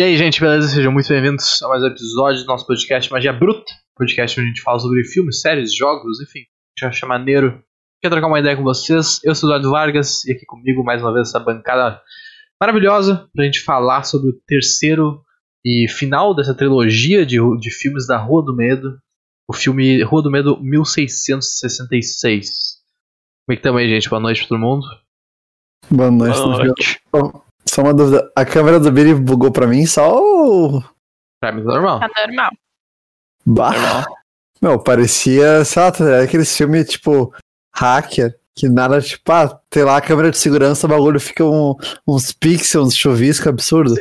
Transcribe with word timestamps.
E 0.00 0.02
aí, 0.02 0.16
gente, 0.16 0.40
beleza? 0.40 0.66
Sejam 0.68 0.90
muito 0.90 1.10
bem-vindos 1.10 1.62
a 1.62 1.68
mais 1.68 1.82
um 1.82 1.88
episódio 1.88 2.40
do 2.40 2.46
nosso 2.46 2.66
podcast 2.66 3.12
Magia 3.12 3.34
Bruta. 3.34 3.70
Podcast 3.94 4.40
onde 4.40 4.46
a 4.46 4.48
gente 4.48 4.62
fala 4.62 4.78
sobre 4.78 5.04
filmes, 5.04 5.42
séries, 5.42 5.76
jogos, 5.76 6.22
enfim. 6.22 6.38
A 6.38 6.44
gente 6.72 6.86
acha 6.86 7.06
maneiro. 7.06 7.62
Quer 8.00 8.08
trocar 8.08 8.28
uma 8.28 8.40
ideia 8.40 8.56
com 8.56 8.62
vocês? 8.62 9.20
Eu 9.22 9.34
sou 9.34 9.50
o 9.50 9.52
Eduardo 9.52 9.70
Vargas 9.72 10.24
e 10.24 10.32
aqui 10.32 10.46
comigo, 10.46 10.82
mais 10.82 11.02
uma 11.02 11.12
vez, 11.12 11.28
essa 11.28 11.38
bancada 11.38 12.00
maravilhosa 12.58 13.28
pra 13.34 13.44
gente 13.44 13.60
falar 13.60 14.04
sobre 14.04 14.30
o 14.30 14.40
terceiro 14.46 15.20
e 15.62 15.86
final 15.86 16.34
dessa 16.34 16.54
trilogia 16.54 17.26
de, 17.26 17.36
de 17.58 17.70
filmes 17.70 18.06
da 18.06 18.16
Rua 18.16 18.42
do 18.42 18.56
Medo. 18.56 18.98
O 19.46 19.52
filme 19.52 20.02
Rua 20.02 20.22
do 20.22 20.30
Medo 20.30 20.58
1666. 20.62 22.48
Como 23.46 23.52
é 23.52 23.56
que 23.56 23.62
também, 23.62 23.86
gente? 23.86 24.08
Boa 24.08 24.22
noite 24.22 24.38
pra 24.38 24.48
todo 24.48 24.60
mundo. 24.60 24.86
Boa 25.90 26.10
noite. 26.10 26.38
Boa 26.38 26.56
noite. 26.56 27.02
Só 27.70 27.82
uma 27.82 27.94
dúvida. 27.94 28.28
A 28.34 28.44
câmera 28.44 28.80
do 28.80 28.90
Billy 28.90 29.14
bugou 29.14 29.52
pra 29.52 29.66
mim 29.66 29.86
só 29.86 30.12
ou... 30.20 30.82
Pra 31.40 31.52
mim, 31.52 31.62
tá 31.64 31.68
normal. 31.72 32.00
Tá 32.00 32.08
normal. 32.26 32.50
Bah. 33.46 33.70
Normal. 33.72 34.04
Meu, 34.60 34.78
parecia, 34.78 35.64
sei 35.64 35.80
lá, 35.82 35.92
tá- 35.92 36.20
aquele 36.20 36.44
filme 36.44 36.84
tipo 36.84 37.32
hacker, 37.74 38.36
que 38.54 38.68
nada, 38.68 39.00
tipo, 39.00 39.30
ah, 39.32 39.58
tem 39.70 39.84
lá 39.84 39.96
a 39.96 40.00
câmera 40.02 40.30
de 40.32 40.36
segurança, 40.38 40.86
o 40.86 40.90
bagulho 40.90 41.18
fica 41.20 41.44
um- 41.44 41.74
uns 42.06 42.32
pixels, 42.32 42.88
uns 42.88 42.96
chuvisco 42.96 43.48
absurdo. 43.48 43.94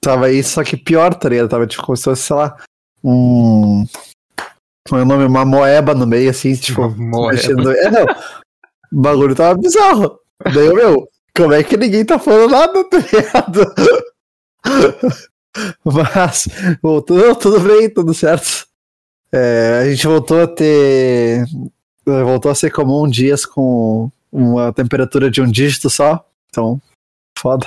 Tava 0.00 0.26
aí, 0.26 0.42
só 0.42 0.64
que 0.64 0.76
pior, 0.76 1.14
tá 1.14 1.28
ligado? 1.28 1.50
Tava 1.50 1.66
tipo 1.66 1.82
como 1.84 1.96
se 1.96 2.04
fosse, 2.04 2.22
sei 2.22 2.34
lá, 2.36 2.56
um. 3.04 3.84
Como 4.88 5.00
é 5.00 5.04
o 5.04 5.06
nome? 5.06 5.24
Uma 5.26 5.44
moeba 5.44 5.94
no 5.94 6.06
meio, 6.06 6.30
assim, 6.30 6.54
tipo. 6.56 6.88
Moeba. 6.90 7.32
mexendo- 7.34 7.70
É, 7.70 7.90
não. 7.90 8.04
O 8.92 9.00
bagulho 9.02 9.36
tava 9.36 9.56
bizarro. 9.60 10.18
Daí, 10.42 10.66
eu, 10.66 10.74
meu, 10.74 11.08
como 11.36 11.52
é 11.54 11.62
que 11.62 11.76
ninguém 11.76 12.04
tá 12.04 12.18
falando 12.18 12.50
nada, 12.50 12.84
tá 12.88 12.98
ligado? 12.98 13.74
Mas, 15.84 16.48
voltou, 16.82 17.34
tudo 17.34 17.60
bem, 17.60 17.88
tudo 17.92 18.14
certo. 18.14 18.66
É, 19.32 19.80
a 19.82 19.90
gente 19.90 20.06
voltou 20.06 20.42
a 20.42 20.46
ter. 20.46 21.44
Voltou 22.04 22.50
a 22.50 22.54
ser 22.54 22.70
comum 22.70 23.08
dias 23.08 23.44
com 23.46 24.10
uma 24.32 24.72
temperatura 24.72 25.30
de 25.30 25.40
um 25.40 25.50
dígito 25.50 25.88
só. 25.90 26.24
Então, 26.48 26.80
foda. 27.38 27.66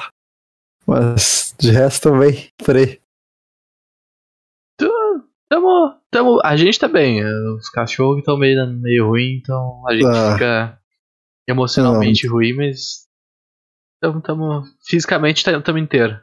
Mas 0.85 1.53
de 1.57 1.71
resto 1.71 2.09
também, 2.11 2.49
por 2.63 2.75
aí. 2.75 2.99
Tamo, 5.49 5.95
tamo, 6.09 6.39
a 6.43 6.57
gente 6.57 6.79
tá 6.79 6.87
bem. 6.87 7.21
eh, 7.21 7.49
Os 7.57 7.69
cachorros 7.69 8.19
estão 8.19 8.37
meio, 8.37 8.65
meio 8.79 9.07
ruim, 9.07 9.39
então 9.41 9.83
a 9.87 9.93
gente 9.93 10.05
Ah. 10.07 10.33
fica 10.33 10.79
emocionalmente 11.47 12.27
ruim, 12.27 12.53
mas 12.53 13.02
tamo, 14.03 14.21
tamo 14.21 14.63
fisicamente 14.85 15.43
tá- 15.43 15.61
tamo 15.61 15.77
inteiro. 15.77 16.19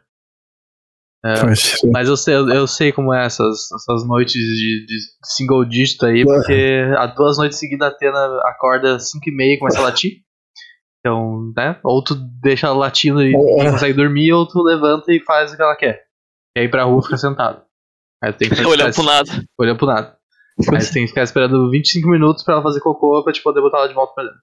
É, 1.24 1.44
Mas, 1.44 1.78
mas 1.92 2.08
eu 2.08 2.16
sei, 2.16 2.34
eu 2.34 2.66
sei 2.66 2.92
como 2.92 3.12
é 3.12 3.26
essas, 3.26 3.70
essas 3.72 4.06
noites 4.06 4.32
de, 4.32 4.86
de 4.86 4.96
single 5.24 5.64
dígito 5.66 6.06
aí, 6.06 6.24
porque 6.24 6.82
há 6.96 7.06
duas 7.06 7.36
noites 7.36 7.58
seguidas 7.58 7.88
a 7.88 7.90
Atena 7.90 8.40
acorda 8.44 8.98
5 8.98 9.28
e 9.28 9.34
meia 9.36 9.54
e 9.54 9.58
começa 9.58 9.78
a 9.80 9.82
latir. 9.82 10.22
Então, 11.00 11.52
né? 11.56 11.78
Ou 11.84 12.02
tu 12.02 12.14
deixa 12.42 12.66
ela 12.68 12.76
latindo 12.76 13.22
e 13.22 13.32
não 13.32 13.72
consegue 13.72 13.94
dormir, 13.94 14.32
ou 14.32 14.46
tu 14.46 14.62
levanta 14.62 15.12
e 15.12 15.20
faz 15.20 15.52
o 15.52 15.56
que 15.56 15.62
ela 15.62 15.76
quer. 15.76 16.02
E 16.56 16.60
aí 16.60 16.68
pra 16.70 16.84
rua 16.84 17.02
fica 17.02 17.16
sentado. 17.18 17.62
Aí 18.22 18.32
tu 18.32 18.38
tem 18.38 18.48
que 18.50 18.64
Olhando 18.64 18.94
pro 18.94 19.02
nada. 19.04 19.30
olhando 19.58 19.76
pro 19.78 19.86
nada. 19.86 20.16
Aí 20.72 20.80
você 20.80 20.92
tem 20.92 21.02
que 21.04 21.08
ficar 21.08 21.22
esperando 21.22 21.70
25 21.70 22.08
minutos 22.08 22.44
pra 22.44 22.54
ela 22.54 22.62
fazer 22.62 22.80
cocô 22.80 23.22
pra 23.24 23.32
te 23.32 23.42
poder 23.42 23.60
botar 23.62 23.78
ela 23.78 23.88
de 23.88 23.94
volta 23.94 24.12
pra 24.14 24.24
dentro. 24.24 24.40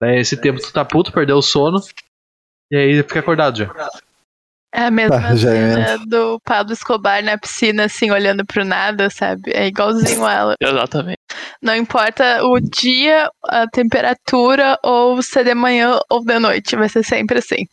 Daí 0.00 0.18
esse 0.20 0.36
tempo 0.38 0.60
tu 0.60 0.72
tá 0.72 0.84
puto, 0.86 1.12
perdeu 1.12 1.36
o 1.36 1.42
sono. 1.42 1.78
E 2.70 2.76
aí 2.76 3.02
fica 3.02 3.20
acordado 3.20 3.58
já. 3.58 3.90
É 4.72 4.84
a 4.84 4.90
mesma 4.90 5.16
Ah, 5.28 5.32
é 5.32 5.36
cena 5.36 5.98
do 6.06 6.38
Pablo 6.40 6.72
Escobar 6.72 7.22
na 7.22 7.38
piscina, 7.38 7.84
assim, 7.84 8.10
olhando 8.10 8.44
pro 8.44 8.64
nada, 8.64 9.08
sabe? 9.10 9.50
É 9.52 9.66
igualzinho 9.66 10.26
ela. 10.26 10.54
Exatamente. 10.60 11.18
Não 11.62 11.74
importa 11.74 12.44
o 12.44 12.60
dia, 12.60 13.30
a 13.44 13.66
temperatura, 13.68 14.78
ou 14.84 15.20
se 15.22 15.40
é 15.40 15.44
de 15.44 15.54
manhã 15.54 15.98
ou 16.10 16.24
de 16.24 16.38
noite, 16.38 16.76
vai 16.76 16.88
ser 16.88 17.02
sempre 17.02 17.38
assim. 17.38 17.66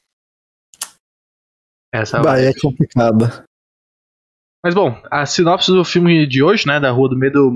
Essa 1.94 2.19
bah, 2.19 2.31
vai. 2.31 2.47
é 2.47 2.53
complicado. 2.53 3.25
Mas 4.63 4.73
bom, 4.73 5.00
a 5.12 5.25
sinopse 5.25 5.72
do 5.72 5.85
filme 5.85 6.25
de 6.25 6.41
hoje, 6.41 6.66
né, 6.67 6.79
da 6.79 6.91
Rua 6.91 7.09
do 7.09 7.17
Medo 7.17 7.51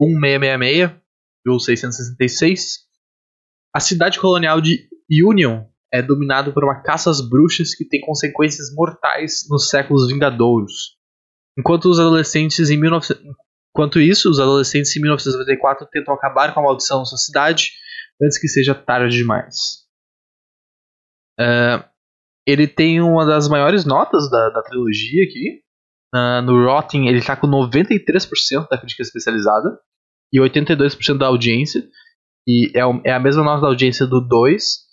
1666, 0.00 0.92
ou 1.46 1.60
666. 1.60 2.88
A 3.74 3.80
cidade 3.80 4.18
colonial 4.18 4.60
de 4.60 4.88
Union 5.08 5.64
é 5.92 6.02
dominada 6.02 6.52
por 6.52 6.64
uma 6.64 6.82
caça 6.82 7.10
às 7.10 7.20
bruxas 7.20 7.74
que 7.74 7.84
tem 7.84 8.00
consequências 8.00 8.74
mortais 8.74 9.46
nos 9.48 9.68
séculos 9.68 10.06
vindouros. 10.08 10.96
Enquanto 11.58 11.86
os 11.86 11.98
adolescentes 11.98 12.70
em 12.70 12.78
19... 12.80 13.14
Enquanto 13.74 14.00
isso, 14.00 14.28
os 14.30 14.40
adolescentes 14.40 14.94
em 14.96 15.00
1994 15.00 15.86
tentam 15.90 16.14
acabar 16.14 16.52
com 16.52 16.60
a 16.60 16.62
maldição 16.64 16.98
na 17.00 17.04
sua 17.04 17.18
cidade 17.18 17.70
antes 18.20 18.38
que 18.38 18.48
seja 18.48 18.74
tarde 18.74 19.16
demais. 19.16 19.86
É, 21.38 21.84
ele 22.46 22.66
tem 22.66 23.00
uma 23.00 23.24
das 23.24 23.48
maiores 23.48 23.84
notas 23.84 24.28
da, 24.30 24.50
da 24.50 24.62
trilogia 24.62 25.24
aqui, 25.24 25.60
ah, 26.12 26.42
no 26.42 26.64
Rotten 26.64 27.08
ele 27.08 27.22
tá 27.22 27.36
com 27.36 27.46
93% 27.46 28.68
da 28.68 28.78
crítica 28.78 29.02
especializada 29.02 29.78
e 30.32 30.40
82% 30.40 31.18
da 31.18 31.26
audiência. 31.26 31.86
E 32.46 32.72
é, 32.74 32.84
o- 32.84 33.00
é 33.04 33.12
a 33.12 33.20
mesma 33.20 33.44
nota 33.44 33.60
da 33.60 33.66
audiência 33.68 34.06
do 34.06 34.20
2, 34.20 34.87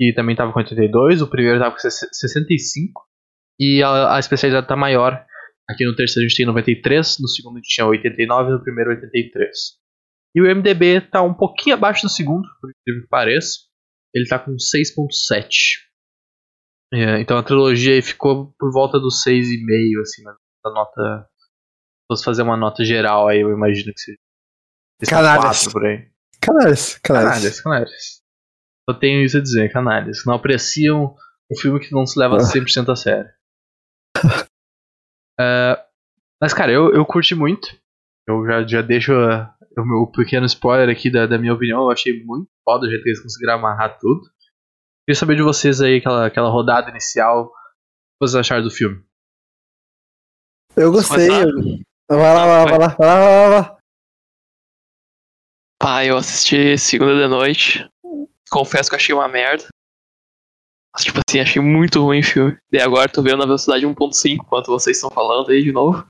que 0.00 0.14
também 0.14 0.34
tava 0.34 0.50
com 0.50 0.60
82, 0.60 1.20
o 1.20 1.28
primeiro 1.28 1.58
tava 1.58 1.72
com 1.74 1.78
65, 1.78 3.02
e 3.60 3.82
a, 3.82 4.14
a 4.14 4.18
especializada 4.18 4.66
tá 4.66 4.74
maior. 4.74 5.26
Aqui 5.68 5.84
no 5.84 5.94
terceiro 5.94 6.24
a 6.24 6.28
gente 6.28 6.38
tem 6.38 6.46
93, 6.46 7.18
no 7.20 7.28
segundo 7.28 7.56
a 7.56 7.58
gente 7.58 7.68
tinha 7.68 7.86
89 7.86 8.50
no 8.50 8.62
primeiro 8.62 8.92
83. 8.92 9.50
E 10.34 10.40
o 10.40 10.56
MDB 10.56 11.02
tá 11.02 11.20
um 11.20 11.34
pouquinho 11.34 11.76
abaixo 11.76 12.06
do 12.06 12.08
segundo, 12.08 12.48
por 12.62 12.70
incrível 12.70 13.02
que 13.02 13.08
pareça. 13.10 13.58
Ele 14.14 14.26
tá 14.26 14.38
com 14.38 14.52
6.7. 14.52 15.50
É, 16.94 17.20
então 17.20 17.36
a 17.36 17.42
trilogia 17.42 17.94
aí 17.94 18.00
ficou 18.00 18.54
por 18.58 18.72
volta 18.72 18.98
dos 18.98 19.22
6,5, 19.22 20.00
assim, 20.00 20.22
mas 20.22 20.34
a 20.64 20.70
nota. 20.70 21.28
Se 21.28 22.06
fosse 22.08 22.24
fazer 22.24 22.42
uma 22.42 22.56
nota 22.56 22.82
geral 22.86 23.28
aí, 23.28 23.40
eu 23.40 23.50
imagino 23.50 23.92
que 23.92 24.00
seja. 24.00 24.18
Canalhas. 25.10 25.42
quatro 25.44 25.72
por 25.72 25.84
aí. 25.84 26.10
Canalhas, 26.40 26.98
canalhas. 26.98 27.34
Canalhas, 27.34 27.60
canalhas. 27.60 28.19
Só 28.92 28.98
tenho 28.98 29.22
isso 29.24 29.36
a 29.38 29.40
dizer, 29.40 29.72
canalhas. 29.72 30.24
Não 30.26 30.34
apreciam 30.34 31.14
um 31.50 31.56
filme 31.56 31.78
que 31.80 31.92
não 31.92 32.06
se 32.06 32.18
leva 32.18 32.36
Ah. 32.36 32.40
100% 32.40 32.90
a 32.90 32.96
sério. 32.96 33.30
É, 35.38 35.84
mas, 36.40 36.52
cara, 36.54 36.72
eu, 36.72 36.92
eu 36.94 37.04
curti 37.06 37.34
muito. 37.34 37.68
Eu 38.28 38.44
já, 38.46 38.66
já 38.66 38.82
deixo 38.82 39.12
uh, 39.12 39.46
o 39.78 39.84
meu 39.84 40.06
pequeno 40.06 40.46
spoiler 40.46 40.88
aqui 40.88 41.10
da, 41.10 41.26
da 41.26 41.38
minha 41.38 41.54
opinião. 41.54 41.82
Eu 41.82 41.90
achei 41.90 42.24
muito 42.24 42.48
foda 42.64 42.86
o 42.86 42.88
jeito 42.90 43.02
que 43.02 43.08
eles 43.10 43.22
conseguiram 43.22 43.54
amarrar 43.54 43.98
tudo. 43.98 44.22
Queria 45.06 45.18
saber 45.18 45.36
de 45.36 45.42
vocês 45.42 45.80
aí, 45.80 45.96
aquela, 45.96 46.26
aquela 46.26 46.48
rodada 46.50 46.90
inicial. 46.90 47.46
O 47.46 47.48
que 47.48 48.28
vocês 48.28 48.34
acharam 48.36 48.62
do 48.62 48.70
filme? 48.70 49.02
Eu 50.76 50.92
gostei. 50.92 51.28
Eu- 51.28 51.80
Vai 52.08 52.34
lá, 52.34 52.44
vai 52.44 52.64
lá, 52.64 52.64
vai 52.64 52.78
lá, 52.78 52.88
vai 52.88 53.06
lá, 53.08 53.48
vai 53.48 53.60
lá. 53.60 53.78
Pá, 55.80 56.04
eu 56.04 56.16
assisti 56.16 56.76
segunda 56.76 57.14
de 57.22 57.28
noite. 57.28 57.88
Confesso 58.50 58.88
que 58.88 58.94
eu 58.94 58.98
achei 58.98 59.14
uma 59.14 59.28
merda. 59.28 59.66
Mas, 60.92 61.04
tipo 61.04 61.20
assim, 61.26 61.38
achei 61.40 61.62
muito 61.62 62.02
ruim 62.02 62.20
o 62.20 62.24
filme. 62.24 62.58
E 62.72 62.80
agora 62.80 63.08
tô 63.08 63.22
vendo 63.22 63.38
na 63.38 63.44
velocidade 63.46 63.86
1.5, 63.86 64.34
enquanto 64.34 64.66
vocês 64.66 64.96
estão 64.96 65.10
falando 65.10 65.50
aí 65.50 65.62
de 65.62 65.70
novo. 65.72 66.04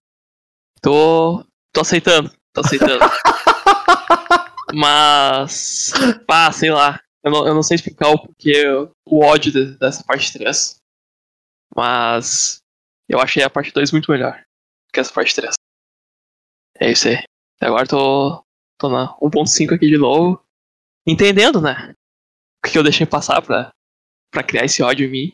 Tô. 0.82 1.44
tô 1.72 1.82
aceitando, 1.82 2.32
tô 2.54 2.60
aceitando. 2.62 3.04
Mas. 4.74 5.92
Pá, 6.26 6.50
sei 6.52 6.70
lá. 6.70 6.98
Eu 7.22 7.30
não, 7.30 7.46
eu 7.46 7.54
não 7.54 7.62
sei 7.62 7.74
explicar 7.74 8.08
o 8.08 8.18
porquê, 8.18 8.64
o 9.06 9.22
ódio 9.22 9.52
de- 9.52 9.76
dessa 9.78 10.02
parte 10.04 10.32
3. 10.32 10.76
Mas. 11.76 12.58
Eu 13.08 13.20
achei 13.20 13.42
a 13.42 13.50
parte 13.50 13.72
2 13.72 13.90
muito 13.92 14.10
melhor 14.10 14.42
que 14.92 15.00
essa 15.00 15.12
parte 15.12 15.34
3. 15.34 15.54
É 16.78 16.90
isso 16.90 17.08
aí. 17.08 17.16
E 17.60 17.66
agora 17.66 17.86
tô. 17.86 18.42
tô 18.78 18.88
na 18.88 19.14
1.5 19.18 19.74
aqui 19.74 19.88
de 19.88 19.98
novo. 19.98 20.42
Entendendo, 21.06 21.60
né? 21.60 21.94
O 22.64 22.68
que 22.70 22.78
eu 22.78 22.82
deixei 22.82 23.06
passar 23.06 23.40
pra, 23.42 23.70
pra 24.30 24.42
criar 24.42 24.64
esse 24.64 24.82
ódio 24.82 25.06
em 25.06 25.10
mim. 25.10 25.32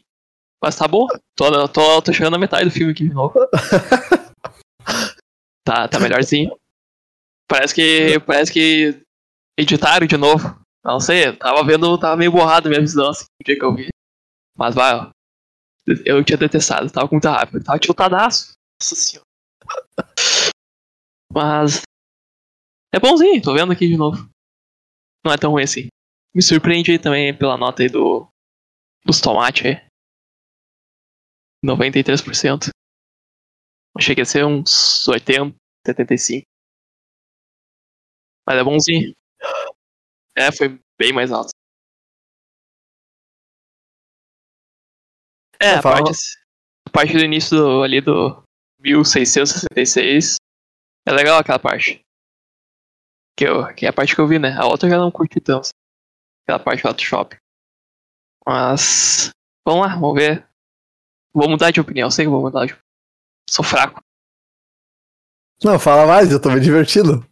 Mas 0.62 0.76
tá 0.76 0.87
bom. 0.88 1.06
Tô, 1.37 1.69
tô, 1.69 2.02
tô 2.02 2.12
chegando 2.12 2.32
na 2.32 2.38
metade 2.38 2.64
do 2.64 2.70
filme 2.70 2.93
aqui 2.93 3.08
de 3.08 3.14
novo. 3.14 3.34
Tá, 5.67 5.88
tá 5.88 5.99
melhorzinho. 5.99 6.56
Parece 7.49 7.75
que. 7.75 8.20
Parece 8.20 8.52
que 8.52 9.02
editaram 9.58 10.06
de 10.06 10.17
novo. 10.17 10.56
Não 10.84 11.00
sei, 11.00 11.37
tava 11.37 11.64
vendo, 11.64 11.99
tava 11.99 12.17
meio 12.17 12.31
borrado 12.31 12.69
minha 12.69 12.81
visão 12.81 13.08
assim, 13.08 13.25
no 13.25 13.44
dia 13.44 13.58
que 13.58 13.64
eu 13.64 13.75
vi. 13.75 13.88
Mas 14.56 14.76
vai, 14.76 14.94
ó. 14.94 15.11
Eu 16.05 16.25
tinha 16.25 16.38
detestado, 16.38 16.88
tava 16.90 17.08
com 17.08 17.17
muita 17.17 17.32
raiva. 17.32 17.61
Tava 17.64 17.81
tiltadaço. 17.81 18.52
Nossa 18.81 18.94
senhora. 18.94 19.26
Mas. 21.32 21.82
É 22.94 23.00
bonzinho, 23.00 23.43
tô 23.43 23.52
vendo 23.52 23.72
aqui 23.72 23.88
de 23.88 23.96
novo. 23.96 24.29
Não 25.25 25.32
é 25.32 25.37
tão 25.37 25.50
ruim 25.50 25.64
assim. 25.64 25.88
Me 26.37 26.43
surpreende 26.43 26.91
aí 26.93 26.99
também 26.99 27.35
pela 27.35 27.56
nota 27.56 27.83
aí 27.83 27.88
do. 27.88 28.29
Dos 29.06 29.23
tomates 29.23 29.65
aí. 29.65 29.81
93%. 31.65 32.69
Achei 33.97 34.15
que 34.15 34.21
ia 34.21 34.27
ser 34.27 34.44
uns 34.44 35.09
80, 35.09 35.56
75. 35.87 36.47
Mas 38.47 38.59
é 38.59 38.65
bonzinho. 38.65 39.15
É, 40.37 40.53
foi 40.53 40.79
bem 40.99 41.12
mais 41.12 41.33
alto. 41.33 41.50
É, 45.61 45.71
a 45.71 45.82
parte, 45.82 46.12
a 46.87 46.91
parte 46.91 47.12
do 47.15 47.25
início 47.25 47.56
do- 47.56 47.82
ali 47.82 48.00
do 48.00 48.43
1666 48.81 50.37
é 51.06 51.12
legal 51.12 51.39
aquela 51.39 51.59
parte. 51.59 52.00
Que, 53.39 53.44
eu, 53.47 53.75
que 53.75 53.87
é 53.87 53.89
a 53.89 53.93
parte 53.93 54.15
que 54.15 54.21
eu 54.21 54.27
vi, 54.27 54.39
né? 54.39 54.56
A 54.59 54.67
outra 54.67 54.87
eu 54.87 54.91
já 54.93 54.99
não 54.99 55.11
curti 55.11 55.41
tanto. 55.41 55.69
Aquela 56.46 56.58
parte 56.60 56.82
do 56.82 57.02
shopping. 57.02 57.37
Mas. 58.46 59.31
Vamos 59.66 59.87
lá, 59.87 59.94
vamos 59.94 60.14
ver. 60.14 60.46
Vou 61.34 61.48
mudar 61.48 61.70
de 61.70 61.81
opinião, 61.81 62.10
sei 62.10 62.25
que 62.25 62.31
vou 62.31 62.40
mudar 62.40 62.66
de 62.66 62.72
opinião. 62.72 62.87
Sou 63.50 63.64
fraco. 63.64 64.00
Não, 65.62 65.78
fala 65.78 66.06
mais, 66.06 66.31
eu 66.31 66.40
tô 66.40 66.50
me 66.50 66.60
divertindo. 66.60 67.26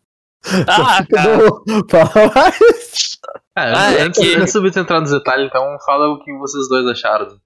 Ah, 0.69 1.05
cara. 1.07 1.39
Não, 1.67 1.83
fala 1.89 2.33
mais. 2.35 3.19
É, 3.57 3.61
Ah, 3.73 3.93
é 3.93 4.03
antes, 4.03 4.21
que- 4.21 4.35
antes 4.37 4.53
de 4.53 4.81
entrar 4.81 5.01
nos 5.01 5.11
detalhes, 5.11 5.47
então 5.49 5.79
fala 5.87 6.09
o 6.09 6.23
que 6.25 6.33
vocês 6.39 6.69
dois 6.69 6.87
acharam. 6.87 7.41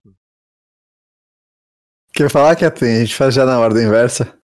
Quer 2.15 2.31
falar, 2.31 2.57
Catherine? 2.57 2.97
A 2.97 3.01
gente 3.05 3.15
faz 3.15 3.35
já 3.35 3.45
na 3.45 3.59
ordem 3.61 3.85
inversa. 3.87 4.37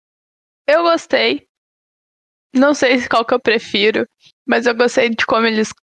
Eu 0.67 0.83
gostei. 0.83 1.47
Não 2.53 2.73
sei 2.73 3.07
qual 3.07 3.25
que 3.25 3.33
eu 3.33 3.39
prefiro, 3.39 4.05
mas 4.47 4.65
eu 4.67 4.75
gostei 4.75 5.09
de 5.09 5.25
como 5.25 5.47
eles 5.47 5.73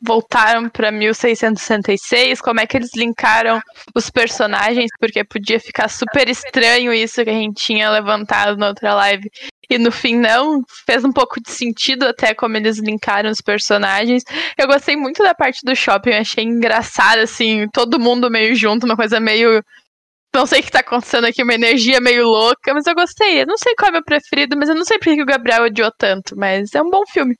voltaram 0.00 0.68
pra 0.68 0.90
1666, 0.90 2.40
como 2.40 2.60
é 2.60 2.66
que 2.66 2.76
eles 2.76 2.90
linkaram 2.94 3.60
os 3.94 4.10
personagens, 4.10 4.90
porque 4.98 5.24
podia 5.24 5.60
ficar 5.60 5.88
super 5.88 6.28
estranho 6.28 6.92
isso 6.92 7.22
que 7.24 7.30
a 7.30 7.34
gente 7.34 7.64
tinha 7.64 7.90
levantado 7.90 8.56
na 8.56 8.68
outra 8.68 8.94
live. 8.94 9.30
E 9.70 9.78
no 9.78 9.90
fim 9.90 10.16
não, 10.18 10.62
fez 10.86 11.04
um 11.04 11.12
pouco 11.12 11.40
de 11.40 11.50
sentido 11.50 12.04
até 12.04 12.34
como 12.34 12.56
eles 12.56 12.78
linkaram 12.78 13.30
os 13.30 13.40
personagens. 13.40 14.22
Eu 14.58 14.66
gostei 14.66 14.96
muito 14.96 15.22
da 15.22 15.34
parte 15.34 15.60
do 15.64 15.74
shopping, 15.74 16.12
achei 16.12 16.44
engraçado 16.44 17.20
assim, 17.20 17.66
todo 17.72 18.00
mundo 18.00 18.30
meio 18.30 18.54
junto, 18.54 18.84
uma 18.84 18.96
coisa 18.96 19.18
meio 19.18 19.62
não 20.34 20.46
sei 20.46 20.60
o 20.60 20.62
que 20.62 20.70
tá 20.70 20.80
acontecendo 20.80 21.26
aqui, 21.26 21.42
uma 21.42 21.54
energia 21.54 22.00
meio 22.00 22.24
louca, 22.24 22.72
mas 22.72 22.86
eu 22.86 22.94
gostei. 22.94 23.42
Eu 23.42 23.46
não 23.46 23.58
sei 23.58 23.74
qual 23.74 23.90
é 23.90 23.92
meu 23.92 24.02
preferido, 24.02 24.56
mas 24.56 24.68
eu 24.68 24.74
não 24.74 24.84
sei 24.84 24.98
por 24.98 25.14
que 25.14 25.22
o 25.22 25.26
Gabriel 25.26 25.64
odiou 25.64 25.92
tanto, 25.98 26.34
mas 26.36 26.74
é 26.74 26.82
um 26.82 26.88
bom 26.88 27.04
filme. 27.06 27.36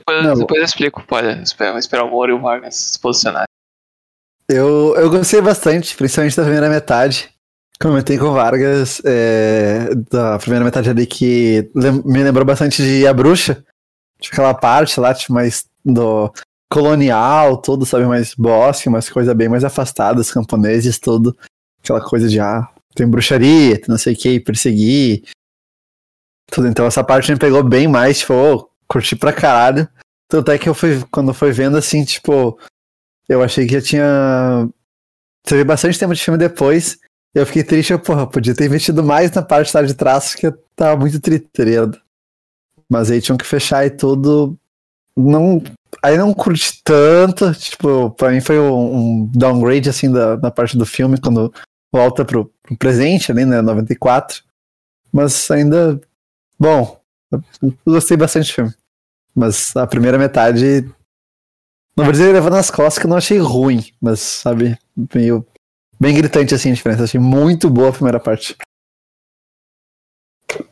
Depois, 0.00 0.24
Não. 0.24 0.34
depois 0.34 0.58
eu 0.60 0.64
explico. 0.64 1.04
Pode 1.06 1.42
esperar, 1.42 1.78
esperar 1.78 2.04
o 2.04 2.10
Moro 2.10 2.32
e 2.32 2.34
o 2.34 2.40
Vargas 2.40 2.74
se 2.76 2.98
posicionar. 2.98 3.44
Eu, 4.48 4.94
eu 4.96 5.08
gostei 5.10 5.40
bastante, 5.40 5.96
principalmente 5.96 6.36
da 6.36 6.42
primeira 6.42 6.68
metade. 6.68 7.30
Comentei 7.80 8.18
com 8.18 8.26
o 8.26 8.32
Vargas 8.32 9.00
é, 9.04 9.94
da 10.10 10.38
primeira 10.38 10.64
metade 10.64 10.90
ali 10.90 11.06
que 11.06 11.70
lem- 11.74 12.02
me 12.04 12.22
lembrou 12.22 12.44
bastante 12.44 12.82
de 12.82 13.06
A 13.06 13.14
Bruxa. 13.14 13.64
Tipo, 14.20 14.34
aquela 14.34 14.52
parte 14.54 14.98
lá, 15.00 15.14
tipo, 15.14 15.32
mais 15.32 15.66
do 15.84 16.30
colonial, 16.70 17.56
tudo, 17.56 17.86
sabe, 17.86 18.04
mais 18.04 18.34
bosque, 18.34 18.88
umas 18.88 19.08
coisas 19.08 19.34
bem 19.34 19.48
mais 19.48 19.64
afastadas, 19.64 20.30
camponeses, 20.30 20.98
tudo. 20.98 21.36
Aquela 21.82 22.00
coisa 22.02 22.28
de, 22.28 22.38
ah, 22.38 22.68
tem 22.94 23.08
bruxaria, 23.08 23.76
tem 23.78 23.88
não 23.88 23.96
sei 23.98 24.12
o 24.14 24.16
que, 24.16 24.40
perseguir. 24.40 25.22
Tudo. 26.50 26.68
Então 26.68 26.84
essa 26.86 27.02
parte 27.02 27.32
me 27.32 27.38
pegou 27.38 27.62
bem 27.62 27.88
mais, 27.88 28.18
tipo, 28.18 28.69
curti 28.90 29.14
pra 29.14 29.32
caralho. 29.32 29.88
Tanto 30.28 30.50
é 30.50 30.58
que 30.58 30.68
eu 30.68 30.74
fui, 30.74 31.02
quando 31.10 31.32
foi 31.32 31.52
vendo 31.52 31.76
assim, 31.76 32.04
tipo, 32.04 32.58
eu 33.28 33.42
achei 33.42 33.66
que 33.66 33.74
já 33.74 33.80
tinha. 33.80 34.68
Teve 35.44 35.64
bastante 35.64 35.98
tempo 35.98 36.14
de 36.14 36.20
filme 36.20 36.38
depois. 36.38 36.98
Eu 37.32 37.46
fiquei 37.46 37.62
triste, 37.62 37.92
eu, 37.92 37.98
porra, 37.98 38.26
podia 38.26 38.54
ter 38.54 38.66
investido 38.66 39.04
mais 39.04 39.30
na 39.30 39.42
parte 39.42 39.72
de 39.86 39.94
traço, 39.94 40.36
que 40.36 40.48
eu 40.48 40.58
tava 40.74 41.00
muito 41.00 41.20
triste, 41.20 41.46
ligado? 41.58 42.00
Mas 42.88 43.10
aí 43.10 43.20
tinham 43.20 43.38
que 43.38 43.46
fechar 43.46 43.86
e 43.86 43.90
tudo. 43.90 44.58
Não. 45.16 45.62
Aí 46.02 46.18
não 46.18 46.34
curti 46.34 46.82
tanto. 46.82 47.52
Tipo, 47.54 48.10
pra 48.10 48.30
mim 48.30 48.40
foi 48.40 48.58
um, 48.58 48.96
um 48.96 49.26
downgrade 49.32 49.88
assim 49.88 50.10
da, 50.10 50.34
da 50.34 50.50
parte 50.50 50.76
do 50.76 50.84
filme, 50.84 51.20
quando 51.20 51.52
volta 51.92 52.24
pro, 52.24 52.52
pro 52.62 52.76
presente 52.76 53.30
ali, 53.30 53.44
né? 53.44 53.62
94. 53.62 54.42
Mas 55.12 55.48
ainda. 55.50 56.00
Bom, 56.58 57.00
eu 57.62 57.74
gostei 57.86 58.16
bastante 58.16 58.50
do 58.50 58.54
filme. 58.54 58.79
Mas 59.34 59.74
a 59.76 59.86
primeira 59.86 60.18
metade 60.18 60.84
não 61.96 62.04
vou 62.04 62.12
dizer 62.12 62.32
levando 62.32 62.54
nas 62.54 62.70
costas 62.70 62.98
que 62.98 63.06
eu 63.06 63.10
não 63.10 63.16
achei 63.16 63.38
ruim, 63.38 63.84
mas, 64.00 64.20
sabe, 64.20 64.78
meio. 65.14 65.46
Bem 66.00 66.14
gritante 66.14 66.54
assim 66.54 66.70
a 66.70 66.74
diferença. 66.74 67.04
Achei 67.04 67.20
muito 67.20 67.68
boa 67.68 67.90
a 67.90 67.92
primeira 67.92 68.18
parte. 68.18 68.56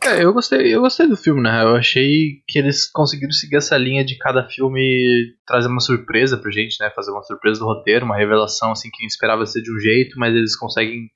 É, 0.03 0.25
eu 0.25 0.33
gostei, 0.33 0.75
eu 0.75 0.81
gostei 0.81 1.07
do 1.07 1.17
filme, 1.19 1.43
né? 1.43 1.63
Eu 1.63 1.77
achei 1.77 2.43
que 2.49 2.59
eles 2.59 2.91
conseguiram 2.91 3.31
seguir 3.31 3.57
essa 3.57 3.77
linha 3.77 4.03
de 4.03 4.17
cada 4.17 4.49
filme 4.49 5.35
trazer 5.47 5.69
uma 5.69 5.81
surpresa 5.81 6.39
pra 6.39 6.51
gente, 6.51 6.77
né? 6.81 6.91
Fazer 6.97 7.11
uma 7.11 7.23
surpresa 7.23 7.61
do 7.61 7.67
roteiro, 7.67 8.07
uma 8.07 8.17
revelação 8.17 8.73
assim 8.73 8.89
que 8.91 9.05
esperava 9.05 9.45
ser 9.45 9.61
de 9.61 9.71
um 9.71 9.79
jeito, 9.79 10.19
mas 10.19 10.35
eles 10.35 10.57
conseguem 10.57 11.11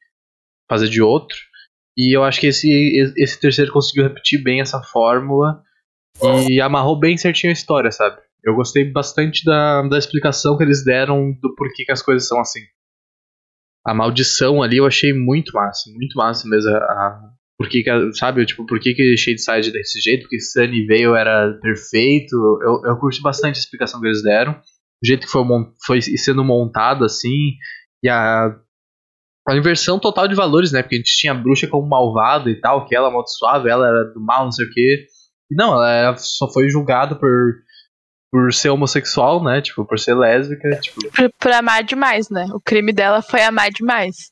fazer 0.69 0.89
de 0.89 1.01
outro. 1.01 1.39
E 1.97 2.15
eu 2.15 2.23
acho 2.23 2.39
que 2.39 2.49
esse, 2.49 3.15
esse 3.17 3.41
terceiro 3.41 3.73
conseguiu 3.73 4.05
repetir 4.05 4.43
bem 4.43 4.61
essa 4.61 4.83
fórmula 4.83 5.63
e 6.49 6.61
amarrou 6.61 6.99
bem 6.99 7.17
certinho 7.17 7.51
a 7.51 7.55
história, 7.55 7.91
sabe? 7.91 8.21
Eu 8.45 8.55
gostei 8.55 8.91
bastante 8.91 9.45
da, 9.45 9.83
da 9.83 9.99
explicação 9.99 10.57
que 10.57 10.65
eles 10.65 10.85
deram 10.85 11.33
do 11.41 11.55
porquê 11.55 11.85
que 11.85 11.93
as 11.93 12.03
coisas 12.03 12.27
são 12.27 12.41
assim. 12.41 12.61
A 13.85 13.95
maldição 13.95 14.63
ali 14.63 14.77
eu 14.77 14.87
achei 14.87 15.13
muito 15.13 15.53
massa, 15.53 15.91
muito 15.91 16.17
massa 16.17 16.49
mesmo. 16.49 16.71
A, 16.71 16.77
a- 16.77 17.21
por 17.59 17.69
que, 17.69 17.85
sabe, 18.15 18.45
tipo, 18.45 18.67
por 18.67 18.81
que, 18.81 18.93
que 18.95 19.17
Shadeside 19.17 19.71
desse 19.73 20.01
jeito, 20.01 20.23
porque 20.23 20.41
Sunny 20.41 20.85
veio 20.87 21.15
era 21.15 21.53
perfeito. 21.61 22.35
Eu, 22.63 22.83
eu 22.91 22.97
curti 22.99 23.21
bastante 23.23 23.57
a 23.57 23.61
explicação 23.61 24.01
que 24.01 24.07
eles 24.07 24.23
deram. 24.23 24.53
O 24.53 25.07
jeito 25.07 25.27
que 25.27 25.33
foi, 25.33 25.45
foi 25.87 26.03
sendo 26.03 26.43
montado 26.45 27.05
assim. 27.05 27.53
E 28.03 28.09
a, 28.09 28.47
a 29.49 29.57
inversão 29.57 29.99
total 30.01 30.27
de 30.27 30.35
valores, 30.35 30.73
né? 30.73 30.83
Porque 30.83 30.97
a 30.97 30.99
gente 30.99 31.17
tinha 31.17 31.33
a 31.33 31.37
bruxa 31.37 31.69
como 31.69 31.89
malvada 31.89 32.51
e 32.51 32.61
tal, 32.61 32.85
que 32.87 32.97
ela 32.97 33.09
amaldiçoava, 33.09 33.69
ela 33.69 33.87
era 33.87 34.05
do 34.13 34.21
mal, 34.21 34.45
não 34.45 34.53
sei 34.53 34.67
o 34.67 34.71
quê. 34.71 35.07
E 35.53 35.55
não, 35.55 35.75
ela 35.85 36.17
só 36.17 36.51
foi 36.51 36.69
julgada 36.69 37.15
por, 37.15 37.55
por 38.31 38.53
ser 38.53 38.71
homossexual, 38.71 39.43
né? 39.45 39.61
Tipo, 39.61 39.85
por 39.85 39.99
ser 39.99 40.15
lésbica. 40.15 40.69
Tipo, 40.81 41.01
Por, 41.11 41.31
por 41.39 41.53
amar 41.53 41.85
demais, 41.85 42.31
né? 42.31 42.47
O 42.53 42.61
crime 42.61 42.93
dela 42.93 43.21
foi 43.21 43.43
amar 43.43 43.71
demais. 43.71 44.31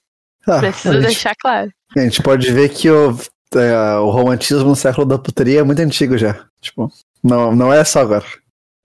Ah, 0.49 0.59
Preciso 0.59 0.88
a, 0.88 0.92
gente, 0.95 1.06
deixar 1.06 1.35
claro. 1.38 1.71
a 1.95 2.00
gente 2.00 2.23
pode 2.23 2.50
ver 2.50 2.71
que 2.71 2.88
o, 2.90 3.11
é, 3.54 3.99
o 3.99 4.09
romantismo 4.09 4.71
no 4.71 4.76
século 4.76 5.06
da 5.06 5.18
putaria 5.18 5.61
é 5.61 5.62
muito 5.62 5.83
antigo 5.83 6.16
já. 6.16 6.47
Tipo, 6.61 6.88
não, 7.23 7.54
não 7.54 7.73
é 7.73 7.85
só 7.85 8.00
agora. 8.00 8.25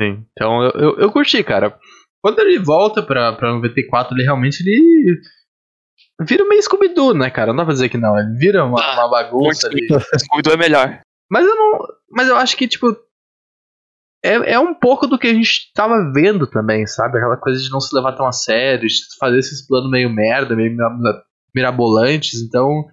Sim. 0.01 0.25
Então 0.33 0.63
eu, 0.63 0.71
eu, 0.71 0.99
eu 0.99 1.11
curti, 1.11 1.41
cara. 1.43 1.77
Quando 2.21 2.39
ele 2.39 2.59
volta 2.59 3.01
pra, 3.01 3.31
pra 3.33 3.53
94, 3.53 4.13
ele 4.15 4.23
realmente 4.23 4.61
ele 4.61 5.21
vira 6.21 6.43
meio 6.45 6.61
Scooby-Doo, 6.61 7.13
né, 7.13 7.29
cara? 7.29 7.51
Não 7.51 7.57
dá 7.57 7.63
pra 7.65 7.73
dizer 7.73 7.87
que 7.87 7.97
não. 7.97 8.17
Ele 8.19 8.37
vira 8.37 8.65
uma, 8.65 8.81
uma 8.95 9.09
bagunça 9.09 9.67
ali. 9.67 9.87
Scooby-Doo 10.19 10.53
é 10.53 10.57
melhor. 10.57 10.99
Mas 11.29 11.45
eu 11.45 11.55
não. 11.55 11.79
Mas 12.11 12.27
eu 12.27 12.35
acho 12.35 12.55
que, 12.57 12.67
tipo. 12.67 12.95
É, 14.23 14.53
é 14.53 14.59
um 14.59 14.73
pouco 14.73 15.05
do 15.05 15.19
que 15.19 15.27
a 15.27 15.33
gente 15.33 15.71
tava 15.73 16.11
vendo 16.11 16.47
também, 16.47 16.87
sabe? 16.87 17.17
Aquela 17.17 17.37
coisa 17.37 17.61
de 17.61 17.69
não 17.69 17.79
se 17.79 17.95
levar 17.95 18.13
tão 18.13 18.25
a 18.25 18.31
sério, 18.31 18.87
de 18.87 18.95
fazer 19.19 19.37
esses 19.37 19.65
planos 19.67 19.91
meio 19.91 20.09
merda, 20.09 20.55
meio 20.55 20.71
mira- 20.71 21.23
mirabolantes. 21.53 22.41
Então. 22.41 22.85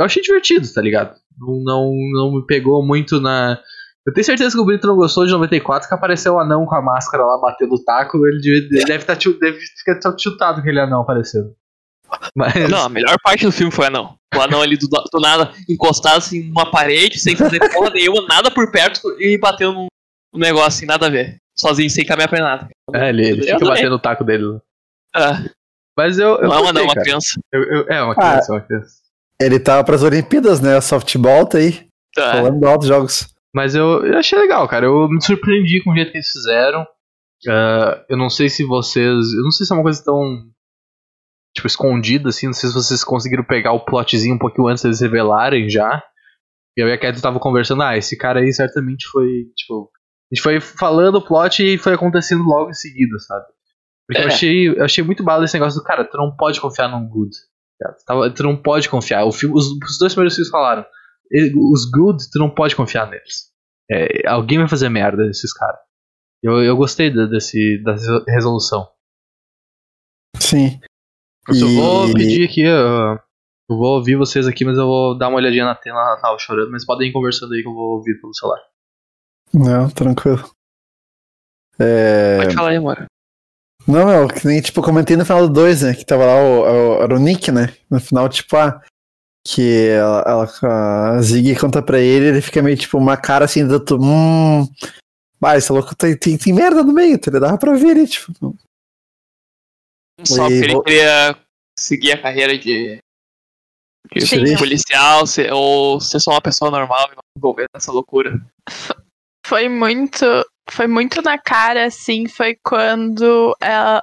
Eu 0.00 0.06
achei 0.06 0.22
divertido, 0.22 0.66
tá 0.72 0.80
ligado? 0.80 1.14
Não, 1.38 1.62
não, 1.62 1.92
não 2.12 2.34
me 2.36 2.46
pegou 2.46 2.84
muito 2.84 3.20
na. 3.20 3.58
Eu 4.06 4.12
tenho 4.12 4.24
certeza 4.24 4.56
que 4.56 4.60
o 4.60 4.64
Brito 4.64 4.86
não 4.86 4.96
gostou 4.96 5.24
de 5.24 5.30
94, 5.32 5.88
que 5.88 5.94
apareceu 5.94 6.34
o 6.34 6.38
anão 6.40 6.66
com 6.66 6.74
a 6.74 6.82
máscara 6.82 7.24
lá 7.24 7.38
batendo 7.38 7.74
o 7.74 7.84
taco. 7.84 8.18
Ele 8.26 8.40
deve, 8.68 8.84
deve, 8.84 9.04
tá, 9.04 9.14
deve 9.14 9.58
ficar 9.60 10.00
chutado 10.18 10.60
aquele 10.60 10.80
anão 10.80 11.02
aparecendo. 11.02 11.54
Mas. 12.36 12.68
Não, 12.70 12.82
a 12.84 12.88
melhor 12.88 13.16
parte 13.22 13.44
do 13.44 13.52
filme 13.52 13.72
foi 13.72 13.84
o 13.84 13.88
anão. 13.88 14.16
O 14.34 14.40
anão 14.40 14.62
ali 14.62 14.76
do, 14.76 14.86
do 14.88 15.20
nada, 15.20 15.52
encostado 15.68 16.16
assim 16.18 16.44
numa 16.48 16.70
parede, 16.70 17.18
sem 17.18 17.36
fazer 17.36 17.58
porra 17.72 17.90
nenhuma, 17.90 18.26
nada 18.28 18.50
por 18.50 18.70
perto 18.70 19.00
e 19.20 19.36
batendo 19.38 19.86
num 20.32 20.40
negócio 20.40 20.68
assim, 20.68 20.86
nada 20.86 21.06
a 21.06 21.10
ver. 21.10 21.36
Sozinho, 21.56 21.90
sem 21.90 22.04
caminhar 22.04 22.28
pra 22.28 22.40
nada. 22.40 22.68
É, 22.94 23.10
ele, 23.10 23.28
ele 23.28 23.42
fica 23.42 23.58
batendo 23.64 23.94
o 23.94 23.98
taco 23.98 24.24
dele. 24.24 24.44
lá. 24.44 24.60
Ah, 25.14 25.42
Mas 25.96 26.18
eu. 26.18 26.36
eu 26.38 26.48
não 26.48 26.54
é 26.54 26.58
gostei, 26.62 26.68
anão, 26.70 26.80
é 26.80 26.84
uma 26.84 26.94
cara. 26.94 27.04
criança. 27.04 27.40
Eu- 27.52 27.62
eu- 27.64 27.86
é, 27.88 28.02
uma 28.02 28.14
criança, 28.14 28.52
é 28.52 28.54
uma 28.54 28.60
criança. 28.62 28.94
Ele 29.40 29.58
tava 29.60 29.84
pras 29.84 30.02
Olimpíadas, 30.02 30.60
né? 30.60 30.80
Softball 30.80 31.46
tá 31.46 31.58
aí. 31.58 31.86
Tá. 32.14 32.32
Falando 32.32 32.64
altos 32.66 32.88
jogos. 32.88 33.28
Mas 33.54 33.74
eu, 33.74 34.06
eu 34.06 34.18
achei 34.18 34.38
legal, 34.38 34.66
cara. 34.66 34.86
Eu 34.86 35.08
me 35.08 35.22
surpreendi 35.22 35.82
com 35.84 35.90
o 35.90 35.94
jeito 35.94 36.10
que 36.10 36.16
eles 36.18 36.28
fizeram. 36.30 36.86
Ah, 37.48 38.02
eu 38.08 38.16
não 38.16 38.30
sei 38.30 38.48
se 38.48 38.64
vocês. 38.64 39.32
Eu 39.34 39.42
não 39.42 39.50
sei 39.50 39.66
se 39.66 39.72
é 39.72 39.76
uma 39.76 39.82
coisa 39.82 40.02
tão. 40.02 40.46
Tipo, 41.54 41.66
escondida, 41.66 42.30
assim. 42.30 42.46
Não 42.46 42.52
sei 42.54 42.68
se 42.70 42.74
vocês 42.74 43.04
conseguiram 43.04 43.44
pegar 43.44 43.72
o 43.72 43.84
plotzinho 43.84 44.34
um 44.34 44.38
pouquinho 44.38 44.68
antes 44.68 44.82
deles 44.82 45.00
revelarem 45.00 45.68
já. 45.68 46.02
E 46.76 46.82
eu 46.82 46.88
e 46.88 46.92
a 46.92 46.98
Cat 46.98 47.20
tava 47.20 47.38
conversando, 47.38 47.82
ah, 47.82 47.96
esse 47.96 48.16
cara 48.16 48.40
aí 48.40 48.52
certamente 48.52 49.06
foi. 49.08 49.44
Tipo. 49.56 49.90
A 50.30 50.34
gente 50.34 50.42
foi 50.42 50.60
falando 50.60 51.16
o 51.16 51.22
plot 51.24 51.62
e 51.62 51.76
foi 51.76 51.92
acontecendo 51.92 52.42
logo 52.42 52.70
em 52.70 52.74
seguida, 52.74 53.18
sabe? 53.18 53.44
Porque 54.08 54.22
eu, 54.22 54.24
É. 54.24 54.32
achei, 54.32 54.68
eu 54.68 54.82
achei 54.84 55.04
muito 55.04 55.22
bala 55.22 55.44
esse 55.44 55.52
negócio 55.54 55.78
do 55.78 55.84
cara, 55.84 56.04
tu 56.08 56.16
não 56.16 56.34
pode 56.34 56.58
confiar 56.58 56.88
num 56.88 57.06
good. 57.06 57.30
Tava- 58.06 58.30
Tu 58.30 58.42
não 58.42 58.56
pode 58.56 58.88
confiar. 58.88 59.24
O 59.26 59.32
filme, 59.32 59.54
os, 59.54 59.66
os 59.66 59.98
dois 59.98 60.14
primeiros 60.14 60.34
filmes 60.34 60.50
falaram. 60.50 60.86
Os 61.70 61.84
good, 61.90 62.30
tu 62.30 62.38
não 62.38 62.48
pode 62.48 62.74
confiar 62.74 63.10
neles. 63.10 63.50
É, 63.90 64.26
alguém 64.26 64.56
vai 64.58 64.68
fazer 64.68 64.88
merda 64.88 65.26
desses 65.26 65.52
caras. 65.52 65.80
Eu, 66.42 66.62
eu 66.62 66.76
gostei 66.76 67.10
desse, 67.10 67.82
dessa 67.84 68.24
resolução. 68.28 68.88
Sim. 70.38 70.80
Eu 71.48 71.54
só 71.54 71.66
E- 71.66 71.74
vou 71.76 72.12
pedir 72.14 72.48
aqui, 72.48 72.60
eu 72.62 73.18
vou 73.68 73.96
ouvir 73.96 74.16
vocês 74.16 74.46
aqui, 74.46 74.64
mas 74.64 74.78
eu 74.78 74.86
vou 74.86 75.16
dar 75.18 75.28
uma 75.28 75.38
olhadinha 75.38 75.64
na 75.64 75.74
tela, 75.74 76.00
ela 76.00 76.16
tava 76.20 76.38
chorando, 76.38 76.70
mas 76.70 76.84
podem 76.84 77.08
ir 77.08 77.12
conversando 77.12 77.52
aí 77.54 77.62
que 77.62 77.68
eu 77.68 77.74
vou 77.74 77.96
ouvir 77.96 78.20
pelo 78.20 78.34
celular. 78.34 78.60
Não, 79.52 79.88
tranquilo. 79.90 80.42
É... 81.78 82.38
Pode 82.42 82.54
falar 82.54 82.68
aí, 82.70 82.76
amor. 82.76 83.06
Não, 83.86 84.06
meu, 84.06 84.28
que 84.28 84.46
nem, 84.46 84.60
tipo, 84.60 84.78
eu 84.80 84.84
comentei 84.84 85.16
no 85.16 85.24
final 85.24 85.46
do 85.48 85.52
2, 85.52 85.82
né? 85.82 85.94
Que 85.94 86.04
tava 86.04 86.24
lá 86.24 86.34
o, 86.36 86.60
o, 86.62 87.02
era 87.02 87.14
o 87.14 87.18
Nick, 87.18 87.50
né? 87.50 87.74
No 87.90 87.98
final, 88.00 88.28
tipo, 88.28 88.56
ah, 88.56 88.80
que 89.44 89.88
ela, 89.88 90.22
ela- 90.24 91.14
a 91.16 91.20
Ziggy 91.22 91.58
conta 91.58 91.82
pra 91.82 91.98
ele, 91.98 92.26
ele 92.26 92.40
fica 92.40 92.62
meio, 92.62 92.76
tipo, 92.76 92.96
uma 92.96 93.16
cara 93.16 93.44
assim, 93.44 93.66
do 93.66 93.80
tu, 93.80 93.96
hum... 94.00 94.66
Ah, 95.44 95.56
esse 95.56 95.72
louco 95.72 95.96
tem, 95.96 96.16
tem, 96.16 96.38
tem 96.38 96.52
merda 96.52 96.84
no 96.84 96.92
meio, 96.92 97.18
tá 97.18 97.28
ligado? 97.32 97.42
Dava 97.42 97.58
pra 97.58 97.72
ver 97.74 97.90
ali, 97.90 98.06
tipo... 98.06 98.32
Só 100.24 100.46
E 100.46 100.48
que 100.48 100.54
ele 100.64 100.72
vou- 100.74 100.82
queria 100.82 101.36
seguir 101.78 102.12
a 102.12 102.20
carreira 102.22 102.56
de, 102.58 102.98
de 104.14 104.26
Sim. 104.26 104.56
policial, 104.56 105.26
ser, 105.26 105.52
ou 105.52 106.00
ser 106.00 106.20
só 106.20 106.32
uma 106.32 106.40
pessoa 106.40 106.70
normal 106.70 107.06
e 107.12 107.16
não 107.16 107.22
se 107.22 107.38
envolver 107.38 107.66
nessa 107.74 107.90
loucura. 107.92 108.32
Foi 109.46 109.68
muito. 109.68 110.24
Foi 110.70 110.86
muito 110.86 111.20
na 111.22 111.36
cara, 111.38 111.86
assim, 111.86 112.28
foi 112.28 112.56
quando 112.64 113.54
ela, 113.60 114.02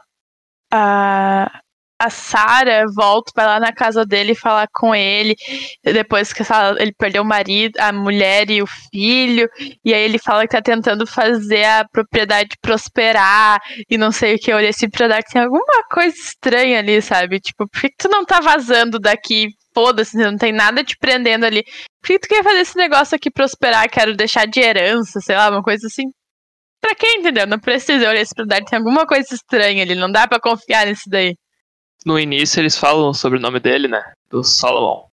a, 0.71 1.61
a 1.99 2.09
Sarah 2.09 2.85
volta, 2.95 3.31
vai 3.35 3.45
lá 3.45 3.59
na 3.59 3.73
casa 3.73 4.05
dele 4.05 4.33
falar 4.33 4.67
com 4.73 4.95
ele, 4.95 5.35
depois 5.83 6.31
que 6.31 6.43
ele 6.79 6.93
perdeu 6.97 7.23
o 7.23 7.25
marido, 7.25 7.77
a 7.77 7.91
mulher 7.91 8.49
e 8.49 8.61
o 8.61 8.67
filho, 8.67 9.49
e 9.83 9.93
aí 9.93 10.01
ele 10.01 10.17
fala 10.17 10.43
que 10.43 10.55
tá 10.55 10.61
tentando 10.61 11.05
fazer 11.05 11.65
a 11.65 11.85
propriedade 11.91 12.55
prosperar 12.61 13.59
e 13.89 13.97
não 13.97 14.11
sei 14.11 14.35
o 14.35 14.39
que. 14.39 14.51
Eu 14.51 14.57
olhei 14.57 14.69
assim 14.69 14.89
tem 14.89 15.41
alguma 15.41 15.83
coisa 15.91 16.15
estranha 16.15 16.79
ali, 16.79 17.01
sabe? 17.01 17.39
Tipo, 17.39 17.67
por 17.69 17.81
que, 17.81 17.89
que 17.89 17.97
tu 17.97 18.09
não 18.09 18.25
tá 18.25 18.39
vazando 18.39 18.99
daqui? 18.99 19.49
Foda-se, 19.73 20.17
não 20.17 20.37
tem 20.37 20.51
nada 20.53 20.83
te 20.83 20.97
prendendo 20.97 21.45
ali. 21.45 21.63
Por 22.01 22.07
que 22.07 22.19
tu 22.19 22.27
quer 22.27 22.43
fazer 22.43 22.59
esse 22.59 22.77
negócio 22.77 23.15
aqui 23.15 23.29
prosperar? 23.29 23.89
Quero 23.89 24.15
deixar 24.15 24.45
de 24.47 24.59
herança, 24.59 25.19
sei 25.21 25.35
lá, 25.35 25.49
uma 25.49 25.61
coisa 25.61 25.87
assim. 25.87 26.03
Pra 26.81 26.95
quem, 26.95 27.19
entendeu? 27.19 27.45
Não 27.47 27.59
precisa. 27.59 28.09
Olhei 28.09 28.21
esse 28.21 28.33
propriedade, 28.33 28.69
tem 28.69 28.79
alguma 28.79 29.05
coisa 29.05 29.33
estranha 29.33 29.83
ali. 29.83 29.95
Não 29.95 30.11
dá 30.11 30.27
pra 30.27 30.39
confiar 30.39 30.87
nisso 30.87 31.03
daí. 31.09 31.35
No 32.05 32.19
início 32.19 32.59
eles 32.59 32.77
falam 32.77 33.13
sobre 33.13 33.37
o 33.37 33.41
nome 33.41 33.59
dele, 33.59 33.87
né? 33.87 34.13
Do 34.29 34.43
Solomon. 34.43 35.07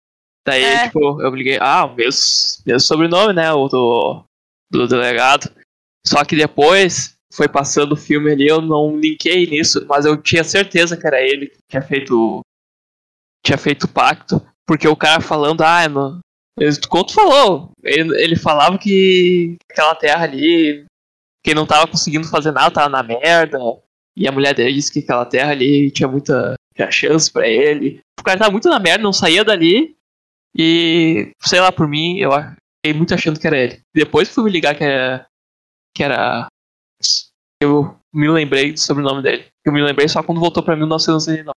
Daí, 0.47 0.63
É. 0.65 0.85
tipo, 0.87 1.21
eu 1.23 1.35
liguei, 1.35 1.59
ah, 1.61 1.85
o 1.85 1.95
mesmo, 1.95 2.21
mesmo 2.67 2.81
sobrenome, 2.81 3.33
né? 3.33 3.53
O 3.53 3.69
do, 3.69 4.25
do 4.71 4.89
delegado. 4.89 5.51
Só 6.05 6.25
que 6.25 6.35
depois 6.35 7.15
foi 7.33 7.49
passando 7.49 7.93
o 7.93 7.97
filme 7.97 8.33
ali, 8.33 8.49
eu 8.49 8.61
não 8.61 8.97
linkei 8.99 9.47
nisso, 9.47 9.87
mas 9.89 10.05
eu 10.05 10.17
tinha 10.21 10.43
certeza 10.43 10.97
que 10.97 11.07
era 11.07 11.21
ele 11.23 11.47
que 11.47 11.59
tinha 11.71 11.83
feito. 11.83 12.41
Tinha 13.47 13.57
feito 13.59 13.85
o 13.85 13.89
pacto. 13.89 14.45
Porque 14.67 14.87
o 14.89 14.97
cara 14.97 15.21
falando, 15.21 15.63
ah, 15.63 15.85
ele- 16.59 16.81
Como 16.89 17.05
tu 17.07 17.15
falou, 17.15 17.71
ele, 17.83 18.21
ele 18.23 18.37
falava 18.37 18.77
que 18.79 19.57
aquela 19.71 19.95
terra 19.95 20.25
ali, 20.25 20.85
quem 21.45 21.55
não 21.55 21.67
tava 21.67 21.87
conseguindo 21.87 22.27
fazer 22.29 22.51
nada 22.51 22.71
tava 22.75 22.89
na 22.89 23.03
merda. 23.03 23.59
E 24.17 24.27
a 24.29 24.33
mulher 24.33 24.55
dele 24.55 24.73
disse 24.75 24.93
que 24.93 24.99
aquela 24.99 25.25
terra 25.25 25.53
ali 25.53 25.91
tinha 25.91 26.09
muita 26.09 26.55
tinha 26.75 26.91
chance 26.91 27.31
pra 27.31 27.47
ele. 27.49 28.01
O 28.19 28.23
cara 28.23 28.39
tava 28.39 28.51
muito 28.51 28.69
na 28.69 28.79
merda, 28.79 29.03
não 29.03 29.13
saía 29.13 29.45
dali. 29.45 29.97
E, 30.57 31.33
sei 31.41 31.61
lá, 31.61 31.73
por 31.73 31.89
mim, 31.89 32.19
eu 32.19 32.33
a- 32.33 32.55
fiquei 32.85 32.97
muito 32.97 33.15
achando 33.15 33.41
que 33.41 33.47
era 33.47 33.59
ele. 33.59 33.81
Depois 33.95 34.29
fui 34.29 34.45
me 34.45 34.51
ligar 34.51 34.75
que 34.77 34.85
era. 34.85 35.27
Que 35.97 36.03
era. 36.03 36.47
Eu 37.63 37.97
me 38.13 38.29
lembrei 38.29 38.73
do 38.73 38.81
sobrenome 38.81 39.23
dele. 39.23 39.47
Eu 39.65 39.73
me 39.73 39.83
lembrei 39.83 40.09
só 40.09 40.23
quando 40.23 40.41
voltou 40.41 40.63
pra 40.63 40.77
1994. 40.77 41.55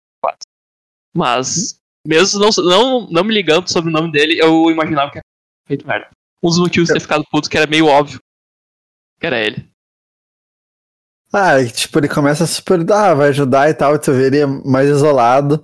Mas, 1.15 1.79
mesmo 2.05 2.39
não, 2.39 2.49
não, 2.63 3.07
não 3.09 3.23
me 3.23 3.33
ligando 3.33 3.67
sobre 3.71 3.89
o 3.89 3.93
nome 3.93 4.11
dele, 4.11 4.37
eu 4.39 4.69
imaginava 4.69 5.11
que 5.11 5.17
era 5.17 5.25
feito 5.67 5.87
merda. 5.87 6.09
Um 6.43 6.49
dos 6.49 6.59
motivos 6.59 6.87
de 6.89 6.93
ter 6.93 6.99
ficado 6.99 7.25
puto 7.31 7.49
que 7.49 7.57
era 7.57 7.65
meio 7.65 7.87
óbvio 7.87 8.19
que 9.19 9.25
era 9.25 9.39
ele. 9.39 9.67
Ah, 11.37 11.63
tipo, 11.65 11.99
ele 11.99 12.07
começa 12.07 12.47
super, 12.47 12.79
ah, 12.93 13.13
vai 13.13 13.27
ajudar 13.29 13.69
e 13.69 13.73
tal, 13.73 13.93
e 13.95 13.99
tu 13.99 14.13
vê 14.13 14.27
ele 14.27 14.45
mais 14.45 14.89
isolado. 14.89 15.61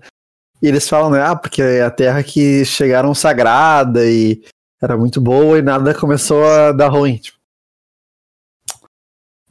E 0.62 0.68
eles 0.68 0.88
falam, 0.88 1.10
né, 1.12 1.22
ah, 1.22 1.36
porque 1.36 1.62
é 1.62 1.82
a 1.82 1.90
terra 1.90 2.22
que 2.24 2.66
chegaram 2.66 3.16
sagrada 3.16 4.06
e 4.06 4.44
era 4.82 4.98
muito 4.98 5.22
boa 5.22 5.58
e 5.58 5.62
nada 5.62 5.94
começou 5.94 6.44
a 6.44 6.72
dar 6.74 6.90
ruim. 6.90 7.18
Tipo. 7.18 7.38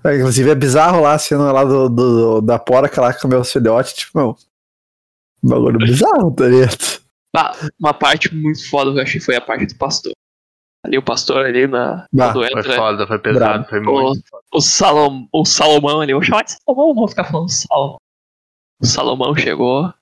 É, 0.05 0.17
inclusive 0.17 0.51
é 0.51 0.55
bizarro 0.55 1.01
lá 1.01 1.19
cena 1.19 1.51
lá 1.53 1.65
do, 1.65 1.89
do- 1.89 2.41
da 2.41 2.59
porca 2.59 3.01
lá 3.01 3.15
com 3.15 3.27
o 3.27 3.31
meu 3.31 3.43
filhote, 3.45 3.95
tipo, 3.95 4.19
meu. 4.19 4.37
um 5.43 5.49
Bagulho 5.49 5.79
bizarro, 5.79 6.31
tá 6.33 6.47
ligado? 6.47 7.01
Ah, 7.35 7.53
uma 7.79 7.95
parte 7.95 8.35
muito 8.35 8.69
foda 8.69 8.93
que 8.93 8.99
eu 8.99 9.03
achei 9.03 9.21
foi 9.21 9.37
a 9.37 9.41
parte 9.41 9.67
do 9.67 9.77
pastor. 9.77 10.13
Ali 10.85 10.97
o 10.97 11.03
pastor 11.03 11.45
ali 11.45 11.67
na. 11.67 12.07
Bah, 12.13 12.33
quando 12.33 12.49
Foi 12.51 12.61
entra, 12.61 12.77
foda, 12.77 13.07
foi 13.07 13.19
pesado, 13.19 13.69
foi 13.69 13.81
muito 13.81 14.27
foda. 14.29 14.43
o, 14.53 14.61
Salom, 14.61 15.29
o 15.33 15.45
Salomão 15.45 16.01
ali, 16.01 16.15
vou 16.15 16.23
chamar 16.23 16.43
de 16.45 16.53
Salomão, 16.53 16.89
não 16.89 16.95
vou 16.95 17.09
ficar 17.09 17.25
falando 17.25 17.49
Salomão. 17.51 17.97
O 18.81 18.87
Salomão 18.87 19.37
chegou. 19.37 19.93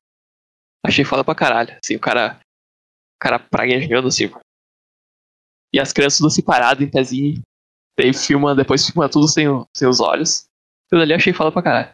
Achei 0.87 1.05
foda 1.05 1.25
pra 1.25 1.35
caralho. 1.35 1.77
Assim, 1.83 1.97
o 1.97 2.01
cara. 2.01 2.39
O 3.17 3.19
cara 3.21 3.39
praguejando 3.41 4.07
assim. 4.07 4.31
E 5.75 5.81
as 5.81 5.93
crianças 5.93 6.19
tudo 6.19 6.31
separadas 6.31 6.81
em 6.87 6.89
pezinho. 6.91 7.43
Daí 7.99 8.15
filma, 8.15 8.55
depois 8.55 8.87
filma 8.87 9.09
tudo 9.09 9.27
sem, 9.27 9.49
o- 9.49 9.67
sem 9.77 9.89
os 9.89 9.99
olhos. 9.99 10.45
Tudo 10.89 11.03
ali 11.03 11.13
achei 11.13 11.33
foda 11.33 11.51
pra 11.51 11.63
caralho. 11.63 11.91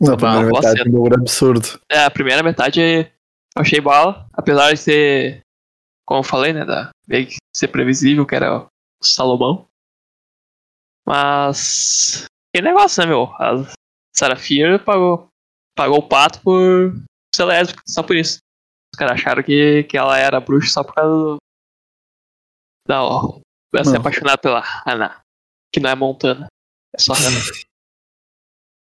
Bah, 0.00 0.16
primeira 0.16 0.44
metade 0.52 0.78
cena. 0.82 0.98
um 0.98 1.06
absurdo. 1.14 1.80
É, 1.90 2.04
a 2.04 2.10
primeira 2.10 2.42
metade 2.42 2.80
eu 2.80 3.06
achei 3.56 3.80
bala, 3.80 4.26
apesar 4.34 4.70
de 4.72 4.76
ser, 4.78 5.40
como 6.06 6.20
eu 6.20 6.24
falei, 6.24 6.52
né, 6.52 6.64
da, 6.64 6.90
meio 7.06 7.26
que 7.26 7.36
ser 7.54 7.68
previsível, 7.68 8.26
que 8.26 8.34
era 8.34 8.64
o 8.64 8.68
Salomão. 9.02 9.66
Mas. 11.06 12.26
Que 12.54 12.62
negócio, 12.62 13.02
né, 13.02 13.08
meu? 13.08 13.24
A 13.34 13.64
Sarah 14.14 14.36
Fier 14.36 14.82
pagou, 14.84 15.28
pagou 15.76 15.98
o 15.98 16.08
pato 16.08 16.40
por 16.40 16.94
ser 17.34 17.44
lésbica, 17.44 17.82
só 17.86 18.02
por 18.02 18.16
isso. 18.16 18.38
Os 18.94 18.98
caras 18.98 19.20
acharam 19.20 19.42
que, 19.42 19.82
que 19.84 19.96
ela 19.98 20.16
era 20.16 20.40
bruxa 20.40 20.70
só 20.72 20.84
por 20.84 20.94
causa 20.94 21.10
do. 21.10 21.36
Da, 22.86 23.02
ó, 23.02 23.40
ela 23.74 23.84
se 23.84 23.96
apaixonar 23.96 24.38
pela 24.38 24.62
Ana, 24.86 25.20
que 25.72 25.80
não 25.80 25.90
é 25.90 25.94
Montana. 25.94 26.46
É 26.94 27.00
só 27.00 27.12
Ana. 27.14 27.26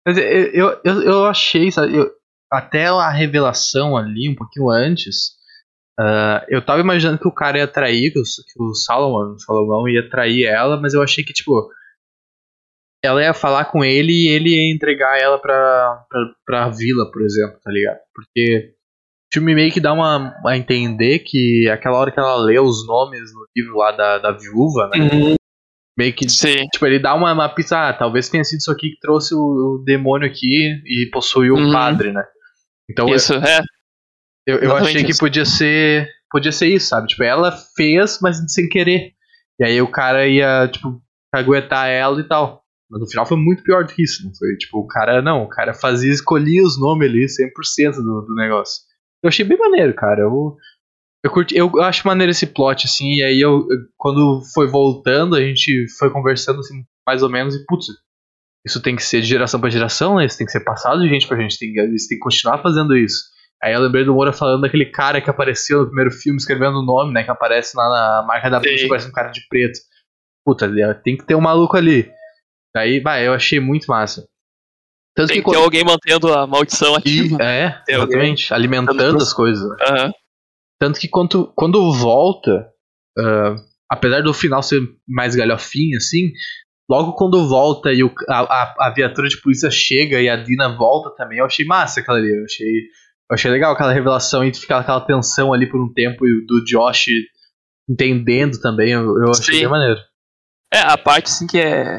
Mas 0.06 0.18
eu, 0.18 0.24
eu, 0.52 0.80
eu, 0.84 1.02
eu 1.02 1.24
achei, 1.26 1.72
sabe, 1.72 1.96
eu- 1.96 2.14
até 2.52 2.86
a 2.86 3.10
revelação 3.10 3.96
ali, 3.96 4.28
um 4.28 4.36
pouquinho 4.36 4.70
antes, 4.70 5.35
ah, 5.98 6.44
eu 6.48 6.60
tava 6.64 6.80
imaginando 6.80 7.18
que 7.18 7.28
o 7.28 7.34
cara 7.34 7.58
ia 7.58 7.66
trair, 7.68 8.12
que 8.12 8.18
o, 8.18 8.22
que 8.22 8.62
o 8.62 8.74
Salomon, 8.74 9.34
o 9.34 9.38
Salomão 9.38 9.88
ia 9.88 10.08
trair 10.08 10.44
ela, 10.44 10.78
mas 10.80 10.94
eu 10.94 11.02
achei 11.02 11.24
que, 11.24 11.32
tipo, 11.32 11.70
ela 13.04 13.22
ia 13.22 13.32
falar 13.34 13.66
com 13.66 13.84
ele 13.84 14.12
e 14.12 14.28
ele 14.28 14.50
ia 14.50 14.74
entregar 14.74 15.18
ela 15.18 15.38
pra, 15.38 16.04
pra, 16.08 16.20
pra 16.44 16.68
vila, 16.68 17.10
por 17.10 17.22
exemplo, 17.22 17.58
tá 17.62 17.70
ligado? 17.70 17.98
Porque 18.14 18.72
o 19.30 19.34
filme 19.34 19.54
meio 19.54 19.72
que 19.72 19.80
dá 19.80 19.92
uma, 19.92 20.34
a 20.46 20.56
entender 20.56 21.20
que 21.20 21.68
aquela 21.70 21.98
hora 21.98 22.10
que 22.10 22.18
ela 22.18 22.36
lê 22.36 22.58
os 22.58 22.86
nomes 22.86 23.32
no 23.32 23.46
livro 23.56 23.76
lá 23.78 23.92
da, 23.92 24.18
da 24.18 24.32
viúva, 24.32 24.88
né? 24.94 25.36
Meio 25.98 26.12
que 26.14 26.28
Sim. 26.28 26.66
Tipo, 26.72 26.86
ele 26.86 26.98
dá 26.98 27.14
uma, 27.14 27.32
uma 27.32 27.48
pista, 27.48 27.88
ah, 27.88 27.92
talvez 27.92 28.28
tenha 28.28 28.44
sido 28.44 28.58
isso 28.58 28.70
aqui 28.70 28.90
que 28.90 29.00
trouxe 29.00 29.34
o, 29.34 29.38
o 29.80 29.82
demônio 29.84 30.28
aqui 30.28 30.82
e 30.84 31.08
possuiu 31.10 31.54
o 31.54 31.58
Uhum. 31.58 31.72
padre, 31.72 32.12
né? 32.12 32.22
Então 32.90 33.08
eu, 33.08 33.16
Isso, 33.16 33.32
é. 33.34 33.60
Eu, 34.46 34.58
eu 34.58 34.76
achei 34.76 35.02
que 35.04 35.10
isso. 35.10 35.20
podia 35.20 35.44
ser. 35.44 36.08
Podia 36.30 36.52
ser 36.52 36.66
isso, 36.68 36.88
sabe? 36.88 37.08
Tipo, 37.08 37.22
ela 37.22 37.52
fez, 37.76 38.18
mas 38.20 38.38
sem 38.52 38.68
querer. 38.68 39.12
E 39.58 39.64
aí 39.64 39.80
o 39.80 39.90
cara 39.90 40.26
ia, 40.26 40.68
tipo, 40.68 41.00
caguetar 41.32 41.88
ela 41.88 42.20
e 42.20 42.24
tal. 42.24 42.62
Mas 42.90 43.00
no 43.00 43.08
final 43.08 43.26
foi 43.26 43.36
muito 43.36 43.62
pior 43.62 43.84
do 43.84 43.92
que 43.92 44.02
isso. 44.02 44.24
Não 44.24 44.34
foi, 44.34 44.56
tipo, 44.56 44.78
o 44.78 44.86
cara, 44.86 45.22
não, 45.22 45.42
o 45.42 45.48
cara 45.48 45.74
fazia, 45.74 46.12
escolhia 46.12 46.62
os 46.62 46.78
nomes 46.78 47.08
ali, 47.08 47.26
100% 47.26 47.94
do, 47.96 48.26
do 48.26 48.34
negócio. 48.34 48.82
Eu 49.22 49.28
achei 49.28 49.44
bem 49.44 49.58
maneiro, 49.58 49.94
cara. 49.94 50.22
Eu, 50.22 50.56
eu 51.24 51.30
curti, 51.30 51.56
eu 51.56 51.80
acho 51.82 52.06
maneiro 52.06 52.30
esse 52.30 52.46
plot, 52.46 52.86
assim, 52.86 53.16
e 53.16 53.22
aí 53.22 53.40
eu, 53.40 53.66
quando 53.96 54.42
foi 54.54 54.68
voltando, 54.68 55.34
a 55.34 55.40
gente 55.40 55.86
foi 55.98 56.10
conversando, 56.10 56.60
assim, 56.60 56.84
mais 57.06 57.22
ou 57.22 57.28
menos, 57.28 57.54
e 57.56 57.64
putz, 57.66 57.86
isso 58.64 58.80
tem 58.80 58.94
que 58.94 59.02
ser 59.02 59.20
de 59.20 59.26
geração 59.26 59.60
pra 59.60 59.70
geração, 59.70 60.16
né? 60.16 60.26
Isso 60.26 60.38
tem 60.38 60.46
que 60.46 60.52
ser 60.52 60.60
passado 60.60 61.02
de 61.02 61.08
gente 61.08 61.26
pra 61.26 61.40
gente, 61.40 61.58
tem, 61.58 61.76
eles 61.76 62.06
têm 62.06 62.18
que 62.18 62.22
continuar 62.22 62.62
fazendo 62.62 62.96
isso. 62.96 63.24
Aí 63.62 63.72
eu 63.72 63.80
lembrei 63.80 64.04
do 64.04 64.12
Moura 64.14 64.32
falando 64.32 64.62
daquele 64.62 64.86
cara 64.86 65.20
que 65.20 65.30
apareceu 65.30 65.80
no 65.80 65.86
primeiro 65.86 66.10
filme 66.10 66.36
escrevendo 66.36 66.78
o 66.78 66.84
nome, 66.84 67.12
né? 67.12 67.24
Que 67.24 67.30
aparece 67.30 67.76
lá 67.76 67.88
na 67.88 68.26
marca 68.26 68.50
da 68.50 68.60
bruxa, 68.60 68.86
parece 68.88 69.08
um 69.08 69.12
cara 69.12 69.30
de 69.30 69.40
preto. 69.48 69.78
Puta, 70.44 70.70
tem 71.02 71.16
que 71.16 71.24
ter 71.24 71.34
um 71.34 71.40
maluco 71.40 71.76
ali. 71.76 72.10
Daí, 72.74 73.00
vai, 73.00 73.26
eu 73.26 73.32
achei 73.32 73.58
muito 73.58 73.86
massa. 73.86 74.26
Tanto 75.16 75.28
Tem 75.28 75.38
que 75.38 75.44
que 75.44 75.50
ter 75.50 75.56
alguém 75.56 75.82
mantendo 75.82 76.32
a 76.32 76.46
maldição 76.46 76.92
E, 76.94 76.98
ativa. 76.98 77.42
é, 77.42 77.70
Tem 77.86 77.96
alguém 77.96 78.16
exatamente, 78.34 78.52
alimentando 78.54 79.16
as 79.16 79.32
coisas. 79.32 79.64
Aham. 79.88 80.12
Tanto 80.78 81.00
que 81.00 81.08
quando, 81.08 81.50
quando 81.56 81.90
volta, 81.94 82.68
ah, 83.18 83.56
apesar 83.90 84.20
do 84.22 84.34
final 84.34 84.62
ser 84.62 84.82
mais 85.08 85.34
galhofinho, 85.34 85.96
assim, 85.96 86.32
logo 86.88 87.14
quando 87.14 87.48
volta 87.48 87.90
e 87.94 88.04
o- 88.04 88.12
a, 88.28 88.40
a, 88.40 88.74
a 88.88 88.90
viatura 88.94 89.26
de 89.26 89.40
polícia 89.40 89.70
chega 89.70 90.20
e 90.20 90.28
a 90.28 90.36
Dina 90.36 90.68
volta 90.76 91.10
também, 91.16 91.38
eu 91.38 91.46
achei 91.46 91.64
massa 91.64 92.00
aquela 92.00 92.18
ali. 92.18 92.28
Eu 92.30 92.44
achei, 92.44 92.82
eu 93.30 93.34
achei 93.34 93.50
legal 93.50 93.72
aquela 93.72 93.92
revelação 93.92 94.44
e 94.44 94.54
ficar 94.54 94.78
aquela 94.78 95.00
tensão 95.00 95.52
ali 95.52 95.68
por 95.68 95.80
um 95.80 95.92
tempo 95.92 96.26
e 96.26 96.46
do 96.46 96.64
Josh 96.64 97.06
entendendo 97.88 98.60
também. 98.60 98.92
Eu, 98.92 99.16
eu 99.18 99.30
achei 99.30 99.54
Sim. 99.54 99.60
bem 99.60 99.68
maneiro. 99.68 100.00
É, 100.72 100.80
a 100.80 100.98
parte 100.98 101.26
assim 101.26 101.46
que 101.46 101.58
é. 101.58 101.96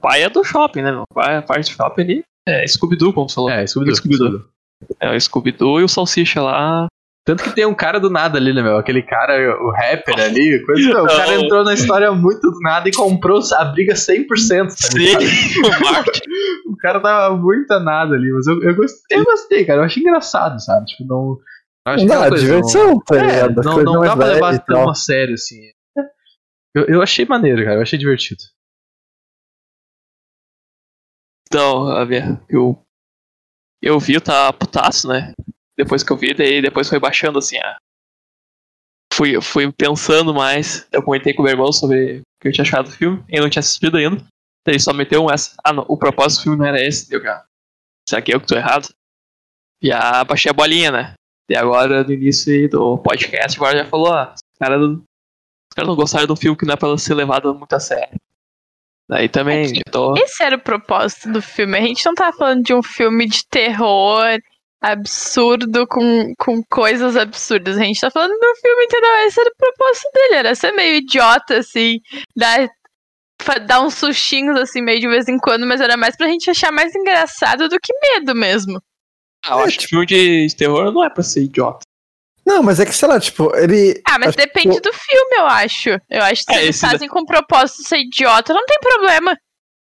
Pai 0.00 0.22
é 0.22 0.30
do 0.30 0.42
shopping, 0.42 0.82
né, 0.82 0.92
meu? 0.92 1.04
Pai, 1.12 1.36
a 1.36 1.42
parte 1.42 1.70
do 1.70 1.76
shopping 1.76 2.02
ali 2.02 2.24
é 2.48 2.66
Scooby-Doo, 2.66 3.12
como 3.12 3.28
você 3.28 3.34
falou. 3.34 3.50
É, 3.50 3.66
Scooby-Doo. 3.66 3.96
Scooby-Doo. 3.96 4.28
Scooby-Doo. 4.28 4.50
É 4.98 5.14
o 5.14 5.20
Scooby-Doo 5.20 5.80
e 5.80 5.84
o 5.84 5.88
Salsicha 5.88 6.40
lá. 6.40 6.86
Tanto 7.26 7.44
que 7.44 7.54
tem 7.54 7.66
um 7.66 7.74
cara 7.74 8.00
do 8.00 8.08
nada 8.08 8.38
ali, 8.38 8.52
né, 8.52 8.62
meu? 8.62 8.78
Aquele 8.78 9.02
cara, 9.02 9.34
o 9.62 9.70
rapper 9.70 10.18
ali, 10.24 10.64
coisa. 10.64 10.88
meu, 10.88 11.04
o 11.04 11.06
cara 11.06 11.32
Não. 11.36 11.42
entrou 11.42 11.64
na 11.64 11.74
história 11.74 12.10
muito 12.12 12.40
do 12.40 12.58
nada 12.60 12.88
e 12.88 12.92
comprou 12.92 13.40
a 13.54 13.64
briga 13.66 13.94
100%. 13.94 14.26
Tá 14.26 14.98
ligado? 14.98 15.22
o 15.24 15.92
Martin. 15.92 16.20
O 16.80 16.82
cara 16.82 16.98
tava 16.98 17.36
muito 17.36 17.70
a 17.72 17.78
nada 17.78 18.14
ali, 18.14 18.32
mas 18.32 18.46
eu, 18.46 18.62
eu, 18.62 18.74
gostei, 18.74 19.18
eu 19.18 19.24
gostei, 19.24 19.66
cara. 19.66 19.80
Eu 19.80 19.84
achei 19.84 20.02
engraçado, 20.02 20.58
sabe? 20.58 20.86
Tipo, 20.86 21.04
não. 21.04 21.38
acho 21.86 22.06
que 22.06 22.10
é 22.10 22.14
Não, 22.14 22.22
uma 22.22 22.28
coisa, 22.30 22.42
diversão, 22.42 23.00
tá 23.00 23.16
não, 23.16 23.22
é, 23.22 23.48
não, 23.50 23.82
não 23.84 23.98
mais 23.98 24.10
dá 24.10 24.16
pra 24.16 24.26
levar 24.26 24.58
tão 24.60 24.88
a 24.88 24.94
sério, 24.94 25.34
assim. 25.34 25.60
Eu, 26.74 26.86
eu 26.86 27.02
achei 27.02 27.26
maneiro, 27.26 27.62
cara. 27.62 27.76
Eu 27.76 27.82
achei 27.82 27.98
divertido. 27.98 28.40
Então, 31.46 31.88
a 31.88 32.02
ver, 32.06 32.40
eu. 32.48 32.82
Eu 33.82 34.00
vi, 34.00 34.14
eu 34.14 34.22
tava 34.22 34.56
putaço, 34.56 35.06
né? 35.06 35.34
Depois 35.76 36.02
que 36.02 36.10
eu 36.10 36.16
vi, 36.16 36.32
daí 36.32 36.62
depois 36.62 36.88
foi 36.88 36.98
baixando 36.98 37.38
assim, 37.38 37.58
a. 37.58 37.76
Fui, 39.12 39.38
fui 39.42 39.70
pensando 39.70 40.32
mais. 40.32 40.88
Eu 40.90 41.02
comentei 41.02 41.34
com 41.34 41.42
o 41.42 41.44
meu 41.44 41.52
irmão 41.52 41.70
sobre 41.72 42.20
o 42.20 42.22
que 42.40 42.48
eu 42.48 42.52
tinha 42.52 42.62
achado 42.62 42.86
do 42.86 42.96
filme. 42.96 43.22
Ele 43.28 43.42
não 43.42 43.50
tinha 43.50 43.60
assistido 43.60 43.98
ainda. 43.98 44.24
Daí 44.66 44.74
ele 44.74 44.78
só 44.80 44.92
meteu 44.92 45.24
um 45.24 45.30
essa. 45.30 45.54
Ah, 45.64 45.72
não, 45.72 45.84
o 45.88 45.96
propósito 45.96 46.40
do 46.40 46.42
filme 46.44 46.58
não 46.58 46.66
era 46.66 46.80
esse. 46.84 47.08
Deu, 47.08 47.22
cara. 47.22 47.44
Será 48.08 48.20
que 48.22 48.34
eu 48.34 48.40
que 48.40 48.46
tô 48.46 48.56
errado? 48.56 48.88
E 49.82 49.90
a 49.92 50.22
baixei 50.24 50.50
a 50.50 50.54
bolinha, 50.54 50.90
né? 50.90 51.14
E 51.48 51.56
agora, 51.56 52.04
no 52.04 52.12
início 52.12 52.68
do 52.68 52.98
podcast, 52.98 53.58
agora 53.58 53.78
já 53.78 53.84
falou, 53.86 54.12
ah, 54.12 54.34
os 54.34 54.58
caras 54.58 54.80
não- 54.80 54.94
os 54.96 55.74
caras 55.74 55.88
não 55.88 55.96
gostaram 55.96 56.26
do 56.26 56.36
filme 56.36 56.56
que 56.56 56.66
não 56.66 56.74
é 56.74 56.76
pra 56.76 56.96
ser 56.98 57.14
levado 57.14 57.54
muito 57.54 57.72
a 57.74 57.80
sério. 57.80 58.18
Daí 59.08 59.28
também, 59.28 59.62
É 59.64 59.74
já 59.74 59.82
tô. 59.90 60.14
Esse 60.16 60.42
era 60.44 60.56
o 60.56 60.60
propósito 60.60 61.32
do 61.32 61.42
filme. 61.42 61.76
A 61.76 61.80
gente 61.80 62.04
não 62.06 62.14
tava 62.14 62.36
falando 62.36 62.62
de 62.62 62.72
um 62.74 62.82
filme 62.82 63.26
de 63.26 63.44
terror 63.48 64.38
absurdo 64.80 65.86
com, 65.86 66.32
com 66.38 66.62
coisas 66.64 67.16
absurdas. 67.16 67.76
A 67.76 67.82
gente 67.82 68.00
tá 68.00 68.10
falando 68.10 68.38
de 68.38 68.46
um 68.46 68.54
filme, 68.56 68.84
entendeu? 68.84 69.10
Esse 69.26 69.40
era 69.40 69.50
o 69.50 69.56
propósito 69.56 70.10
dele. 70.14 70.34
Era 70.36 70.54
ser 70.54 70.72
meio 70.72 70.96
idiota, 70.96 71.58
assim, 71.58 72.00
dar, 72.36 72.68
dar 73.66 73.80
uns 73.80 73.94
sustinhos, 73.94 74.58
assim, 74.58 74.80
meio 74.82 75.00
de 75.00 75.08
vez 75.08 75.28
em 75.28 75.38
quando, 75.38 75.66
mas 75.66 75.80
era 75.80 75.96
mais 75.96 76.16
pra 76.16 76.26
gente 76.28 76.50
achar 76.50 76.70
mais 76.72 76.94
engraçado 76.94 77.68
do 77.68 77.78
que 77.80 77.92
medo 78.00 78.34
mesmo. 78.34 78.80
Ah, 79.44 79.52
eu 79.54 79.60
É, 79.60 79.64
acho 79.64 79.78
que 79.78 79.86
filme 79.88 80.06
de 80.06 80.54
terror 80.56 80.92
não 80.92 81.02
é 81.04 81.10
pra 81.10 81.22
ser 81.22 81.42
idiota. 81.42 81.80
Não, 82.46 82.62
mas 82.62 82.80
é 82.80 82.86
que, 82.86 82.92
sei 82.94 83.06
lá, 83.08 83.20
tipo, 83.20 83.54
ele. 83.56 84.00
Ah, 84.06 84.18
mas 84.18 84.28
Acho 84.30 84.38
depende 84.38 84.76
o- 84.78 84.80
do 84.80 84.92
filme, 84.92 85.36
eu 85.36 85.46
acho. 85.46 85.90
Eu 86.10 86.22
acho 86.22 86.44
que 86.44 86.52
se 86.52 86.58
É, 86.58 86.62
eles 86.64 86.76
esse 86.76 86.82
da- 86.84 86.90
fazem 86.90 87.08
com 87.08 87.24
propósito 87.24 87.82
ser 87.88 87.98
idiota, 87.98 88.52
não 88.52 88.64
tem 88.66 88.78
problema. 88.80 89.36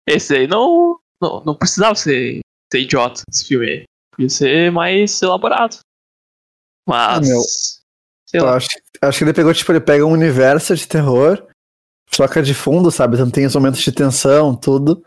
Esse 0.09 0.35
aí 0.37 0.47
não, 0.47 0.99
não, 1.23 1.43
não 1.45 1.55
precisava 1.55 1.95
ser, 1.95 2.41
ser 2.73 2.81
idiota, 2.81 3.23
esse 3.33 3.47
filme 3.47 3.67
aí. 3.69 3.85
Podia 4.15 4.29
ser 4.31 4.73
mais 4.73 5.21
elaborado. 5.23 5.79
Mas. 6.89 7.17
Ah, 7.17 7.21
meu. 7.21 7.41
sei 8.29 8.41
Eu 8.41 8.45
lá. 8.47 8.57
acho, 8.57 8.69
acho 9.03 9.19
que 9.19 9.25
ele 9.25 9.33
pegou, 9.35 9.53
tipo, 9.55 9.71
ele 9.73 9.81
pega 9.81 10.05
um 10.07 10.13
universo 10.13 10.75
de 10.75 10.87
terror, 10.89 11.47
troca 12.11 12.43
de 12.43 12.55
fundo, 12.55 12.91
sabe? 12.91 13.17
Então 13.17 13.31
tem 13.31 13.47
os 13.47 13.55
momentos 13.55 13.81
de 13.81 13.93
tensão, 13.93 14.55
tudo. 14.55 15.03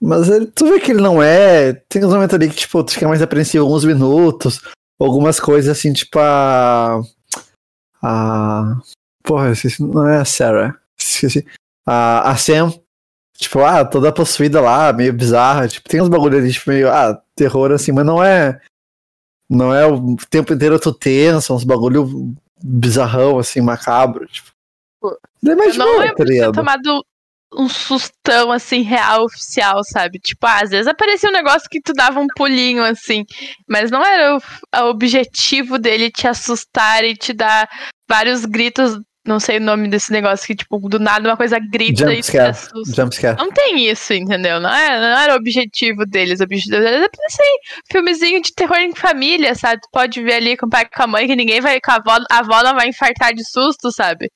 Mas 0.00 0.28
ele, 0.28 0.46
tu 0.46 0.66
vê 0.66 0.80
que 0.80 0.90
ele 0.92 1.00
não 1.00 1.22
é. 1.22 1.72
Tem 1.72 2.04
uns 2.04 2.12
momentos 2.12 2.34
ali 2.34 2.50
que, 2.50 2.56
tipo, 2.56 2.82
tu 2.84 2.92
fica 2.92 3.08
mais 3.08 3.22
apreensivo 3.22 3.64
alguns 3.64 3.84
minutos. 3.84 4.60
Algumas 5.00 5.40
coisas 5.40 5.76
assim, 5.76 5.92
tipo 5.92 6.18
a. 6.18 7.00
A. 8.02 8.80
Porra, 9.22 9.46
eu 9.46 9.52
esqueci, 9.52 9.82
não 9.82 10.06
é 10.06 10.18
a 10.18 10.24
Sarah. 10.24 10.78
Esqueci. 10.98 11.46
A, 11.86 12.30
a 12.30 12.36
Sam. 12.36 12.72
Tipo, 13.36 13.60
ah, 13.60 13.84
toda 13.84 14.12
possuída 14.12 14.60
lá, 14.60 14.92
meio 14.92 15.12
bizarra. 15.12 15.66
Tipo, 15.68 15.88
tem 15.88 16.00
uns 16.02 16.08
bagulho 16.08 16.38
ali, 16.38 16.52
tipo, 16.52 16.70
meio. 16.70 16.90
Ah, 16.90 17.20
terror 17.34 17.72
assim, 17.72 17.92
mas 17.92 18.04
não 18.04 18.22
é. 18.22 18.60
Não 19.48 19.74
é 19.74 19.86
o 19.86 20.16
tempo 20.30 20.52
inteiro 20.52 20.78
tu 20.78 20.92
tenso, 20.92 21.54
uns 21.54 21.64
bagulho 21.64 22.34
bizarrão, 22.62 23.38
assim, 23.38 23.60
macabro. 23.60 24.26
Tipo. 24.26 24.53
É 25.46 25.54
mais 25.54 25.74
Eu 25.76 25.78
não 25.84 25.86
boa, 25.92 25.98
lembro 26.04 26.16
tá 26.16 26.24
de 26.24 26.28
ter 26.30 26.34
ligado? 26.34 26.54
tomado 26.54 27.04
um 27.56 27.68
sustão, 27.68 28.50
assim, 28.50 28.82
real, 28.82 29.24
oficial, 29.24 29.82
sabe? 29.84 30.18
Tipo, 30.18 30.46
ah, 30.46 30.60
às 30.62 30.70
vezes 30.70 30.86
aparecia 30.88 31.28
um 31.28 31.32
negócio 31.32 31.68
que 31.70 31.80
tu 31.80 31.92
dava 31.92 32.18
um 32.20 32.26
pulinho, 32.36 32.82
assim. 32.82 33.24
Mas 33.68 33.90
não 33.90 34.04
era 34.04 34.36
o, 34.36 34.40
o 34.82 34.90
objetivo 34.90 35.78
dele 35.78 36.10
te 36.10 36.26
assustar 36.26 37.04
e 37.04 37.14
te 37.14 37.32
dar 37.32 37.68
vários 38.08 38.44
gritos. 38.44 38.98
Não 39.26 39.40
sei 39.40 39.56
o 39.56 39.60
nome 39.60 39.88
desse 39.88 40.12
negócio 40.12 40.46
que, 40.46 40.54
tipo, 40.54 40.78
do 40.86 40.98
nada 40.98 41.26
uma 41.30 41.36
coisa 41.36 41.58
grita 41.58 42.02
e 42.12 42.16
te 42.16 42.32
Jumpscare. 42.32 42.50
assusta. 42.50 42.94
Jumpscare. 43.02 43.38
Não 43.38 43.50
tem 43.50 43.88
isso, 43.88 44.12
entendeu? 44.12 44.60
Não, 44.60 44.68
é, 44.74 45.00
não 45.00 45.18
era 45.18 45.32
o 45.32 45.36
objetivo 45.36 46.04
deles. 46.04 46.40
O 46.40 46.42
objetivo 46.42 46.76
deles 46.76 47.04
é 47.04 47.08
pra 47.08 47.28
ser 47.30 47.58
filmezinho 47.90 48.42
de 48.42 48.52
terror 48.52 48.76
em 48.78 48.94
família, 48.94 49.54
sabe? 49.54 49.80
Tu 49.80 49.88
pode 49.90 50.20
ver 50.22 50.34
ali 50.34 50.56
com 50.58 50.66
o 50.66 50.68
pai 50.68 50.82
e 50.82 50.94
com 50.94 51.04
a 51.04 51.06
mãe 51.06 51.26
que 51.26 51.36
ninguém 51.36 51.60
vai. 51.62 51.80
Com 51.80 51.92
a, 51.92 51.94
avó, 51.94 52.18
a 52.30 52.38
avó 52.40 52.62
não 52.64 52.74
vai 52.74 52.88
infartar 52.88 53.32
de 53.32 53.48
susto, 53.48 53.90
sabe? 53.92 54.28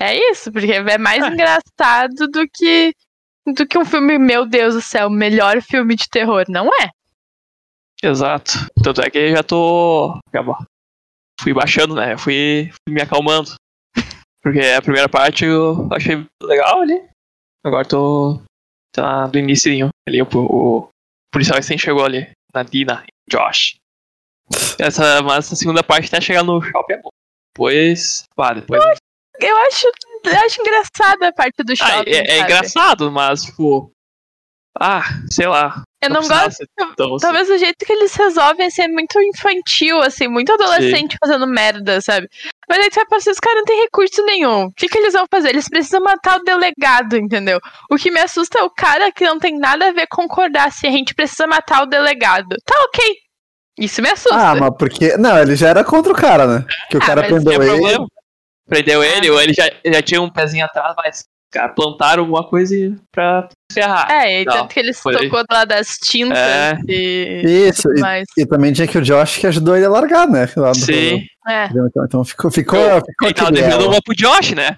É 0.00 0.14
isso, 0.30 0.52
porque 0.52 0.72
é 0.72 0.98
mais 0.98 1.22
É. 1.24 1.28
engraçado 1.28 2.28
do 2.30 2.46
que. 2.52 2.92
Do 3.46 3.66
que 3.66 3.78
um 3.78 3.84
filme, 3.84 4.18
meu 4.18 4.46
Deus 4.46 4.74
do 4.74 4.80
céu, 4.82 5.08
melhor 5.08 5.60
filme 5.62 5.96
de 5.96 6.08
terror. 6.08 6.44
Não 6.48 6.66
é? 6.82 6.90
Exato. 8.02 8.52
Tanto 8.82 9.00
é 9.00 9.10
que 9.10 9.18
eu 9.18 9.36
já 9.36 9.42
tô. 9.42 10.18
bom, 10.44 10.56
Fui 11.40 11.52
baixando, 11.54 11.94
né? 11.94 12.16
Fui, 12.16 12.70
fui 12.70 12.94
me 12.94 13.00
acalmando. 13.02 13.54
Porque 14.42 14.60
a 14.60 14.80
primeira 14.82 15.08
parte 15.08 15.44
eu 15.44 15.88
achei 15.92 16.24
legal 16.42 16.80
ali. 16.80 17.08
Agora 17.64 17.84
tô. 17.86 18.40
Tá 18.94 19.26
do 19.26 19.38
início 19.38 19.90
ali. 20.08 20.22
O, 20.22 20.26
o 20.34 20.88
policial 21.32 21.56
recém 21.56 21.76
chegou 21.78 22.04
ali. 22.04 22.30
Na 22.54 22.62
Dina, 22.62 23.04
Josh. 23.30 23.76
Essa, 24.78 25.20
mas 25.22 25.46
essa 25.46 25.56
segunda 25.56 25.82
parte 25.82 26.06
até 26.08 26.20
chegar 26.20 26.42
no 26.42 26.60
shopping 26.62 26.94
é 26.94 27.00
bom. 27.02 27.08
Depois. 27.54 28.24
Pá, 28.34 28.52
depois. 28.54 28.82
Eu 28.82 28.96
acho, 29.40 29.86
eu 30.24 30.36
acho 30.44 30.60
engraçada 30.60 31.28
a 31.28 31.32
parte 31.32 31.62
do 31.62 31.72
Ah, 31.72 31.76
shopping. 31.76 32.10
é, 32.10 32.16
é 32.18 32.26
sabe? 32.26 32.40
engraçado, 32.40 33.12
mas 33.12 33.42
tipo. 33.42 33.90
Ah, 34.80 35.02
sei 35.30 35.46
lá. 35.48 35.82
Eu 36.00 36.10
não 36.10 36.16
precisava 36.18 36.44
gosto. 36.44 36.64
tão 36.96 37.14
assim. 37.16 37.22
Talvez 37.26 37.50
o 37.50 37.58
jeito 37.58 37.84
que 37.84 37.92
eles 37.92 38.14
resolvem 38.14 38.66
é 38.66 38.70
ser 38.70 38.86
muito 38.86 39.20
infantil, 39.20 40.00
assim, 40.00 40.28
muito 40.28 40.52
adolescente 40.52 41.16
fazendo 41.18 41.48
merda, 41.48 42.00
sabe? 42.00 42.28
Mas 42.68 42.78
aí 42.78 42.88
tu 42.88 42.94
vai 42.94 43.06
passar, 43.06 43.32
os 43.32 43.40
caras 43.40 43.58
não 43.58 43.64
têm 43.64 43.82
recurso 43.82 44.24
nenhum. 44.24 44.66
O 44.66 44.72
que, 44.72 44.88
que 44.88 44.96
eles 44.98 45.14
vão 45.14 45.24
fazer? 45.28 45.48
Eles 45.48 45.68
precisam 45.68 46.00
matar 46.00 46.38
o 46.38 46.44
delegado, 46.44 47.16
entendeu? 47.16 47.58
O 47.90 47.96
que 47.96 48.08
me 48.12 48.20
assusta 48.20 48.60
é 48.60 48.62
o 48.62 48.70
cara 48.70 49.10
que 49.10 49.24
não 49.24 49.40
tem 49.40 49.58
nada 49.58 49.88
a 49.88 49.92
ver 49.92 50.06
concordar 50.08 50.70
se 50.70 50.86
a 50.86 50.90
gente 50.92 51.12
precisa 51.12 51.48
matar 51.48 51.82
o 51.82 51.86
delegado. 51.86 52.54
Tá 52.64 52.80
ok. 52.84 53.16
Isso 53.80 54.00
me 54.00 54.10
assusta. 54.10 54.36
Ah, 54.36 54.54
mas 54.54 54.70
porque. 54.78 55.16
Não, 55.16 55.36
ele 55.38 55.56
já 55.56 55.70
era 55.70 55.82
contra 55.82 56.12
o 56.12 56.16
cara, 56.16 56.46
né? 56.46 56.64
Que 56.88 56.96
o 56.98 57.02
Ah, 57.02 57.06
cara 57.06 57.22
mas 57.22 57.30
prendeu 57.32 57.62
ele. 57.62 58.06
Prendeu 58.68 59.02
ele, 59.02 59.28
Ah. 59.28 59.32
ou 59.32 59.40
ele 59.40 59.52
já, 59.54 59.70
já 59.84 60.02
tinha 60.02 60.20
um 60.20 60.30
pezinho 60.30 60.64
atrás, 60.64 60.94
mas 60.96 61.24
cara, 61.50 61.68
plantaram 61.70 62.22
alguma 62.24 62.46
coisa 62.46 62.74
e- 62.76 62.94
pra 63.10 63.48
ferrar. 63.72 64.10
É, 64.10 64.42
e 64.42 64.44
Não, 64.44 64.52
tanto 64.52 64.68
que 64.68 64.80
ele 64.80 64.92
se 64.92 65.02
tocou 65.02 65.42
lá 65.50 65.64
das 65.64 65.96
tintas 65.96 66.36
É. 66.38 66.74
e. 66.86 67.68
Isso, 67.70 67.88
e, 67.96 68.00
Mas, 68.00 68.24
e 68.36 68.44
também 68.46 68.72
tinha 68.72 68.86
que 68.86 68.98
o 68.98 69.02
Josh 69.02 69.38
que 69.38 69.46
ajudou 69.46 69.74
ele 69.76 69.86
a 69.86 69.90
largar, 69.90 70.28
né? 70.28 70.46
Lá 70.56 70.72
do- 70.72 70.76
Sim. 70.78 71.24
é. 71.48 71.64
Então, 71.66 72.04
então 72.04 72.24
ficou, 72.24 72.50
ficou, 72.50 72.78
Eu- 72.78 73.00
ficou 73.04 73.28
Ele 73.28 73.34
tava 73.34 73.50
devendo 73.52 73.80
elo. 73.82 73.88
uma 73.92 74.00
pro 74.02 74.14
Josh, 74.14 74.52
né? 74.52 74.76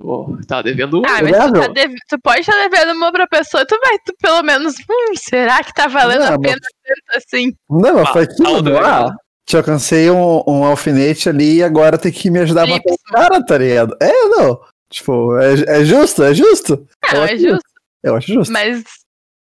Pô, 0.00 0.36
tava 0.46 0.62
devendo 0.64 0.98
uma. 0.98 1.08
Ah, 1.08 1.22
mas 1.22 1.36
tu, 1.36 1.52
tá 1.52 1.68
deve- 1.68 1.94
tu 2.08 2.18
pode 2.22 2.40
estar 2.40 2.68
devendo 2.68 2.92
uma 2.96 3.10
pra 3.12 3.26
pessoa, 3.28 3.64
tu 3.66 3.78
vai, 3.82 3.96
tu 4.04 4.12
pelo 4.20 4.42
menos, 4.42 4.74
hum, 4.78 5.14
será 5.16 5.62
que 5.62 5.72
tá 5.72 5.86
valendo 5.86 6.24
Não, 6.24 6.34
a 6.34 6.38
pena 6.40 6.58
tanto 6.60 7.16
assim? 7.16 7.52
Não, 7.70 7.94
mas 7.94 8.08
Ah, 8.08 8.12
foi 8.12 8.22
aquilo, 8.24 8.62
tá. 8.62 8.70
Ah, 8.80 9.08
tá. 9.08 9.16
Te 9.46 9.56
alcancei 9.56 10.10
um, 10.10 10.42
um 10.46 10.64
alfinete 10.64 11.28
ali 11.28 11.56
e 11.56 11.62
agora 11.62 11.98
tem 11.98 12.10
que 12.12 12.30
me 12.30 12.40
ajudar 12.40 12.64
a 12.64 12.66
matar 12.66 12.92
o 12.92 13.12
cara, 13.12 13.44
tá 13.44 13.58
ligado? 13.58 13.96
É, 14.00 14.28
não. 14.28 14.60
Tipo, 14.88 15.36
é, 15.38 15.80
é 15.80 15.84
justo, 15.84 16.22
é 16.22 16.34
justo. 16.34 16.86
Não, 17.12 17.20
Eu 17.20 17.22
é 17.22 17.32
acho 17.32 17.42
justo, 17.42 17.70
Eu 18.02 18.16
acho 18.16 18.32
justo. 18.32 18.52
mas, 18.52 18.84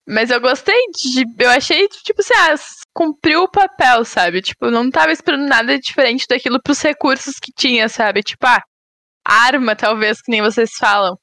mas 0.08 0.30
eu 0.30 0.42
gostei 0.42 0.76
de, 0.96 1.26
eu 1.40 1.50
achei, 1.50 1.88
tipo 1.88 2.22
assim, 2.22 2.34
ah, 2.36 2.56
cumpriu 2.94 3.44
o 3.44 3.52
papel, 3.52 4.04
sabe? 4.04 4.42
Tipo, 4.42 4.70
não 4.70 4.90
tava 4.90 5.12
esperando 5.12 5.48
nada 5.48 5.80
diferente 5.80 6.26
daquilo 6.28 6.62
pros 6.62 6.82
recursos 6.82 7.36
que 7.40 7.52
tinha, 7.56 7.88
sabe? 7.88 8.24
Tipo, 8.24 8.46
ah, 8.48 8.62
arma, 9.26 9.76
talvez, 9.76 10.22
que 10.22 10.32
nem 10.32 10.42
vocês 10.42 10.72
falam. 10.78 11.18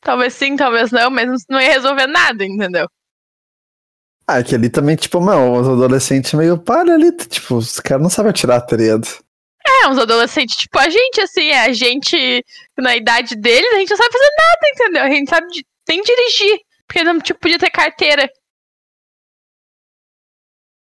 Talvez 0.00 0.34
sim, 0.34 0.56
talvez 0.56 0.90
não, 0.90 1.10
mas 1.10 1.28
não 1.48 1.60
ia 1.60 1.72
resolver 1.72 2.06
nada, 2.06 2.44
entendeu? 2.44 2.88
Ah, 4.28 4.42
que 4.42 4.54
ali 4.54 4.68
também, 4.68 4.96
tipo, 4.96 5.20
meu, 5.20 5.52
os 5.52 5.68
adolescentes 5.68 6.32
meio 6.34 6.58
para 6.58 6.94
ali, 6.94 7.12
tipo, 7.12 7.56
os 7.56 7.78
caras 7.78 8.02
não 8.02 8.10
sabem 8.10 8.30
atirar, 8.30 8.60
tá 8.60 8.76
ligado? 8.76 9.06
É, 9.64 9.88
uns 9.88 9.98
adolescentes, 9.98 10.56
tipo, 10.56 10.78
a 10.78 10.88
gente, 10.88 11.20
assim, 11.20 11.48
é, 11.48 11.60
a 11.60 11.72
gente, 11.72 12.44
na 12.76 12.96
idade 12.96 13.36
deles, 13.36 13.72
a 13.72 13.78
gente 13.78 13.90
não 13.90 13.96
sabe 13.96 14.12
fazer 14.12 14.30
nada, 14.36 14.68
entendeu? 14.68 15.02
A 15.02 15.10
gente 15.10 15.30
sabe 15.30 15.46
nem 15.88 16.02
dirigir, 16.02 16.60
porque 16.86 17.04
não, 17.04 17.20
tipo, 17.20 17.38
podia 17.38 17.58
ter 17.58 17.70
carteira. 17.70 18.28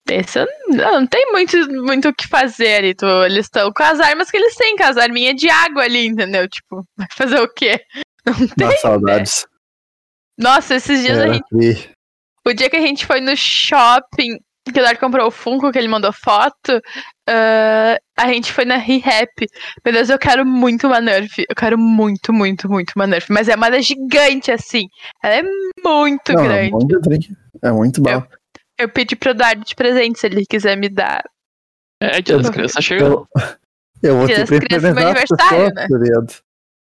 Esse 0.09 0.39
não, 0.67 0.99
não 0.99 1.07
tem 1.07 1.31
muito, 1.31 1.57
muito 1.83 2.09
o 2.09 2.13
que 2.13 2.27
fazer 2.27 2.75
ali. 2.75 2.93
Tu, 2.93 3.05
eles 3.05 3.45
estão 3.45 3.71
com 3.71 3.83
as 3.83 3.99
armas 3.99 4.29
que 4.29 4.37
eles 4.37 4.55
têm, 4.55 4.75
com 4.75 4.83
as 4.83 4.97
arminhas 4.97 5.35
de 5.35 5.49
água 5.49 5.83
ali, 5.83 6.07
entendeu? 6.07 6.47
Tipo, 6.49 6.85
vai 6.97 7.07
fazer 7.11 7.39
o 7.39 7.47
quê? 7.47 7.79
Não 8.25 8.35
tem. 8.35 8.67
Dá 8.67 8.77
saudades. 8.77 9.47
Nossa, 10.37 10.75
esses 10.75 11.01
dias 11.01 11.17
a 11.17 11.21
Era 11.23 11.33
gente 11.33 11.47
tri. 11.49 11.91
O 12.47 12.53
dia 12.53 12.69
que 12.69 12.77
a 12.77 12.81
gente 12.81 13.05
foi 13.05 13.21
no 13.21 13.35
shopping, 13.35 14.37
que 14.65 14.77
o 14.77 14.79
Eduardo 14.79 14.99
comprou 14.99 15.27
o 15.27 15.31
Funko, 15.31 15.71
que 15.71 15.77
ele 15.77 15.87
mandou 15.87 16.11
foto, 16.11 16.81
ah, 17.27 17.97
a 18.17 18.27
gente 18.27 18.51
foi 18.51 18.65
na 18.65 18.77
ReHap. 18.77 19.47
Meu 19.85 19.93
Deus, 19.93 20.09
eu 20.09 20.19
quero 20.19 20.45
muito 20.45 20.87
uma 20.87 20.99
Nerf. 20.99 21.45
Eu 21.47 21.55
quero 21.55 21.77
muito, 21.77 22.33
muito, 22.33 22.69
muito 22.69 22.93
uma 22.95 23.07
Nerf. 23.07 23.31
Mas 23.31 23.47
é 23.47 23.55
uma 23.55 23.81
gigante, 23.81 24.51
assim. 24.51 24.87
Ela 25.23 25.35
é 25.35 25.43
muito 25.83 26.33
Não, 26.33 26.43
é 26.43 26.69
grande. 26.69 26.71
muito. 26.71 27.37
É 27.61 27.71
muito 27.71 28.01
bom. 28.01 28.23
Eu 28.77 28.89
pedi 28.89 29.15
pro 29.15 29.31
Eduardo 29.31 29.63
de 29.63 29.75
presente, 29.75 30.19
se 30.19 30.27
ele 30.27 30.45
quiser 30.45 30.75
me 30.75 30.89
dar. 30.89 31.23
É, 32.01 32.21
dia 32.21 32.37
das 32.37 32.49
crianças 32.49 32.83
chegando. 32.83 33.27
Eu, 34.01 34.09
eu 34.09 34.17
vou 34.17 34.25
Dia 34.25 34.45
ter 34.45 34.67
que 34.67 34.75
as 34.75 34.83
aniversário, 34.83 35.27
pessoas, 35.27 35.73
né? 35.73 35.87
ligado? 35.91 36.33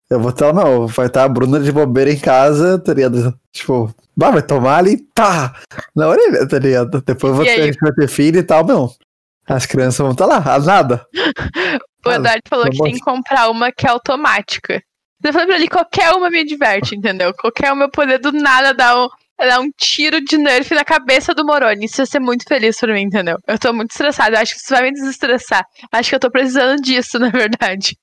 Eu 0.09 0.21
vou 0.21 0.31
estar, 0.31 0.53
não, 0.53 0.87
vai 0.87 1.07
estar 1.07 1.25
a 1.25 1.29
Bruna 1.29 1.59
de 1.59 1.73
bobeira 1.73 2.13
em 2.13 2.19
casa, 2.19 2.79
tá 2.79 2.95
ligado? 2.95 3.37
Tipo, 3.53 3.93
bah, 4.17 4.31
vai 4.31 4.43
tomar 4.43 4.79
ali, 4.79 4.99
pá, 5.15 5.55
na 5.95 6.09
orelha, 6.09 6.47
tá 6.47 6.59
ligado? 6.59 7.03
Depois 7.03 7.31
eu 7.33 7.37
vou 7.37 7.45
ter, 7.45 7.51
aí? 7.51 7.61
a 7.63 7.67
gente 7.67 7.79
vai 7.81 7.93
ter 7.93 8.09
filho 8.09 8.39
e 8.39 8.43
tal, 8.43 8.65
meu. 8.65 8.91
As 9.49 9.67
crianças 9.67 9.99
vão 9.99 10.13
estar 10.13 10.27
lá, 10.27 10.43
a 10.45 10.59
nada. 10.59 11.07
O 12.07 12.13
Eduardo 12.13 12.43
falou 12.49 12.67
tá 12.67 12.71
que 12.71 12.79
tem 12.79 12.93
que 12.93 13.01
comprar 13.01 13.51
uma 13.51 13.73
que 13.73 13.85
é 13.85 13.91
automática. 13.91 14.81
Eu 15.25 15.33
falei 15.33 15.49
pra 15.49 15.57
ele, 15.57 15.69
qualquer 15.69 16.13
uma 16.13 16.31
me 16.31 16.45
diverte, 16.45 16.95
entendeu? 16.95 17.35
Qualquer 17.35 17.73
uma 17.73 17.87
eu 17.87 17.91
poder 17.91 18.19
do 18.19 18.31
nada 18.31 18.73
dar 18.73 18.97
um, 18.97 19.09
dar 19.39 19.59
um 19.59 19.69
tiro 19.77 20.21
de 20.21 20.39
nerf 20.39 20.73
na 20.73 20.85
cabeça 20.85 21.35
do 21.35 21.45
Moroni. 21.45 21.87
Isso 21.87 22.01
ia 22.01 22.07
ser 22.07 22.21
muito 22.21 22.45
feliz 22.47 22.79
pra 22.79 22.95
mim, 22.95 23.03
entendeu? 23.03 23.39
Eu 23.45 23.59
tô 23.59 23.73
muito 23.73 23.91
estressada. 23.91 24.37
Eu 24.37 24.41
acho 24.41 24.55
que 24.55 24.61
isso 24.61 24.73
vai 24.73 24.83
me 24.83 24.93
desestressar. 24.93 25.67
Acho 25.91 26.11
que 26.11 26.15
eu 26.15 26.21
tô 26.21 26.31
precisando 26.31 26.81
disso, 26.81 27.19
na 27.21 27.31
verdade. 27.31 27.97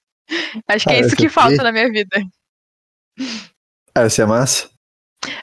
Acho 0.67 0.85
que 0.85 0.93
é 0.93 0.97
Ah, 0.97 0.99
isso 0.99 1.07
esse 1.07 1.15
que 1.15 1.29
falta 1.29 1.53
aqui- 1.55 1.63
na 1.63 1.71
minha 1.71 1.91
vida. 1.91 2.21
Ah, 3.95 4.05
isso 4.05 4.21
é 4.21 4.25
massa. 4.25 4.69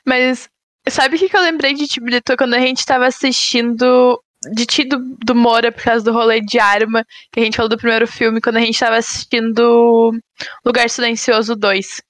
Mas 0.07 0.49
sabe 0.89 1.17
o 1.17 1.19
que, 1.19 1.29
que 1.29 1.37
eu 1.37 1.43
lembrei 1.43 1.75
de 1.75 1.87
Tibilito 1.87 2.37
quando 2.37 2.55
a 2.55 2.59
gente 2.61 2.85
tava 2.85 3.07
assistindo 3.07 4.23
de 4.53 4.65
ti 4.67 4.85
do, 4.85 4.99
do 5.25 5.35
Moura 5.35 5.71
por 5.71 5.83
causa 5.85 6.03
do 6.05 6.13
rolê 6.13 6.41
de 6.41 6.59
arma, 6.59 7.05
que 7.31 7.41
a 7.41 7.45
gente 7.45 7.57
falou 7.57 7.69
do 7.69 7.77
primeiro 7.77 8.07
filme, 8.07 8.41
quando 8.41 8.57
a 8.57 8.61
gente 8.61 8.79
tava 8.79 8.97
assistindo 8.97 10.13
Lugar 10.65 10.89
Silencioso 10.89 11.55
2. 11.55 12.03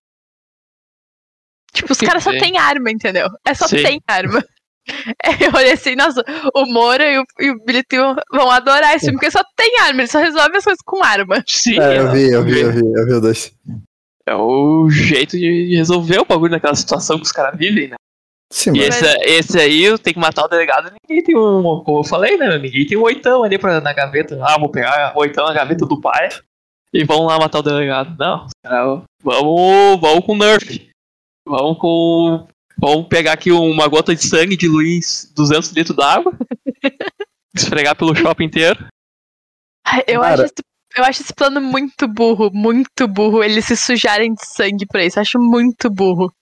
Tipo, 1.73 1.93
os 1.93 1.99
caras 1.99 2.23
só 2.25 2.31
têm 2.31 2.57
arma, 2.59 2.91
entendeu? 2.91 3.29
É 3.45 3.55
só 3.55 3.67
Sim. 3.69 3.83
tem 3.83 4.01
arma. 4.07 4.45
É, 5.22 5.46
eu 5.46 5.53
olhei 5.55 5.72
assim, 5.72 5.94
nossa, 5.94 6.24
o 6.55 6.66
Moura 6.66 7.05
e 7.05 7.18
o, 7.18 7.24
e 7.38 7.50
o 7.50 7.64
Billy 7.64 7.83
Till 7.85 8.16
vão 8.33 8.50
adorar 8.50 8.94
esse 8.94 9.07
filme, 9.07 9.18
porque 9.18 9.31
só 9.31 9.42
tem 9.57 9.79
arma, 9.81 10.00
eles 10.00 10.11
só 10.11 10.18
resolvem 10.18 10.57
as 10.57 10.64
coisas 10.64 10.83
com 10.85 11.05
arma. 11.05 11.42
Sim, 11.46 11.79
É, 11.79 11.98
eu 11.98 12.11
vi, 12.11 12.31
eu 12.31 12.44
vi, 12.44 12.61
eu 12.61 12.72
vi, 12.72 12.81
eu 12.81 13.07
vi 13.07 13.12
o 13.14 13.20
dois. 13.20 13.53
É 14.26 14.35
o 14.35 14.88
jeito 14.90 15.37
de 15.37 15.76
resolver 15.76 16.20
o 16.20 16.24
bagulho 16.24 16.53
naquela 16.53 16.74
situação 16.74 17.16
que 17.16 17.24
os 17.24 17.33
caras 17.33 17.59
vivem, 17.59 17.88
né? 17.88 17.96
Sim, 18.53 18.72
E 18.74 18.81
esse, 18.81 19.05
esse 19.22 19.59
aí, 19.61 19.96
tem 19.98 20.12
que 20.12 20.18
matar 20.18 20.44
o 20.44 20.48
delegado, 20.48 20.92
ninguém 21.03 21.22
tem 21.22 21.37
um. 21.37 21.83
Como 21.85 22.00
eu 22.00 22.05
falei, 22.05 22.37
né? 22.37 22.59
Ninguém 22.59 22.87
tem 22.87 22.98
um 22.98 23.03
oitão 23.03 23.44
ali 23.44 23.59
pra, 23.59 23.81
na 23.81 23.92
gaveta. 23.92 24.38
Ah, 24.42 24.59
vou 24.59 24.68
pegar 24.68 25.12
o 25.16 25.20
oitão 25.20 25.46
na 25.46 25.53
gaveta 25.53 25.87
do 25.87 26.00
pai 26.00 26.29
e 26.92 27.05
vamos 27.05 27.26
lá 27.26 27.38
matar 27.38 27.61
o 27.61 27.62
delegado. 27.62 28.16
Não, 28.18 28.46
os 28.46 28.53
caras, 28.64 29.03
vamos, 29.22 30.00
vamos 30.00 30.24
com 30.24 30.37
Nerf. 30.37 30.90
Vamos 31.46 31.79
com. 31.79 32.46
Vamos 32.81 33.09
pegar 33.09 33.35
aqui 33.35 33.53
uma 33.53 33.87
gota 33.87 34.14
de 34.14 34.27
sangue 34.27 34.57
de 34.57 34.66
Luiz, 34.66 35.31
200 35.37 35.71
litros 35.73 35.97
d'água, 35.97 36.33
esfregar 37.55 37.95
pelo 37.95 38.14
shopping 38.14 38.45
inteiro. 38.45 38.87
Eu 40.07 40.23
Cara. 40.23 40.35
acho, 40.35 40.45
esse, 40.45 40.55
eu 40.97 41.05
acho 41.05 41.23
esse 41.23 41.35
plano 41.35 41.61
muito 41.61 42.09
burro, 42.09 42.51
muito 42.53 43.07
burro, 43.07 43.45
eles 43.45 43.66
se 43.66 43.77
sujarem 43.77 44.33
de 44.33 44.47
sangue 44.47 44.87
pra 44.87 45.05
isso. 45.05 45.21
Acho 45.21 45.38
muito 45.38 45.90
burro. 45.90 46.33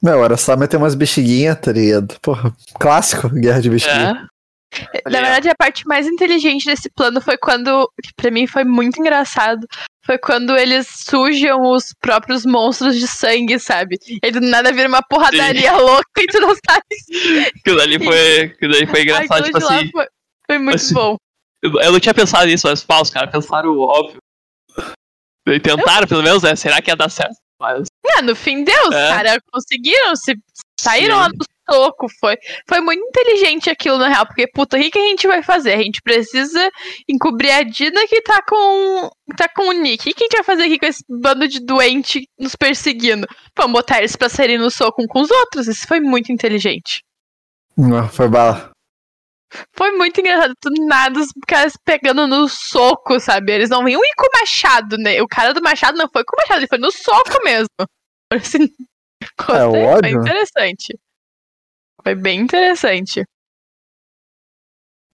Meu, 0.00 0.24
era 0.24 0.36
só 0.36 0.56
meter 0.56 0.76
umas 0.76 0.94
bexiguinhas, 0.94 1.58
tá 1.60 1.72
ligado? 1.72 2.18
Porra, 2.22 2.54
clássico, 2.78 3.28
guerra 3.28 3.60
de 3.60 3.70
bexiguinha. 3.70 4.26
É. 4.26 5.10
Na 5.10 5.20
verdade, 5.20 5.48
a 5.48 5.54
parte 5.54 5.84
mais 5.86 6.06
inteligente 6.06 6.64
desse 6.64 6.88
plano 6.90 7.20
foi 7.20 7.36
quando, 7.36 7.90
que 8.02 8.12
pra 8.14 8.30
mim 8.30 8.46
foi 8.46 8.64
muito 8.64 9.00
engraçado, 9.00 9.66
foi 10.10 10.18
quando 10.18 10.56
eles 10.56 10.88
sujam 11.08 11.62
os 11.70 11.94
próprios 12.00 12.44
monstros 12.44 12.96
de 12.96 13.06
sangue, 13.06 13.60
sabe? 13.60 13.96
E 14.08 14.18
aí 14.24 14.32
do 14.32 14.40
nada 14.40 14.72
vira 14.72 14.88
uma 14.88 15.02
porradaria 15.02 15.76
louca 15.76 16.04
e 16.20 16.26
tu 16.26 16.40
não 16.40 16.48
sabe. 16.48 17.46
Aquilo 17.56 17.76
dali 17.76 18.04
foi, 18.04 18.40
aquilo 18.40 18.72
dali 18.72 18.86
foi 18.88 19.02
engraçado, 19.02 19.44
tipo 19.44 19.58
assim. 19.58 19.90
foi, 19.92 20.06
foi 20.48 20.58
muito 20.58 20.74
assim, 20.74 20.94
bom. 20.94 21.16
Eu 21.62 21.72
eu 21.80 21.92
não 21.92 22.00
tinha 22.00 22.12
pensado 22.12 22.46
nisso, 22.46 22.66
mas 22.66 22.82
pá, 22.82 23.00
os 23.00 23.10
caras 23.10 23.30
pensaram 23.30 23.70
o 23.70 23.82
óbvio. 23.82 24.18
E 25.46 25.60
Tentaram, 25.60 26.08
pelo 26.08 26.24
menos, 26.24 26.42
né? 26.42 26.56
Será 26.56 26.82
que 26.82 26.90
ia 26.90 26.96
dar 26.96 27.08
certo? 27.08 27.36
Mas 27.60 27.86
Ah, 28.16 28.22
no 28.22 28.34
fim 28.34 28.64
deu, 28.64 28.88
os 28.88 28.94
É. 28.94 29.08
caras 29.10 29.38
conseguiram, 29.52 30.16
se 30.16 30.34
saíram 30.80 31.14
Sim. 31.14 31.20
lá 31.20 31.28
do 31.28 31.44
soco. 31.70 32.06
Foi, 32.18 32.36
foi 32.68 32.80
muito 32.80 33.02
inteligente 33.02 33.70
aquilo, 33.70 33.98
na 33.98 34.08
real, 34.08 34.26
porque, 34.26 34.46
puta, 34.46 34.76
o 34.76 34.80
que, 34.80 34.90
que 34.90 34.98
a 34.98 35.08
gente 35.08 35.26
vai 35.26 35.42
fazer? 35.42 35.74
A 35.74 35.82
gente 35.82 36.00
precisa 36.02 36.70
encobrir 37.08 37.52
a 37.52 37.62
Dina 37.62 38.06
que 38.06 38.20
tá 38.22 38.42
com, 38.42 39.10
tá 39.36 39.48
com 39.54 39.68
o 39.68 39.72
Nick. 39.72 40.10
O 40.10 40.14
que, 40.14 40.24
a 40.24 40.26
gente 40.26 40.36
vai 40.36 40.44
fazer 40.44 40.64
aqui 40.64 40.78
com 40.78 40.86
esse 40.86 41.04
bando 41.08 41.46
de 41.46 41.60
doente 41.60 42.28
nos 42.38 42.56
perseguindo? 42.56 43.26
Vamos 43.56 43.72
botar 43.72 43.98
eles 43.98 44.16
pra 44.16 44.28
saírem 44.28 44.58
no 44.58 44.70
soco 44.70 45.02
um 45.02 45.06
com 45.06 45.20
os 45.20 45.30
outros. 45.30 45.68
Isso 45.68 45.86
foi 45.86 46.00
muito 46.00 46.32
inteligente. 46.32 47.02
Ah, 47.78 48.08
Foi 48.08 48.28
bala. 48.28 48.70
Foi 49.72 49.90
muito 49.92 50.20
engraçado. 50.20 50.54
Do 50.62 50.86
nada, 50.86 51.18
os 51.18 51.28
caras 51.46 51.72
pegando 51.84 52.26
no 52.26 52.48
soco, 52.48 53.18
sabe? 53.18 53.52
Eles 53.52 53.70
não 53.70 53.84
vinham 53.84 54.00
ir 54.04 54.14
com 54.16 54.26
o 54.26 54.40
machado, 54.40 54.96
né? 54.96 55.20
O 55.22 55.26
cara 55.26 55.52
do 55.52 55.62
machado 55.62 55.98
não 55.98 56.08
foi 56.12 56.22
com 56.24 56.36
o 56.36 56.40
machado, 56.40 56.60
ele 56.60 56.68
foi 56.68 56.78
no 56.78 56.92
soco 56.92 57.42
mesmo. 57.44 57.68
Assim, 58.32 58.68
foi 59.44 59.56
ódio, 59.56 60.02
né? 60.02 60.10
interessante. 60.10 60.96
Foi 62.02 62.14
bem 62.14 62.40
interessante. 62.40 63.24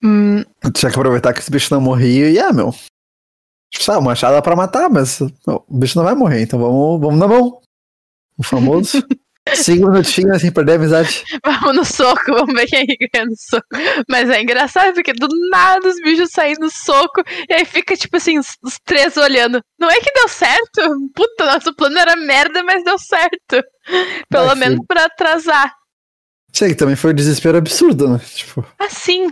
Hum, 0.03 0.42
Tinha 0.75 0.90
que 0.90 0.99
aproveitar 0.99 1.33
que 1.33 1.40
esse 1.40 1.51
bicho 1.51 1.72
não 1.75 1.81
morria 1.81 2.31
e, 2.31 2.38
ah, 2.38 2.53
meu. 2.53 2.75
Sabe, 3.79 3.99
o 3.99 4.03
machado 4.03 4.35
dá 4.35 4.42
pra 4.42 4.57
matar, 4.57 4.88
mas 4.88 5.20
não, 5.46 5.64
o 5.68 5.79
bicho 5.79 5.99
não 5.99 6.05
vai 6.05 6.14
morrer, 6.14 6.42
então 6.42 6.59
vamos, 6.59 7.01
vamos 7.01 7.18
na 7.18 7.27
mão. 7.29 7.61
O 8.38 8.42
famoso. 8.42 9.03
Cinco 9.55 9.88
minutinhos 9.90 10.40
sem 10.40 10.51
perder 10.51 10.72
a 10.72 10.75
amizade. 10.75 11.22
vamos 11.44 11.77
no 11.77 11.85
soco, 11.85 12.33
vamos 12.33 12.53
ver 12.53 12.66
quem 12.66 12.85
ganha 12.85 13.27
no 13.27 13.37
soco. 13.37 13.66
Mas 14.09 14.29
é 14.29 14.42
engraçado, 14.42 14.92
porque 14.92 15.12
do 15.12 15.29
nada 15.51 15.88
os 15.88 15.94
bichos 16.03 16.31
saem 16.33 16.57
no 16.59 16.68
soco 16.68 17.22
e 17.49 17.55
aí 17.55 17.64
fica, 17.64 17.96
tipo 17.96 18.16
assim, 18.16 18.40
os, 18.40 18.57
os 18.61 18.77
três 18.85 19.16
olhando. 19.16 19.61
Não 19.79 19.88
é 19.88 20.01
que 20.01 20.12
deu 20.12 20.27
certo? 20.29 20.81
Puta, 21.14 21.46
nosso 21.46 21.72
plano 21.77 21.96
era 21.96 22.16
merda, 22.16 22.64
mas 22.64 22.83
deu 22.83 22.99
certo. 22.99 23.64
Pelo 24.29 24.46
Vai, 24.46 24.55
menos 24.57 24.81
pra 24.87 25.05
atrasar. 25.05 25.72
Sei 26.57 26.71
que 26.71 26.75
também 26.75 26.97
foi 26.97 27.11
um 27.12 27.14
desespero 27.14 27.59
absurdo, 27.59 28.09
né? 28.09 28.19
Tipo, 28.35 28.64
assim. 28.79 29.29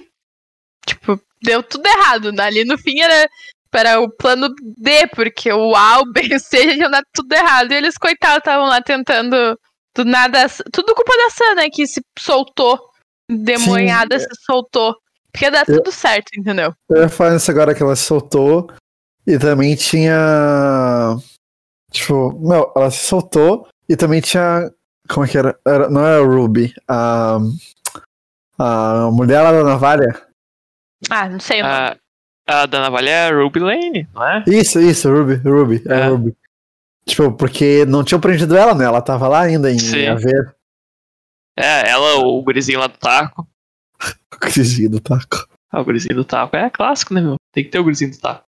Tipo, 0.87 1.18
deu 1.42 1.62
tudo 1.62 1.87
errado. 1.87 2.38
Ali 2.38 2.66
no 2.66 2.76
fim 2.76 3.00
era, 3.00 3.26
era 3.72 3.98
o 3.98 4.10
plano 4.10 4.50
D, 4.76 5.06
porque 5.06 5.50
o 5.50 5.74
A, 5.74 6.00
o 6.00 6.12
B 6.12 6.20
o 6.37 6.38
C 6.38 6.76
já 6.76 7.02
tudo 7.14 7.32
errado. 7.32 7.72
E 7.72 7.76
eles, 7.76 7.96
coitados, 7.96 8.38
estavam 8.38 8.66
lá 8.66 8.82
tentando. 8.82 9.58
Do 9.96 10.04
nada. 10.04 10.46
Tudo 10.70 10.94
culpa 10.94 11.16
da 11.16 11.30
Sam, 11.30 11.54
né? 11.54 11.70
Que 11.70 11.87
se 11.87 12.02
soltou. 12.18 12.78
Demonhada 13.30 14.18
se 14.18 14.28
soltou. 14.44 14.94
Porque 15.32 15.50
dar 15.50 15.66
Eu- 15.66 15.76
tudo 15.78 15.90
certo, 15.90 16.28
entendeu? 16.37 16.74
eu 16.90 17.02
ia 17.04 17.08
falar 17.08 17.37
isso 17.37 17.50
agora 17.50 17.74
que 17.74 17.82
ela 17.82 17.96
se 17.96 18.02
soltou. 18.02 18.70
E 19.26 19.38
também 19.38 19.74
tinha. 19.76 21.16
Tipo, 21.90 22.38
meu, 22.46 22.70
ela 22.76 22.90
se 22.90 23.06
soltou 23.06 23.66
e 23.88 23.96
também 23.96 24.20
tinha. 24.20 24.70
Como 25.08 25.24
é 25.24 25.28
que 25.28 25.38
era? 25.38 25.58
era 25.66 25.88
não 25.90 26.04
era 26.04 26.22
a 26.22 26.26
Ruby. 26.26 26.74
A. 26.88 27.38
A 28.58 29.10
mulher 29.10 29.42
lá 29.42 29.50
da 29.50 29.64
navalha. 29.64 30.22
Ah, 31.10 31.28
não 31.28 31.40
sei 31.40 31.60
a, 31.60 31.96
a 32.46 32.66
da 32.66 32.80
navalha 32.80 33.10
é 33.10 33.28
a 33.28 33.34
Ruby 33.34 33.58
Lane, 33.58 34.08
não 34.14 34.24
é? 34.26 34.44
Isso, 34.46 34.80
isso, 34.80 35.10
Ruby, 35.10 35.34
Ruby, 35.36 35.82
é, 35.88 35.92
É. 35.92 36.06
Ruby. 36.06 36.36
Tipo, 37.04 37.32
porque 37.32 37.84
não 37.84 38.02
tinham 38.02 38.20
prendido 38.20 38.56
ela, 38.56 38.74
né? 38.74 38.84
Ela 38.84 39.02
tava 39.02 39.28
lá 39.28 39.42
ainda 39.42 39.70
em 39.70 39.78
Sim. 39.78 40.06
É, 41.56 41.88
ela, 41.88 42.16
o 42.16 42.42
gurizinho 42.42 42.78
lá 42.78 42.86
do 42.86 42.96
taco. 42.96 43.46
o 44.32 44.38
crisinho 44.38 44.90
do 44.90 45.00
taco. 45.00 45.46
Ah, 45.70 45.80
o 45.80 45.84
gurizinho 45.84 46.14
do 46.14 46.24
taco 46.24 46.56
é 46.56 46.70
clássico, 46.70 47.12
né, 47.12 47.20
meu? 47.20 47.36
Tem 47.52 47.64
que 47.64 47.70
ter 47.70 47.78
o 47.78 47.84
gurizinho 47.84 48.10
do 48.10 48.18
taco. 48.18 48.44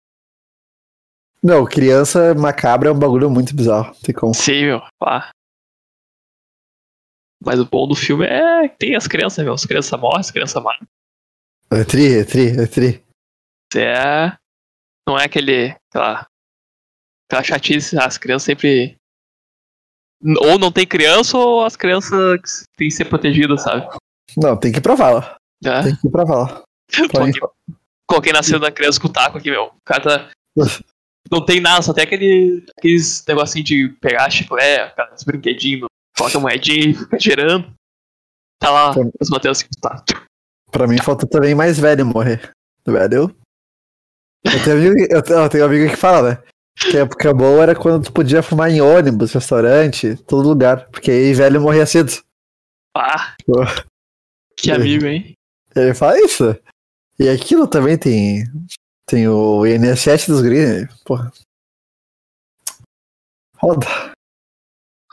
Não, 1.44 1.66
criança 1.66 2.34
macabra 2.34 2.90
é 2.90 2.92
um 2.92 2.98
bagulho 2.98 3.30
muito 3.30 3.56
bizarro. 3.56 3.94
Tem 4.02 4.16
como. 4.16 4.34
Sim, 4.34 4.66
meu. 4.66 4.82
Pá. 4.98 5.30
Mas 7.46 7.60
o 7.60 7.66
bom 7.66 7.88
do 7.88 7.96
filme 7.96 8.26
é 8.26 8.68
que 8.68 8.78
tem 8.78 8.96
as 8.96 9.08
crianças, 9.08 9.44
meu. 9.44 9.54
As 9.54 9.66
crianças 9.66 10.00
morrem, 10.00 10.20
as 10.20 10.32
crianças 10.32 10.64
matam. 10.64 10.88
É 11.72 11.84
tri, 11.84 12.20
é 12.20 12.24
tri, 12.24 12.60
é 12.60 12.66
tri. 12.66 13.04
Você 13.72 13.82
é. 13.82 14.36
Não 15.08 15.18
é 15.18 15.26
aquele. 15.26 15.70
Sei 15.92 16.02
lá. 16.02 16.26
Aquela 17.30 17.44
chatice, 17.44 17.98
as 17.98 18.18
crianças 18.18 18.46
sempre. 18.46 18.98
Ou 20.40 20.58
não 20.58 20.72
tem 20.72 20.88
criança, 20.88 21.38
ou 21.38 21.64
as 21.64 21.76
crianças 21.76 22.64
têm 22.76 22.90
que 22.90 22.96
ser 22.96 23.06
protegidas, 23.06 23.62
sabe? 23.62 23.88
Não, 24.36 24.58
tem 24.58 24.72
que 24.72 24.82
provar 24.82 25.12
lá. 25.12 25.36
É. 25.64 25.84
Tem 25.84 25.96
que 25.96 26.10
provar 26.10 26.36
lá. 26.36 26.64
Coloquei, 27.12 27.42
coloquei 28.08 28.32
na 28.32 28.44
cena 28.44 28.60
da 28.60 28.72
criança 28.72 29.00
com 29.00 29.08
o 29.08 29.12
taco 29.12 29.38
aqui, 29.38 29.50
meu. 29.50 29.66
O 29.66 29.82
cara 29.84 30.02
tá. 30.02 30.32
Não 31.32 31.44
tem 31.44 31.60
nada, 31.60 31.82
só 31.82 31.92
tem 31.92 32.04
aquele, 32.04 32.64
aqueles 32.78 33.26
negocinhos 33.28 33.68
de 33.68 33.90
pegar 34.00 34.30
chiclete, 34.30 34.94
aqueles 34.96 35.24
brinquedinhos, 35.24 35.88
coloca 36.18 36.38
a 36.38 36.42
moedinha 36.42 36.90
e 36.90 36.94
fica 36.94 37.20
girando. 37.20 37.74
Tá 38.60 38.72
lá, 38.72 38.92
os 39.20 39.30
Matheus 39.30 39.60
assim, 39.60 39.68
tá. 39.82 40.04
Pra 40.72 40.88
mim 40.88 40.98
falta 40.98 41.28
também 41.28 41.54
mais 41.54 41.80
velho 41.80 42.06
morrer. 42.06 42.52
Velho. 42.86 43.36
Eu 44.44 44.64
tenho, 44.64 44.78
amigo, 44.78 45.08
eu 45.10 45.24
tenho, 45.24 45.40
eu 45.40 45.50
tenho 45.50 45.64
um 45.64 45.68
amigo 45.68 45.90
que 45.90 45.96
fala, 45.96 46.30
né? 46.32 46.44
Que 46.78 46.98
a 46.98 47.02
época 47.02 47.34
boa 47.34 47.64
era 47.64 47.76
quando 47.76 48.04
tu 48.04 48.12
podia 48.12 48.44
fumar 48.44 48.70
em 48.70 48.82
ônibus, 48.82 49.34
restaurante, 49.34 50.16
todo 50.24 50.48
lugar. 50.48 50.90
Porque 50.90 51.10
aí 51.10 51.34
velho 51.34 51.62
morria 51.62 51.86
cedo. 51.86 52.12
Ah, 52.96 53.36
Pô. 53.46 53.64
que 54.58 54.72
amigo, 54.72 55.06
hein? 55.06 55.34
Ele 55.76 55.94
fala 55.94 56.20
isso. 56.20 56.56
E 57.20 57.30
aquilo 57.30 57.68
também 57.68 57.98
tem. 57.98 58.44
Tem 59.08 59.28
o 59.28 59.66
INSS 59.66 60.28
dos 60.28 60.42
Green. 60.42 60.88
Porra. 61.06 61.32
Foda. 63.60 64.15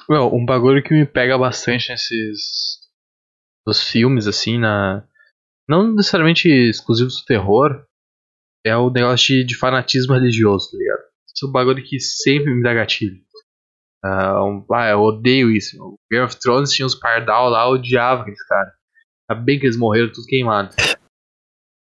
Well, 0.08 0.34
um 0.34 0.44
bagulho 0.44 0.82
que 0.82 0.92
me 0.92 1.06
pega 1.06 1.38
bastante 1.38 1.90
nesses. 1.90 2.80
dos 3.66 3.82
filmes, 3.82 4.26
assim, 4.26 4.58
na. 4.58 5.06
Não 5.68 5.92
necessariamente 5.94 6.48
exclusivos 6.48 7.20
do 7.20 7.24
terror, 7.24 7.84
é 8.66 8.76
o 8.76 8.90
negócio 8.90 9.26
de, 9.28 9.44
de 9.44 9.56
fanatismo 9.56 10.12
religioso, 10.14 10.70
tá 10.72 10.76
ligado? 10.78 11.00
Isso 11.34 11.46
é 11.46 11.48
um 11.48 11.52
bagulho 11.52 11.82
que 11.84 12.00
sempre 12.00 12.52
me 12.54 12.62
dá 12.62 12.74
gatilho. 12.74 13.22
Ah, 14.04 14.44
um- 14.44 14.66
ah, 14.74 14.88
eu 14.90 15.00
odeio 15.00 15.50
isso. 15.50 15.80
O 15.80 15.96
Game 16.10 16.24
of 16.26 16.36
Thrones 16.40 16.72
tinha 16.72 16.84
os 16.84 16.94
pardal 16.96 17.48
lá, 17.48 17.64
eu 17.64 17.70
odiava 17.74 18.22
aqueles 18.22 18.42
caras. 18.46 18.72
Ainda 19.30 19.42
bem 19.42 19.58
que 19.60 19.66
eles 19.66 19.76
morreram 19.78 20.10
tudo 20.12 20.26
queimado. 20.26 20.74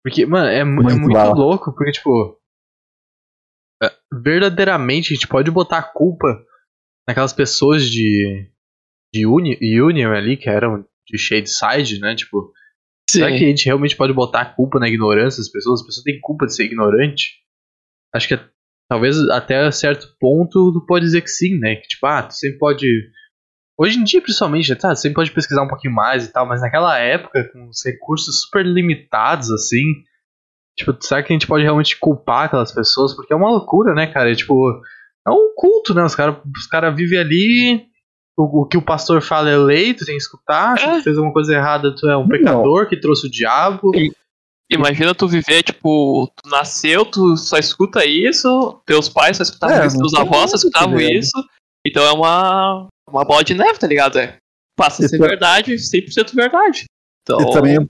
Porque, 0.05 0.25
mano, 0.25 0.47
é, 0.47 0.63
mu- 0.63 0.83
é 0.83 0.95
Muito 0.95 1.01
muito 1.01 1.35
louco, 1.37 1.75
porque, 1.75 1.91
tipo. 1.91 2.41
é, 3.83 3.93
verdadeiramente 4.13 5.13
a 5.13 5.17
gente 5.17 5.27
pode 5.29 5.51
botar 5.51 5.79
a 5.79 5.83
culpa 5.93 6.27
naquelas 7.07 7.33
pessoas 7.33 7.89
de. 7.91 8.49
de 9.15 9.27
uni, 9.27 9.59
Union 9.81 10.13
ali, 10.13 10.37
que 10.37 10.49
eram 10.49 10.85
de 11.09 11.19
Shadeside, 11.19 12.01
né? 12.01 12.15
Tipo, 12.15 12.53
será 13.09 13.29
que 13.39 13.45
a 13.45 13.49
gente 13.49 13.67
realmente 13.67 13.97
pode 13.97 14.13
botar 14.13 14.41
a 14.43 14.55
culpa 14.55 14.79
na 14.79 14.89
ignorância 14.89 15.39
das 15.41 15.51
pessoas? 15.51 15.81
As 15.81 15.87
pessoas 15.87 16.05
têm 16.05 16.21
culpa 16.21 16.47
de 16.47 16.55
ser 16.55 16.65
ignorante? 16.65 17.37
Acho 18.15 18.29
que 18.29 18.35
é- 18.35 18.49
talvez 18.91 19.17
até 19.31 19.71
certo 19.71 20.09
ponto 20.21 20.73
tu 20.73 20.85
pode 20.87 21.05
dizer 21.05 21.21
que 21.23 21.29
sim, 21.29 21.59
né? 21.59 21.77
Que 21.77 21.89
tipo, 21.89 22.07
ah, 22.07 22.23
tu 22.25 22.35
sempre 22.35 22.59
pode. 22.59 22.87
Hoje 23.79 23.99
em 23.99 24.05
dia, 24.05 24.23
principalmente, 24.23 24.75
tá? 24.75 24.95
Tu 24.95 25.01
sempre 25.01 25.17
pode 25.17 25.33
pesquisar 25.33 25.63
um 25.63 25.69
pouquinho 25.69 25.95
mais 25.95 26.25
e 26.27 26.33
tal, 26.33 26.47
mas 26.47 26.61
naquela 26.63 26.99
época, 26.99 27.49
com 27.53 27.69
os 27.69 27.85
recursos 27.85 28.41
super 28.43 28.65
limitados, 28.65 29.51
assim. 29.51 29.85
Tipo, 30.79 30.97
será 31.01 31.23
que 31.23 31.33
a 31.33 31.35
gente 31.35 31.47
pode 31.47 31.63
realmente 31.63 31.99
culpar 31.99 32.47
aquelas 32.47 32.73
pessoas? 32.73 33.15
Porque 33.15 33.33
é 33.33 33.37
uma 33.37 33.51
loucura, 33.51 33.95
né, 33.95 34.07
cara? 34.07 34.31
É, 34.33 34.35
tipo, 34.35 34.55
é 35.27 35.31
um 35.31 35.53
culto, 35.57 35.93
né? 35.95 36.05
Os 36.05 36.15
caras 36.15 36.37
os 36.57 36.67
cara 36.67 36.91
vivem 36.91 37.19
ali. 37.19 37.87
O, 38.39 38.63
o 38.63 38.67
que 38.67 38.77
o 38.77 38.83
pastor 38.83 39.23
fala 39.23 39.49
é 39.49 39.57
lei, 39.57 39.95
tu 39.95 40.05
tem 40.05 40.15
que 40.17 40.23
escutar. 40.23 40.79
Se 40.79 40.85
É. 40.85 40.99
tu 40.99 41.03
fez 41.05 41.17
alguma 41.17 41.33
coisa 41.33 41.55
errada, 41.55 41.95
tu 41.95 42.07
é 42.09 42.17
um 42.17 42.29
pecador 42.29 42.87
que 42.89 42.97
trouxe 43.01 43.27
o 43.27 43.31
diabo. 43.31 43.93
Imagina 44.71 45.15
tu 45.15 45.29
viver, 45.29 45.63
tipo, 45.63 46.27
tu 46.43 46.51
nasceu, 46.51 47.05
tu 47.05 47.37
só 47.37 47.57
escuta 47.57 48.05
isso, 48.05 48.81
teus 48.85 49.09
pais 49.09 49.37
só 49.37 49.43
escutavam 49.45 49.77
É, 49.77 49.87
isso, 49.87 49.97
não 49.97 50.03
teus 50.09 50.15
avós 50.15 50.51
só 50.51 50.57
escutavam 50.57 50.91
tá 50.91 50.97
ligado? 50.97 51.19
isso. 51.19 51.45
Então 51.87 52.05
é 52.05 52.11
uma, 52.13 52.89
uma 53.09 53.25
bola 53.25 53.45
de 53.45 53.55
neve, 53.55 53.79
tá 53.79 53.87
ligado? 53.87 54.19
É, 54.19 54.37
passa 54.77 55.05
a 55.05 55.09
ser 55.09 55.17
é- 55.17 55.27
verdade, 55.29 55.73
100% 55.79 56.35
verdade. 56.35 56.85
Então, 57.23 57.41
E 57.41 57.53
também 57.53 57.89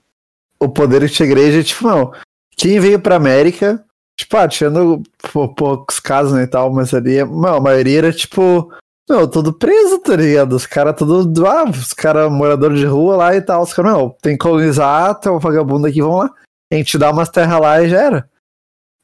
o 0.59 0.69
poder 0.69 1.03
de 1.07 1.23
igreja, 1.23 1.63
tipo, 1.63 1.87
não. 1.87 2.13
Quem 2.55 2.79
veio 2.79 2.99
pra 3.01 3.15
América, 3.15 3.83
tipo, 4.17 4.35
ah, 4.35 4.47
tirando 4.47 5.03
pou- 5.31 5.53
poucos 5.53 5.99
casos 5.99 6.33
né, 6.33 6.43
e 6.43 6.47
tal, 6.47 6.73
mas 6.73 6.93
ali, 6.93 7.19
a 7.19 7.25
maioria 7.25 7.99
era 7.99 8.11
tipo, 8.11 8.71
não, 9.07 9.27
tudo 9.27 9.53
preso, 9.53 9.99
tá 9.99 10.15
ligado? 10.15 10.53
Os 10.53 10.65
caras 10.65 10.95
tudo, 10.97 11.47
ah, 11.47 11.63
os 11.69 11.93
caras 11.93 12.31
moradores 12.31 12.79
de 12.79 12.85
rua 12.85 13.15
lá 13.15 13.35
e 13.35 13.41
tal, 13.41 13.61
os 13.61 13.73
caras, 13.73 13.93
não, 13.93 14.09
tem 14.21 14.33
que 14.33 14.39
colonizar, 14.39 15.15
tem 15.19 15.31
um 15.31 15.39
vagabundo 15.39 15.87
aqui, 15.87 16.01
vamos 16.01 16.25
lá. 16.25 16.33
A 16.71 16.75
gente 16.75 16.97
dá 16.97 17.11
umas 17.11 17.29
terras 17.29 17.61
lá 17.61 17.81
e 17.81 17.89
já 17.89 18.01
era. 18.01 18.29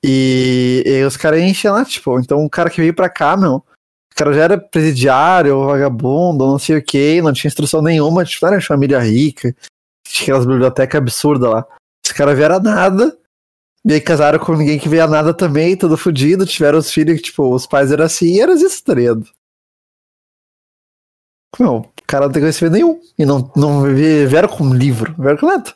E, 0.03 0.83
e 0.85 1.03
os 1.05 1.15
caras 1.15 1.39
enchem 1.39 1.71
lá, 1.71 1.85
tipo, 1.85 2.19
então 2.19 2.43
o 2.43 2.49
cara 2.49 2.69
que 2.69 2.81
veio 2.81 2.93
pra 2.93 3.07
cá, 3.07 3.37
meu, 3.37 3.55
o 3.57 4.15
cara 4.15 4.33
já 4.33 4.43
era 4.43 4.57
presidiário, 4.57 5.63
vagabundo, 5.65 6.45
não 6.45 6.59
sei 6.59 6.77
o 6.77 6.83
que, 6.83 7.21
não 7.21 7.31
tinha 7.31 7.47
instrução 7.47 7.81
nenhuma, 7.81 8.25
tipo, 8.25 8.45
era 8.45 8.59
família 8.61 8.99
rica, 8.99 9.55
tinha 10.05 10.25
aquelas 10.25 10.45
bibliotecas 10.45 10.99
absurdas 10.99 11.49
lá. 11.49 11.65
Os 12.05 12.11
caras 12.11 12.37
vieram 12.37 12.59
nada, 12.59 13.17
e 13.85 13.93
aí 13.93 14.01
casaram 14.01 14.39
com 14.39 14.55
ninguém 14.55 14.79
que 14.79 14.87
veio 14.89 15.03
a 15.03 15.07
nada 15.07 15.33
também, 15.33 15.75
tudo 15.77 15.97
fudido, 15.97 16.45
tiveram 16.45 16.79
os 16.79 16.91
filhos 16.91 17.17
que, 17.17 17.23
tipo, 17.23 17.53
os 17.53 17.67
pais 17.67 17.91
eram 17.91 18.05
assim, 18.05 18.35
e 18.35 18.39
era 18.41 18.53
isso, 18.53 18.83
tá 18.83 18.93
ligado? 18.93 19.25
Não, 21.59 21.77
o 21.81 21.91
cara 22.07 22.25
não 22.25 22.31
tem 22.33 22.41
conhecimento 22.41 22.73
nenhum. 22.73 22.99
E 23.17 23.25
não, 23.25 23.51
não 23.55 23.83
vi- 23.83 24.25
vieram 24.25 24.47
com 24.49 24.73
livro, 24.73 25.13
vieram 25.19 25.37
com 25.37 25.45
nada. 25.45 25.73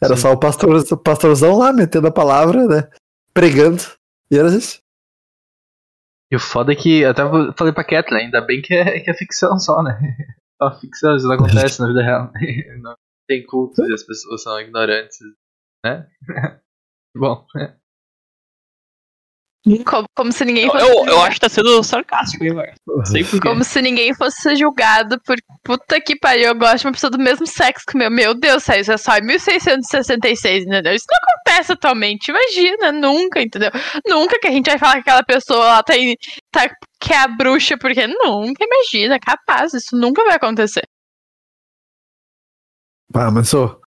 Era 0.00 0.14
Sim. 0.14 0.22
só 0.22 0.32
o, 0.32 0.38
pastor, 0.38 0.76
o 0.92 0.96
pastorzão 0.96 1.58
lá, 1.58 1.72
metendo 1.72 2.06
a 2.06 2.12
palavra, 2.12 2.64
né? 2.66 2.88
Pregando. 3.34 3.82
E 4.30 4.38
era 4.38 4.48
isso. 4.48 4.80
E 6.30 6.36
o 6.36 6.38
foda 6.40 6.72
é 6.72 6.76
que, 6.76 7.04
até 7.04 7.22
falei 7.56 7.72
pra 7.72 7.82
Kathleen, 7.82 8.26
ainda 8.26 8.40
bem 8.42 8.60
que 8.62 8.74
é, 8.74 9.00
que 9.00 9.10
é 9.10 9.14
ficção 9.14 9.58
só, 9.58 9.82
né? 9.82 9.98
Só 10.60 10.76
ficção, 10.80 11.14
isso 11.16 11.26
não 11.28 11.34
acontece 11.36 11.80
na 11.80 11.86
vida 11.86 12.02
real. 12.02 12.32
Não 12.82 12.94
tem 13.28 13.46
culto 13.46 13.80
e 13.88 13.94
as 13.94 14.02
pessoas 14.02 14.42
são 14.42 14.60
ignorantes, 14.60 15.16
né? 15.86 16.04
Bom, 17.16 17.44
é. 17.56 17.74
Como, 19.84 20.06
como 20.16 20.32
se 20.32 20.46
ninguém 20.46 20.64
eu, 20.64 20.72
fosse. 20.72 20.86
eu, 20.86 21.06
eu 21.06 21.20
acho 21.22 21.34
que 21.34 21.40
tá 21.40 21.48
sendo 21.48 21.82
sarcástico, 21.82 22.42
hein, 22.42 22.54
velho? 22.54 22.74
Como 23.42 23.62
se 23.62 23.82
ninguém 23.82 24.14
fosse 24.14 24.56
julgado 24.56 25.20
por 25.22 25.36
puta 25.62 26.00
que 26.00 26.16
pariu. 26.18 26.46
Eu 26.46 26.54
gosto 26.54 26.78
de 26.78 26.86
uma 26.86 26.92
pessoa 26.92 27.10
do 27.10 27.18
mesmo 27.18 27.46
sexo 27.46 27.84
que 27.86 27.94
o 27.94 27.98
meu. 27.98 28.10
Meu 28.10 28.34
Deus, 28.34 28.66
isso 28.66 28.92
é 28.92 28.96
só 28.96 29.18
em 29.18 29.22
1666, 29.22 30.64
entendeu? 30.64 30.94
Isso 30.94 31.04
não 31.10 31.18
acontece 31.18 31.72
atualmente. 31.72 32.30
Imagina, 32.30 32.92
nunca, 32.92 33.42
entendeu? 33.42 33.70
Nunca 34.06 34.38
que 34.40 34.46
a 34.46 34.50
gente 34.50 34.70
vai 34.70 34.78
falar 34.78 34.94
que 34.94 35.00
aquela 35.00 35.22
pessoa 35.24 35.62
lá 35.64 35.82
tá, 35.82 35.94
em- 35.98 36.16
tá 36.50 36.70
que 36.98 37.12
é 37.12 37.18
a 37.18 37.28
bruxa, 37.28 37.76
porque 37.76 38.06
nunca, 38.06 38.64
imagina, 38.64 39.18
capaz, 39.20 39.74
isso 39.74 39.94
nunca 39.94 40.24
vai 40.24 40.36
acontecer. 40.36 40.82
Ah, 43.14 43.30
mas 43.30 43.48
só. 43.48 43.78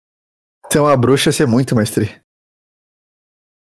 Ter 0.69 0.79
uma 0.79 0.95
bruxa 0.95 1.29
ia 1.29 1.33
ser 1.33 1.47
muito 1.47 1.75
mais 1.75 1.89
tri. 1.89 2.21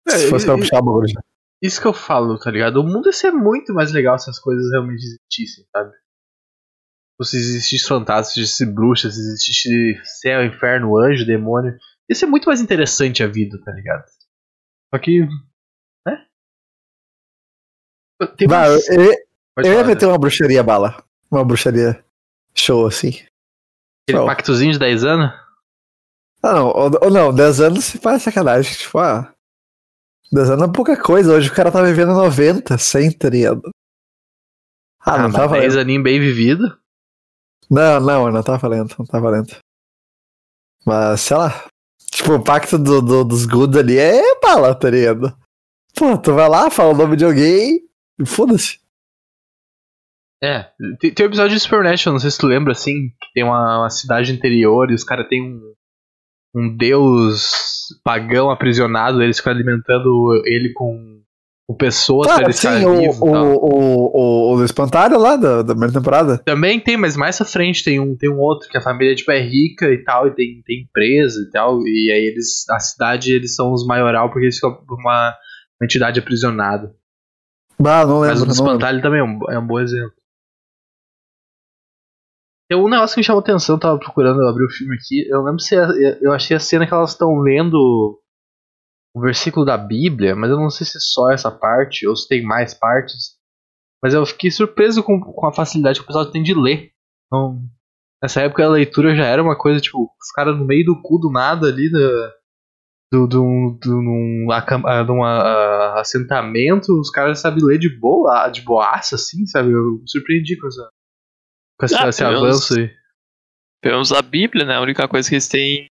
Se 0.07 0.25
É, 0.25 0.29
fosse 0.29 0.45
e- 0.45 0.47
pra 0.47 0.57
puxar 0.57 0.77
a 0.79 0.81
bruxa. 0.81 1.23
Isso 1.61 1.79
que 1.79 1.87
eu 1.87 1.93
falo, 1.93 2.39
tá 2.39 2.49
ligado? 2.49 2.77
O 2.77 2.83
mundo 2.83 3.05
ia 3.07 3.13
ser 3.13 3.31
muito 3.31 3.71
mais 3.73 3.91
legal 3.91 4.17
se 4.17 4.29
as 4.29 4.39
coisas 4.39 4.71
realmente 4.71 5.03
existissem, 5.03 5.63
sabe? 5.71 5.91
Tipo, 5.91 7.23
Se 7.25 7.37
existisse 7.37 7.87
fantasmas, 7.87 8.33
se 8.33 8.39
existisse 8.39 8.65
bruxas, 8.65 9.13
se 9.13 9.19
existisse 9.21 10.01
céu, 10.21 10.43
inferno, 10.43 10.97
anjo, 10.97 11.23
demônio. 11.25 11.77
Ia 12.09 12.15
ser 12.15 12.25
muito 12.25 12.45
mais 12.45 12.61
interessante 12.61 13.21
a 13.23 13.27
vida, 13.27 13.59
tá 13.63 13.71
ligado? 13.71 14.03
Só 14.93 14.99
que. 14.99 15.21
né? 16.07 16.25
Tem 18.37 18.47
Vai, 18.47 18.67
eu, 18.69 18.79
eu, 18.89 19.01
eu 19.03 19.11
ia 19.65 19.71
falar, 19.75 19.83
meter 19.87 20.05
uma 20.07 20.17
bruxaria 20.17 20.63
bala. 20.63 21.03
Uma 21.29 21.45
bruxaria 21.45 22.03
show, 22.55 22.87
assim. 22.87 23.09
Aquele 24.03 24.17
Não. 24.19 24.25
pactozinho 24.25 24.73
de 24.73 24.79
10 24.79 25.03
anos? 25.03 25.31
Ah, 26.43 26.53
não. 26.53 26.67
Ou, 26.69 26.91
ou 27.03 27.11
não, 27.11 27.33
10 27.33 27.61
anos 27.61 27.85
se 27.85 27.99
faz 27.99 28.23
sacanagem. 28.23 28.73
Tipo, 28.75 28.97
ah. 28.97 29.31
10 30.31 30.49
anos 30.51 30.69
é 30.69 30.71
pouca 30.71 31.01
coisa. 31.01 31.33
Hoje 31.33 31.49
o 31.49 31.53
cara 31.53 31.71
tá 31.71 31.81
vivendo 31.83 32.13
90, 32.13 32.77
100, 32.77 33.11
tá 33.17 33.29
ligado? 33.29 33.69
Ah, 35.01 35.17
não 35.17 35.23
mas 35.29 35.33
tá 35.33 35.47
10 35.47 35.49
valendo. 35.49 35.79
aninho 35.79 36.03
bem 36.03 36.19
vivido. 36.19 36.77
Não, 37.69 37.99
não, 37.99 38.31
não 38.31 38.43
tá 38.43 38.57
valendo, 38.57 38.93
não 38.99 39.05
tá 39.05 39.19
valendo. 39.19 39.55
Mas, 40.85 41.21
sei 41.21 41.37
lá. 41.37 41.65
Tipo, 42.11 42.33
o 42.35 42.43
pacto 42.43 42.77
do, 42.77 43.01
do- 43.01 43.23
dos 43.23 43.45
good 43.45 43.77
ali 43.79 43.97
é 43.97 44.39
bala, 44.41 44.75
tá 44.75 44.89
ligado? 44.89 45.35
Pô, 45.95 46.17
tu 46.17 46.33
vai 46.33 46.47
lá, 46.49 46.69
fala 46.69 46.93
o 46.93 46.97
nome 46.97 47.15
de 47.15 47.25
alguém 47.25 47.79
e 48.19 48.25
foda-se. 48.25 48.79
É, 50.43 50.71
tem, 50.99 51.13
tem 51.13 51.25
um 51.25 51.29
episódio 51.29 51.55
de 51.55 51.59
Supernatural, 51.61 52.13
não 52.13 52.19
sei 52.19 52.31
se 52.31 52.37
tu 52.37 52.47
lembra, 52.47 52.71
assim, 52.73 53.09
que 53.21 53.31
tem 53.33 53.43
uma, 53.43 53.79
uma 53.81 53.89
cidade 53.89 54.31
interior 54.33 54.89
e 54.89 54.95
os 54.95 55.03
caras 55.03 55.27
têm 55.27 55.41
um, 55.41 55.73
um 56.53 56.75
deus 56.75 57.53
pagão 58.03 58.49
aprisionado, 58.49 59.21
eles 59.21 59.37
ficam 59.37 59.53
alimentando 59.53 60.41
ele 60.45 60.73
com 60.73 61.21
com 61.67 61.75
pessoas 61.75 62.27
pra 62.27 62.37
Tá, 62.37 62.43
ele 62.43 62.53
sim, 62.53 62.67
estar 62.67 62.87
o, 62.87 62.97
vivo 62.99 63.25
o, 63.25 63.55
o, 63.55 64.53
o, 64.53 64.55
o 64.57 64.63
Espantalho 64.65 65.17
lá 65.17 65.35
da, 65.37 65.61
da 65.61 65.73
primeira 65.73 65.93
temporada. 65.93 66.37
Também 66.39 66.79
tem, 66.79 66.97
mas 66.97 67.15
mais 67.15 67.39
à 67.39 67.45
frente 67.45 67.83
tem 67.83 67.99
um, 67.99 68.15
tem 68.15 68.29
um 68.29 68.39
outro 68.39 68.67
que 68.67 68.77
a 68.77 68.81
família 68.81 69.15
tipo, 69.15 69.31
é 69.31 69.39
rica 69.39 69.89
e 69.89 70.03
tal, 70.03 70.27
e 70.27 70.31
tem, 70.31 70.61
tem 70.65 70.81
empresa 70.81 71.39
e 71.47 71.49
tal, 71.51 71.79
e 71.87 72.11
aí 72.11 72.25
eles, 72.25 72.67
a 72.69 72.79
cidade, 72.79 73.33
eles 73.33 73.55
são 73.55 73.71
os 73.71 73.85
maioral 73.85 74.29
porque 74.29 74.45
eles 74.45 74.55
ficam 74.55 74.73
por 74.73 74.99
uma 74.99 75.33
entidade 75.81 76.19
aprisionada. 76.19 76.93
Ah, 77.83 78.05
não 78.05 78.19
Mas 78.19 78.39
lembro. 78.39 78.43
o 78.43 78.47
não 78.47 78.53
lembro. 78.53 78.53
espantalho 78.53 79.01
também 79.01 79.19
é 79.19 79.23
um, 79.23 79.39
é 79.51 79.59
um 79.59 79.65
bom 79.65 79.79
exemplo. 79.79 80.13
Tem 82.71 82.79
um 82.79 82.87
negócio 82.87 83.15
que 83.15 83.19
me 83.19 83.25
chamou 83.25 83.41
atenção, 83.41 83.75
eu 83.75 83.79
tava 83.81 83.99
procurando, 83.99 84.41
eu 84.41 84.47
abri 84.47 84.63
o 84.63 84.69
filme 84.69 84.95
aqui, 84.95 85.27
eu 85.29 85.43
lembro 85.43 85.59
se 85.59 85.75
é- 85.75 86.19
eu 86.21 86.31
achei 86.31 86.55
a 86.55 86.59
cena 86.59 86.87
que 86.87 86.93
elas 86.93 87.09
estão 87.09 87.37
lendo 87.39 88.17
o 89.13 89.19
versículo 89.19 89.65
da 89.65 89.77
Bíblia, 89.77 90.37
mas 90.37 90.49
eu 90.49 90.55
não 90.55 90.69
sei 90.69 90.87
se 90.87 90.95
é 90.95 91.01
só 91.01 91.29
essa 91.33 91.51
parte, 91.51 92.07
ou 92.07 92.15
se 92.15 92.29
tem 92.29 92.41
mais 92.41 92.73
partes. 92.73 93.35
Mas 94.01 94.13
eu 94.13 94.25
fiquei 94.25 94.49
surpreso 94.49 95.03
com, 95.03 95.19
com 95.19 95.45
a 95.45 95.51
facilidade 95.51 95.99
que 95.99 96.05
o 96.05 96.07
pessoal 96.07 96.31
tem 96.31 96.41
de 96.41 96.53
ler. 96.53 96.91
Então, 97.27 97.61
nessa 98.23 98.39
época 98.39 98.63
a 98.63 98.69
leitura 98.69 99.13
já 99.17 99.25
era 99.25 99.43
uma 99.43 99.57
coisa, 99.57 99.81
tipo, 99.81 100.03
os 100.03 100.31
caras 100.33 100.57
no 100.57 100.65
meio 100.65 100.85
do 100.85 101.01
cu 101.01 101.19
do 101.19 101.29
nada 101.29 101.67
ali, 101.67 101.91
da, 101.91 102.31
do, 103.11 103.27
do, 103.27 103.79
do, 103.81 104.01
num, 104.01 104.47
de 104.47 105.11
um 105.11 105.23
assentamento, 105.97 106.97
os 106.97 107.09
caras 107.09 107.39
sabem 107.39 107.65
ler 107.65 107.79
de 107.79 107.89
boa, 107.99 108.47
de 108.47 108.61
boaça, 108.61 109.15
assim, 109.15 109.45
sabe? 109.45 109.71
Eu 109.71 109.99
me 109.99 110.09
surpreendi 110.09 110.57
com, 110.57 110.67
essa, 110.67 110.89
com 111.81 111.85
esse, 111.85 111.95
Ah, 111.95 112.07
esse 112.09 112.23
pelo 112.23 112.37
avanço 112.37 112.79
aí. 112.79 112.95
Pelo 113.81 113.95
menos 113.95 114.11
a 114.13 114.21
Bíblia, 114.21 114.63
né? 114.65 114.75
A 114.75 114.81
única 114.81 115.07
coisa 115.07 115.27
que 115.27 115.35
eles 115.35 115.47
têm. 115.47 115.87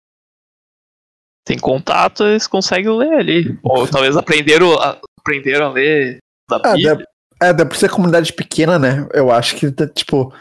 Tem 1.46 1.58
contato, 1.58 2.24
eles 2.24 2.46
conseguem 2.46 2.96
ler 2.96 3.14
ali. 3.14 3.60
Ou 3.64 3.88
talvez 3.88 4.16
aprenderam 4.16 4.74
a, 4.80 5.00
aprenderam 5.20 5.68
a 5.68 5.72
ler 5.72 6.18
da 6.48 6.58
Ah, 6.58 6.74
Bíblia. 6.76 6.96
deve, 6.96 7.06
é, 7.42 7.54
deve 7.54 7.76
ser 7.78 7.90
comunidade 7.90 8.32
pequena, 8.34 8.78
né? 8.78 9.08
Eu 9.14 9.32
acho 9.32 9.56
que, 9.56 9.72
tá, 9.72 9.88
tipo, 9.88 10.32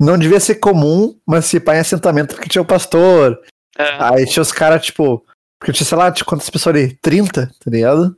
não 0.00 0.18
devia 0.18 0.40
ser 0.40 0.56
comum, 0.56 1.16
mas 1.26 1.44
se 1.44 1.60
pá 1.60 1.76
em 1.76 1.80
assentamento, 1.80 2.34
porque 2.34 2.48
tinha 2.48 2.62
o 2.62 2.66
pastor. 2.66 3.40
É, 3.78 3.84
Aí 4.02 4.26
tinha 4.26 4.42
os 4.42 4.50
caras, 4.52 4.84
tipo. 4.84 5.24
Porque 5.60 5.72
tinha, 5.72 5.86
sei 5.86 5.96
lá, 5.96 6.10
de 6.10 6.24
quantas 6.24 6.50
pessoas 6.50 6.74
ali? 6.74 6.96
30, 7.00 7.46
tá 7.46 7.70
ligado? 7.70 8.16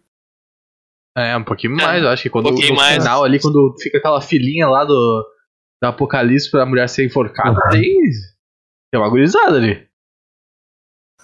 É, 1.16 1.37
um 1.37 1.44
pouquinho 1.44 1.74
É, 1.81 1.83
mais, 1.83 2.03
eu 2.03 2.09
acho 2.09 2.22
que 2.22 2.31
quando 2.31 2.46
um 2.46 2.51
pouquinho 2.51 2.70
no 2.70 2.77
mais. 2.77 2.94
final 3.03 3.24
ali, 3.24 3.40
quando 3.40 3.74
fica 3.81 3.98
aquela 3.98 4.20
filinha 4.20 4.68
lá 4.68 4.85
do, 4.85 5.27
do 5.82 5.86
Apocalipse 5.88 6.50
pra 6.50 6.66
mulher 6.66 6.88
ser 6.88 7.06
enforcada, 7.06 7.58
Uhum. 7.64 7.70
tem, 7.70 7.94
tem 8.90 9.00
uma 9.00 9.08
gurizada 9.08 9.56
ali. 9.56 9.88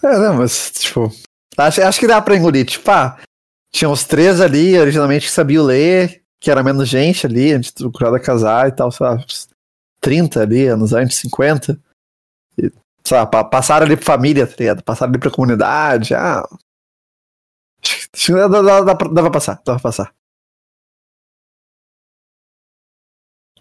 É, 0.02 0.18
não, 0.18 0.34
mas, 0.38 0.70
tipo. 0.72 1.10
Acho, 1.56 1.82
acho 1.82 2.00
que 2.00 2.06
dá 2.06 2.20
pra 2.20 2.36
engolir. 2.36 2.66
Tipo, 2.66 2.90
ah, 2.90 3.18
tinha 3.72 3.88
uns 3.88 4.04
três 4.04 4.40
ali, 4.40 4.78
originalmente, 4.78 5.26
que 5.26 5.32
sabiam 5.32 5.64
ler, 5.64 6.22
que 6.40 6.50
era 6.50 6.62
menos 6.62 6.88
gente 6.88 7.26
ali, 7.26 7.52
antes 7.52 7.72
do 7.72 7.90
curado 7.90 8.20
casar 8.20 8.68
e 8.68 8.72
tal, 8.72 8.90
sei 8.90 9.06
lá, 9.06 9.14
uns 9.14 9.48
30 10.00 10.42
ali, 10.42 10.66
anos 10.66 10.92
antes, 10.92 11.16
50. 11.18 11.80
E, 12.58 12.70
sei 13.04 13.16
lá, 13.16 13.24
passaram 13.26 13.86
ali 13.86 13.96
pra 13.96 14.04
família, 14.04 14.46
tá 14.46 14.54
ligado? 14.58 14.82
Passaram 14.82 15.10
ali 15.12 15.18
pra 15.20 15.30
comunidade, 15.30 16.14
ah. 16.14 16.42
Acho 18.12 18.26
que 18.26 18.32
dá, 18.48 18.80
dá 18.82 18.94
pra- 18.94 19.30
passar, 19.30 19.54
dá 19.64 19.74
pra 19.74 19.80
passar. 19.80 20.14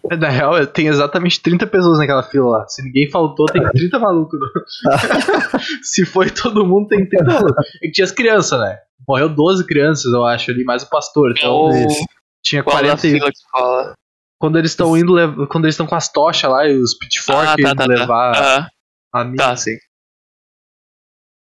Na 0.20 0.28
real, 0.28 0.66
tem 0.66 0.86
exatamente 0.88 1.40
30 1.40 1.66
pessoas 1.66 1.98
naquela 1.98 2.22
fila 2.22 2.58
lá. 2.58 2.68
Se 2.68 2.82
ninguém 2.82 3.10
faltou, 3.10 3.46
tem 3.46 3.62
30 3.70 3.98
malucos. 3.98 4.38
Se 5.82 6.04
foi 6.04 6.30
todo 6.30 6.66
mundo, 6.66 6.88
tem 6.88 7.08
30 7.08 7.24
malucos. 7.24 7.66
E 7.82 7.90
tinha 7.90 8.04
as 8.04 8.10
crianças, 8.12 8.60
né? 8.60 8.78
Morreu 9.08 9.28
12 9.28 9.66
crianças, 9.66 10.12
eu 10.12 10.24
acho, 10.24 10.50
ali, 10.50 10.62
mais 10.64 10.82
o 10.82 10.90
pastor. 10.90 11.30
é 11.30 11.34
Então, 11.38 11.70
tinha 12.44 12.62
Qual 12.62 12.76
da 12.76 12.82
40 12.82 13.06
e... 13.06 13.10
fila 13.12 13.30
que 13.30 13.38
fala? 13.50 13.92
Quando 14.38 14.58
eles 14.58 14.72
estão 14.72 14.96
indo, 14.96 15.12
lev- 15.12 15.46
quando 15.48 15.64
eles 15.64 15.74
estão 15.74 15.86
com 15.86 15.94
as 15.94 16.10
tochas 16.12 16.50
lá 16.50 16.66
e 16.68 16.76
os 16.76 16.96
pitchfork 16.98 17.40
Ah, 17.48 17.54
tá, 17.56 17.60
indo 17.70 17.74
tá, 17.76 17.86
tá. 17.86 17.86
levar 17.86 18.36
Ah, 18.36 18.68
a 19.20 19.24
mina. 19.24 19.36
tá, 19.36 19.56
sim. 19.56 19.76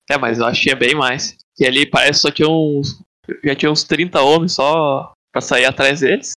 É, 0.10 0.18
mas 0.18 0.38
eu 0.40 0.46
achei 0.46 0.76
bem 0.76 0.94
mais. 0.94 1.36
E 1.60 1.66
ali 1.66 1.86
parece 1.90 2.12
que 2.22 2.28
só 2.28 2.32
tinha 2.32 2.48
uns. 2.50 3.02
Já 3.44 3.56
tinha 3.56 3.72
uns 3.72 3.84
30 3.84 4.22
homens 4.22 4.54
só 4.54 5.14
pra 5.32 5.42
sair 5.42 5.66
atrás 5.66 6.02
deles. 6.02 6.34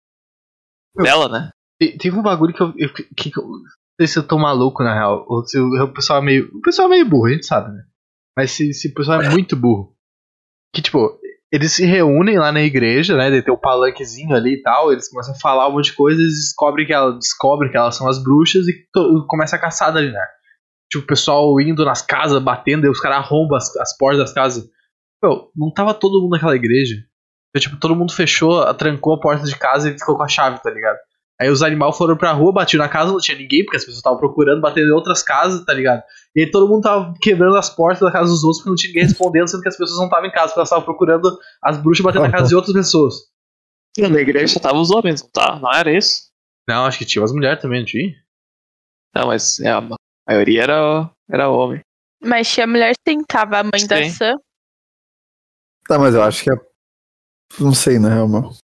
Dela, 0.96 1.28
né? 1.28 1.50
Te- 1.91 1.98
Teve 1.98 2.17
um 2.17 2.24
bagulho 2.24 2.54
que 2.54 2.62
eu, 2.62 2.74
eu- 2.78 2.93
que, 2.93 3.30
que 3.32 3.39
eu 3.39 3.43
não 3.43 3.62
sei 4.00 4.08
se 4.08 4.17
eu 4.19 4.24
tô 4.28 4.38
maluco, 4.38 4.84
na 4.84 4.93
real. 4.93 5.26
Ou 5.28 5.46
se 5.46 5.58
o, 5.60 5.84
o 5.84 5.93
pessoal 5.93 6.19
é 6.19 6.26
meio. 6.26 6.50
O 6.54 6.62
pessoal 6.62 6.88
é 6.88 6.91
meio 6.91 7.06
burro, 7.10 7.26
a 7.28 7.32
gente 7.32 7.46
sabe, 7.46 7.72
né? 7.72 7.84
Mas 8.38 8.52
se, 8.52 8.74
se 8.74 8.88
o 8.89 8.93
pessoal 8.93 9.22
é 9.22 9.26
muito 9.34 9.56
burro. 9.56 9.96
Que, 10.74 10.82
tipo, 10.82 11.19
eles 11.52 11.72
se 11.72 11.86
reúnem 11.86 12.39
lá 12.39 12.52
na 12.52 12.62
igreja, 12.63 13.15
né? 13.15 13.41
Tem 13.41 13.54
o 13.54 13.58
palanquezinho 13.60 14.36
ali 14.36 14.56
e 14.56 14.62
tal. 14.63 14.91
Eles 14.91 15.08
começam 15.10 15.34
a 15.36 15.39
falar 15.39 15.67
um 15.67 15.74
monte 15.74 15.86
de 15.91 15.93
coisa. 15.96 16.19
Eles 16.19 16.34
descobrem 16.34 16.86
que, 16.88 16.93
ela, 16.93 17.13
descobrem 17.17 17.69
que 17.72 17.78
elas 17.78 17.96
são 17.96 18.08
as 18.08 18.22
bruxas 18.24 18.65
e 18.67 18.88
começa 19.28 19.56
a 19.56 19.60
caçada 19.60 20.00
ali, 20.00 20.12
né? 20.12 20.26
Tipo, 20.91 21.04
o 21.04 21.08
pessoal 21.08 21.60
indo 21.62 21.86
nas 21.86 22.02
casas, 22.02 22.41
batendo, 22.41 22.86
e 22.86 22.89
os 22.89 23.00
caras 23.00 23.19
arrombam 23.19 23.58
as, 23.58 23.76
as 23.78 23.96
portas 23.98 24.19
das 24.19 24.34
casas. 24.34 24.67
Meu, 25.24 25.52
não 25.56 25.72
tava 25.72 25.93
todo 25.93 26.19
mundo 26.22 26.32
naquela 26.32 26.56
igreja. 26.56 26.96
Então, 27.56 27.62
tipo, 27.62 27.78
todo 27.80 27.96
mundo 27.96 28.13
fechou, 28.13 28.74
trancou 28.74 29.13
a 29.13 29.19
porta 29.19 29.46
de 29.46 29.56
casa 29.56 29.89
e 29.89 29.98
ficou 29.98 30.17
com 30.17 30.24
a 30.24 30.28
chave, 30.28 30.60
tá 30.62 30.72
ligado? 30.72 30.98
Aí 31.43 31.49
os 31.49 31.62
animais 31.62 31.97
foram 31.97 32.15
pra 32.15 32.32
rua, 32.32 32.53
batiam 32.53 32.82
na 32.82 32.88
casa, 32.88 33.12
não 33.12 33.19
tinha 33.19 33.38
ninguém, 33.38 33.65
porque 33.65 33.75
as 33.75 33.84
pessoas 33.84 33.97
estavam 33.97 34.17
procurando, 34.17 34.62
batendo 34.62 34.88
em 34.88 34.93
outras 34.93 35.21
casas, 35.21 35.65
tá 35.65 35.73
ligado? 35.73 36.01
E 36.34 36.39
aí 36.39 36.49
todo 36.49 36.69
mundo 36.69 36.84
tava 36.84 37.13
quebrando 37.21 37.58
as 37.58 37.69
portas 37.69 37.99
da 37.99 38.10
casa 38.13 38.32
dos 38.32 38.45
outros 38.45 38.60
porque 38.60 38.69
não 38.69 38.77
tinha 38.77 38.93
ninguém 38.93 39.03
respondendo, 39.03 39.49
sendo 39.49 39.62
que 39.62 39.67
as 39.67 39.75
pessoas 39.75 39.97
não 39.97 40.06
estavam 40.06 40.25
em 40.25 40.32
casa, 40.32 40.47
porque 40.47 40.60
elas 40.60 40.69
estavam 40.69 40.86
procurando 40.86 41.38
as 41.62 41.77
bruxas 41.77 42.01
batendo 42.01 42.21
na 42.21 42.32
casa 42.32 42.47
de 42.47 42.56
outras 42.56 42.73
pessoas. 42.73 43.15
Na 43.97 44.21
igreja 44.21 44.58
tava 44.58 44.77
os 44.77 44.89
homens, 44.89 45.21
não 45.21 45.29
tá? 45.32 45.60
Não 45.60 45.69
era 45.73 45.91
isso? 45.91 46.29
Não, 46.65 46.86
acho 46.86 46.97
que 46.97 47.06
tinha 47.06 47.21
umas 47.21 47.34
mulheres 47.34 47.62
também, 47.62 47.79
não 47.79 47.86
tinha? 47.86 48.13
Não, 49.13 49.27
mas 49.27 49.60
é, 49.60 49.69
a 49.69 49.82
maioria 50.25 50.63
era, 50.63 51.12
era 51.29 51.49
homem. 51.49 51.82
Mas 52.23 52.49
tinha 52.49 52.65
mulher 52.65 52.93
sim, 53.06 53.21
tava 53.25 53.60
a 53.60 53.63
mãe 53.63 53.86
da 53.86 53.97
Sim. 53.97 54.10
Sam. 54.12 54.38
Tá, 55.89 55.99
mas 55.99 56.15
eu 56.15 56.23
acho 56.23 56.41
que 56.41 56.53
é. 56.53 56.56
Não 57.60 57.73
sei, 57.73 57.99
na 57.99 58.08
real, 58.08 58.29
meu. 58.29 58.62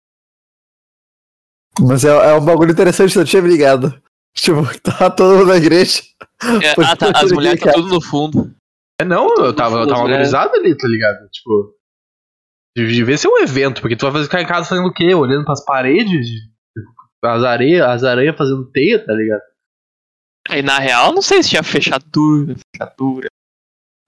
Mas 1.80 2.04
é, 2.04 2.08
é 2.08 2.34
um 2.34 2.44
bagulho 2.44 2.72
interessante, 2.72 3.16
eu 3.16 3.24
tinha 3.24 3.42
me 3.42 3.48
ligado. 3.48 4.00
Tipo, 4.34 4.62
tá 4.82 5.10
todo 5.10 5.36
mundo 5.38 5.48
na 5.48 5.56
igreja. 5.56 6.02
É, 6.62 6.70
ah, 6.84 6.96
tá, 6.96 7.10
as 7.14 7.30
mulheres 7.32 7.60
tá 7.60 7.72
tudo 7.72 7.88
no 7.94 8.00
fundo. 8.00 8.54
É, 9.00 9.04
não, 9.04 9.28
eu 9.38 9.54
tava, 9.54 9.78
eu 9.80 9.86
tava 9.86 10.02
mulheres. 10.02 10.32
organizado 10.32 10.54
ali, 10.56 10.76
tá 10.76 10.88
ligado? 10.88 11.28
Tipo. 11.30 11.74
Devia 12.76 13.16
ser 13.18 13.28
um 13.28 13.38
evento, 13.38 13.80
porque 13.80 13.96
tu 13.96 14.02
vai 14.02 14.12
fazer- 14.12 14.24
ficar 14.26 14.40
em 14.42 14.46
casa 14.46 14.68
fazendo 14.68 14.86
o 14.88 14.92
quê? 14.92 15.12
Olhando 15.12 15.44
pras 15.44 15.64
paredes? 15.64 16.28
As 17.24 17.42
areias, 17.42 17.82
as 17.84 18.04
aranhas 18.04 18.36
fazendo 18.36 18.70
teia, 18.70 19.04
tá 19.04 19.12
ligado? 19.12 19.40
Aí 20.48 20.62
na 20.62 20.78
real, 20.78 21.12
não 21.12 21.20
sei 21.20 21.42
se 21.42 21.48
tinha 21.50 21.62
fechadura, 21.64 22.54
fechadura. 22.76 23.28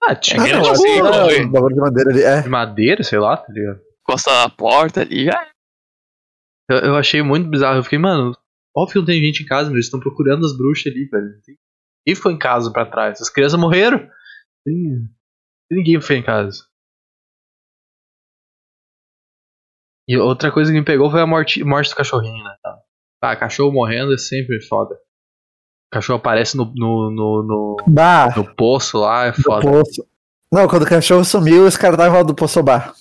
Ah, 0.03 0.15
tinha 0.15 0.41
Ah, 0.41 0.47
não, 0.61 0.71
assim, 0.71 1.01
um 1.01 1.51
bagulho 1.51 1.75
de 1.75 1.81
madeira 1.81 2.09
ali. 2.11 2.23
É. 2.23 2.41
de 2.41 2.49
madeira, 2.49 3.03
sei 3.03 3.19
lá, 3.19 3.35
tá 3.37 3.51
ligado? 3.51 3.79
Encosta 4.01 4.31
na 4.31 4.49
porta 4.49 5.01
ali, 5.01 5.25
já. 5.25 5.47
Eu, 6.69 6.77
eu 6.77 6.95
achei 6.95 7.21
muito 7.21 7.49
bizarro. 7.49 7.77
Eu 7.79 7.83
fiquei, 7.83 7.99
mano, 7.99 8.35
óbvio 8.75 8.93
que 8.93 8.99
não 8.99 9.05
tem 9.05 9.21
gente 9.21 9.43
em 9.43 9.45
casa, 9.45 9.71
eles 9.71 9.85
estão 9.85 9.99
procurando 9.99 10.45
as 10.45 10.55
bruxas 10.57 10.91
ali, 10.91 11.05
velho. 11.05 11.25
Ninguém 12.05 12.15
foi 12.21 12.33
em 12.33 12.37
casa 12.39 12.71
pra 12.71 12.85
trás. 12.85 13.21
As 13.21 13.29
crianças 13.29 13.59
morreram. 13.59 13.99
Tem- 14.65 15.09
Ninguém 15.71 16.01
foi 16.01 16.17
em 16.17 16.23
casa. 16.23 16.65
E 20.07 20.17
outra 20.17 20.51
coisa 20.51 20.71
que 20.71 20.77
me 20.79 20.83
pegou 20.85 21.09
foi 21.09 21.21
a 21.21 21.27
morte, 21.27 21.63
morte 21.63 21.89
do 21.91 21.95
cachorrinho, 21.95 22.43
né? 22.43 22.55
Ah, 23.23 23.35
cachorro 23.35 23.71
morrendo 23.71 24.13
é 24.13 24.17
sempre 24.17 24.59
foda. 24.67 24.95
O 24.95 25.93
cachorro 25.93 26.19
aparece 26.19 26.57
no, 26.57 26.65
no, 26.75 27.11
no, 27.11 27.43
no, 27.43 27.77
Bah, 27.87 28.33
no 28.35 28.55
poço 28.55 28.97
lá, 28.99 29.25
é 29.27 29.33
foda. 29.33 29.61
poço. 29.65 30.05
Não, 30.51 30.67
quando 30.67 30.83
o 30.83 30.89
cachorro 30.89 31.23
sumiu, 31.23 31.65
os 31.65 31.77
caras 31.77 31.97
davam 31.97 32.25
do 32.25 32.35
poço 32.35 32.61
bar. 32.63 32.93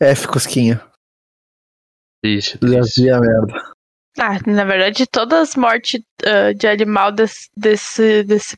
F, 0.00 0.28
Cusquinha. 2.22 2.58
Triste, 2.58 2.58
Já 2.62 2.80
vi 3.02 3.10
a 3.10 3.20
merda. 3.20 3.72
Ah, 4.18 4.38
na 4.46 4.64
verdade, 4.64 5.06
todas 5.06 5.50
as 5.50 5.56
mortes 5.56 6.00
ah, 6.24 6.52
de 6.52 6.66
animal 6.66 7.10
desse, 7.12 7.48
desse, 7.56 8.22
desse, 8.24 8.56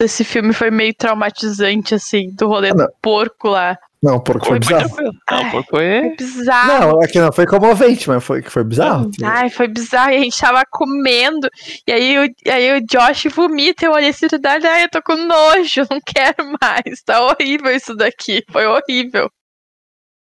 desse 0.00 0.24
filme 0.24 0.52
foi 0.52 0.70
meio 0.70 0.94
traumatizante, 0.94 1.94
assim, 1.94 2.34
do 2.34 2.48
rolê 2.48 2.70
Ah, 2.70 2.74
do 2.74 2.88
porco 3.00 3.48
lá. 3.48 3.76
Não, 4.02 4.20
porque 4.20 4.46
foi 4.46 4.60
Foi, 4.62 4.76
foi 4.76 4.78
bizarro. 4.78 5.12
Não, 5.30 5.38
Ai. 5.38 5.50
porco 5.50 5.70
foi. 5.70 6.00
Foi 6.00 6.16
bizarro. 6.16 6.68
Não, 6.92 7.02
é 7.02 7.06
que 7.08 7.18
não 7.18 7.32
foi 7.32 7.46
comovente, 7.46 8.08
mas 8.08 8.22
foi 8.22 8.42
que 8.42 8.50
foi 8.50 8.62
bizarro. 8.62 9.10
Ai, 9.24 9.48
foi 9.48 9.66
bizarro. 9.68 10.10
E 10.12 10.16
a 10.16 10.20
gente 10.20 10.38
tava 10.38 10.62
comendo. 10.70 11.48
E 11.86 11.92
aí, 11.92 12.18
o- 12.18 12.34
e 12.44 12.50
aí 12.50 12.78
o 12.78 12.86
Josh 12.86 13.24
vomita. 13.34 13.86
Eu 13.86 13.92
olhei 13.92 14.10
assim, 14.10 14.26
ai, 14.44 14.84
eu 14.84 14.90
tô 14.90 15.02
com 15.02 15.16
nojo, 15.16 15.82
não 15.90 16.00
quero 16.04 16.52
mais. 16.60 17.02
Tá 17.04 17.22
horrível 17.24 17.70
isso 17.74 17.94
daqui. 17.96 18.44
Foi 18.50 18.66
horrível. 18.66 19.30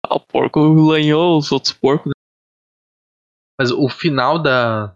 Ah, 0.07 0.17
o 0.17 0.21
porco 0.21 0.61
lanhou 0.61 1.39
os 1.39 1.51
outros 1.51 1.73
porcos. 1.73 2.13
Mas 3.59 3.71
o 3.71 3.89
final 3.89 4.39
da, 4.43 4.95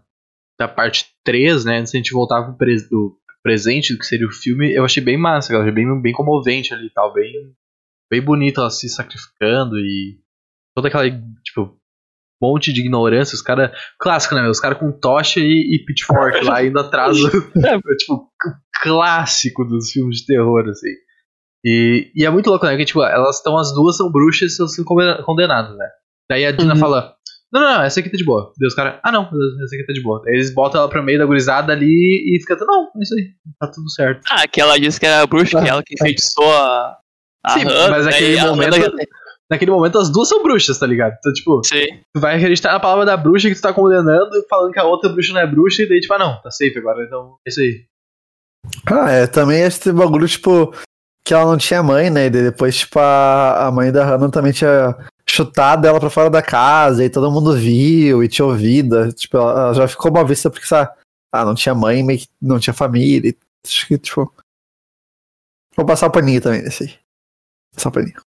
da 0.59 0.67
parte 0.67 1.07
3, 1.23 1.65
né? 1.65 1.79
Antes 1.79 1.93
da 1.93 1.97
gente 1.97 2.13
voltar 2.13 2.43
pro 2.43 2.57
pres- 2.57 2.89
do 2.89 3.17
presente, 3.43 3.93
do 3.93 3.99
que 3.99 4.05
seria 4.05 4.27
o 4.27 4.31
filme, 4.31 4.73
eu 4.73 4.83
achei 4.83 5.01
bem 5.03 5.17
massa, 5.17 5.53
eu 5.53 5.61
achei 5.61 5.71
bem, 5.71 6.01
bem 6.01 6.11
comovente 6.13 6.73
ali 6.73 6.87
e 6.87 6.89
tal, 6.93 7.13
bem, 7.13 7.31
bem 8.11 8.21
bonito 8.21 8.59
ela 8.59 8.69
se 8.69 8.89
sacrificando 8.89 9.77
e 9.79 10.19
toda 10.75 10.89
aquela, 10.89 11.09
tipo, 11.43 11.77
monte 12.41 12.71
de 12.73 12.81
ignorância, 12.81 13.35
os 13.35 13.41
caras. 13.41 13.71
Clássico, 13.99 14.35
né? 14.35 14.41
meu? 14.41 14.51
Os 14.51 14.59
caras 14.59 14.77
com 14.77 14.91
tocha 14.91 15.39
e, 15.39 15.75
e 15.75 15.85
pitchfork 15.85 16.43
lá 16.43 16.61
indo 16.63 16.79
atrás. 16.79 17.17
é, 17.63 17.95
tipo, 17.97 18.29
clássico 18.81 19.63
dos 19.65 19.91
filmes 19.91 20.17
de 20.19 20.25
terror, 20.25 20.67
assim. 20.69 20.89
E, 21.65 22.11
e 22.15 22.25
é 22.25 22.29
muito 22.29 22.49
louco, 22.49 22.65
né? 22.65 22.71
Porque, 22.71 22.85
tipo, 22.85 23.03
elas 23.03 23.37
estão, 23.37 23.57
as 23.57 23.73
duas 23.73 23.97
são 23.97 24.11
bruxas 24.11 24.41
e 24.49 24.51
estão 24.51 24.67
sendo 24.67 24.85
conde- 24.85 25.23
condenadas, 25.23 25.77
né? 25.77 25.85
Daí 26.29 26.45
a 26.45 26.51
Dina 26.51 26.73
Uhum. 26.73 26.79
fala: 26.79 27.15
Não, 27.51 27.61
não, 27.61 27.73
não, 27.77 27.81
essa 27.83 27.99
aqui 27.99 28.09
tá 28.09 28.17
de 28.17 28.23
boa. 28.25 28.53
Daí 28.59 28.67
os 28.67 28.75
caras, 28.75 28.99
ah, 29.03 29.11
não, 29.11 29.23
essa 29.23 29.75
aqui 29.75 29.85
tá 29.85 29.93
de 29.93 30.01
boa. 30.03 30.21
Daí 30.23 30.35
eles 30.35 30.53
botam 30.53 30.81
ela 30.81 30.89
pro 30.89 31.01
meio 31.03 31.17
da 31.17 31.25
gurizada 31.25 31.73
ali 31.73 31.87
e 32.35 32.39
fica, 32.39 32.55
não, 32.65 32.83
é 32.95 33.01
isso 33.01 33.15
aí, 33.15 33.29
tá 33.59 33.67
tudo 33.67 33.89
certo. 33.89 34.21
Ah, 34.29 34.47
que 34.47 34.61
ela 34.61 34.79
disse 34.79 34.99
que 34.99 35.05
era 35.05 35.25
bruxa, 35.25 35.61
que 35.61 35.67
ela 35.69 35.81
que 35.83 35.95
enfeitiçou 35.95 36.45
a. 36.53 36.97
a 37.45 37.49
Sim, 37.51 37.65
mas 37.65 38.05
né, 38.05 38.11
naquele 38.11 38.39
a 38.39 38.47
momento- 38.47 38.95
Naquele 39.51 39.71
momento 39.71 39.97
as 39.97 40.11
duas 40.11 40.29
são 40.29 40.43
bruxas, 40.43 40.77
tá 40.77 40.85
ligado? 40.85 41.15
Então, 41.17 41.33
tipo, 41.33 41.59
Sim. 41.65 41.87
tu 42.13 42.21
vai 42.21 42.35
acreditar 42.35 42.71
na 42.71 42.79
palavra 42.79 43.03
da 43.03 43.17
bruxa 43.17 43.49
que 43.49 43.55
tu 43.55 43.61
tá 43.61 43.73
condenando, 43.73 44.29
falando 44.47 44.71
que 44.71 44.79
a 44.79 44.83
outra 44.83 45.09
bruxa 45.09 45.33
não 45.33 45.41
é 45.41 45.47
bruxa, 45.47 45.81
e 45.81 45.89
daí, 45.89 45.99
tipo, 45.99 46.13
ah, 46.13 46.19
não, 46.19 46.39
tá 46.39 46.51
safe 46.51 46.77
agora, 46.77 47.03
então 47.03 47.35
é 47.43 47.49
isso 47.49 47.59
aí. 47.59 47.85
Ah, 48.91 49.09
é, 49.09 49.25
também 49.25 49.61
esse 49.61 49.91
bagulho, 49.91 50.27
tipo, 50.27 50.71
que 51.25 51.33
ela 51.33 51.45
não 51.45 51.57
tinha 51.57 51.81
mãe, 51.81 52.11
né? 52.11 52.27
E 52.27 52.29
daí 52.29 52.43
depois, 52.43 52.77
tipo, 52.77 52.99
a, 52.99 53.65
a 53.67 53.71
mãe 53.71 53.91
da 53.91 54.05
Hannah 54.05 54.29
também 54.29 54.51
tinha 54.51 54.95
chutado 55.29 55.85
ela 55.87 55.99
pra 55.99 56.09
fora 56.09 56.29
da 56.29 56.41
casa, 56.41 57.03
e 57.03 57.09
todo 57.09 57.31
mundo 57.31 57.55
viu 57.55 58.23
e 58.23 58.27
tinha 58.27 58.45
ouvido. 58.45 59.11
Tipo, 59.13 59.37
ela, 59.37 59.51
ela 59.51 59.73
já 59.73 59.87
ficou 59.87 60.11
mal 60.11 60.25
vista 60.25 60.49
porque, 60.49 60.65
sabe, 60.65 60.91
ah, 61.31 61.45
não 61.45 61.55
tinha 61.55 61.75
mãe, 61.75 62.03
meio 62.03 62.19
que 62.19 62.27
não 62.41 62.59
tinha 62.59 62.73
família. 62.73 63.35
Acho 63.65 63.87
que, 63.87 63.97
tipo. 63.97 64.33
Vou 65.75 65.85
passar 65.85 66.07
o 66.07 66.11
paninho 66.11 66.41
também 66.41 66.61
nesse 66.61 66.83
aí. 66.83 66.99
Passar 67.73 67.89
o 67.89 67.91
paninho. 67.91 68.21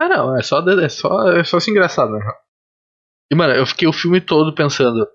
Ah, 0.00 0.08
não, 0.08 0.36
é 0.36 0.42
só, 0.42 0.60
é 0.60 0.88
só, 0.88 1.28
é 1.32 1.44
só 1.44 1.58
se 1.60 1.70
engraçado, 1.70 2.12
né? 2.12 2.20
E, 3.30 3.34
mano, 3.34 3.54
eu 3.54 3.66
fiquei 3.66 3.88
o 3.88 3.92
filme 3.92 4.20
todo 4.20 4.54
pensando. 4.54 5.08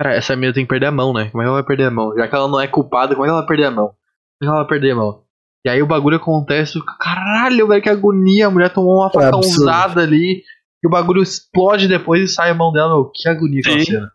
Cara, 0.00 0.14
essa 0.14 0.36
menina 0.36 0.54
tem 0.54 0.64
que 0.64 0.68
perder 0.68 0.86
a 0.86 0.92
mão, 0.92 1.12
né? 1.12 1.30
Como 1.30 1.42
é 1.42 1.44
que 1.44 1.48
ela 1.48 1.58
vai 1.58 1.66
perder 1.66 1.84
a 1.84 1.90
mão? 1.90 2.14
Já 2.16 2.28
que 2.28 2.34
ela 2.34 2.48
não 2.48 2.60
é 2.60 2.68
culpada, 2.68 3.14
como 3.14 3.24
é 3.24 3.28
que 3.28 3.30
ela 3.30 3.40
vai 3.40 3.48
perder 3.48 3.64
a 3.64 3.70
mão? 3.70 3.88
Como 3.88 3.96
é 4.42 4.44
que 4.44 4.46
ela 4.46 4.58
vai 4.58 4.68
perder 4.68 4.90
a 4.92 4.96
mão? 4.96 5.27
E 5.66 5.70
aí 5.70 5.82
o 5.82 5.86
bagulho 5.86 6.16
acontece, 6.16 6.78
caralho, 7.00 7.66
velho, 7.66 7.82
que 7.82 7.88
agonia, 7.88 8.46
a 8.46 8.50
mulher 8.50 8.72
tomou 8.72 8.98
uma 8.98 9.10
faca 9.10 9.28
absurdo. 9.28 9.62
usada 9.62 10.02
ali, 10.02 10.42
e 10.82 10.86
o 10.86 10.90
bagulho 10.90 11.22
explode 11.22 11.88
depois 11.88 12.22
e 12.22 12.32
sai 12.32 12.50
a 12.50 12.54
mão 12.54 12.72
dela, 12.72 12.94
meu, 12.94 13.10
que 13.12 13.28
agonia 13.28 13.60
aquela 13.60 13.80
Sim. 13.80 13.84
cena. 13.86 14.12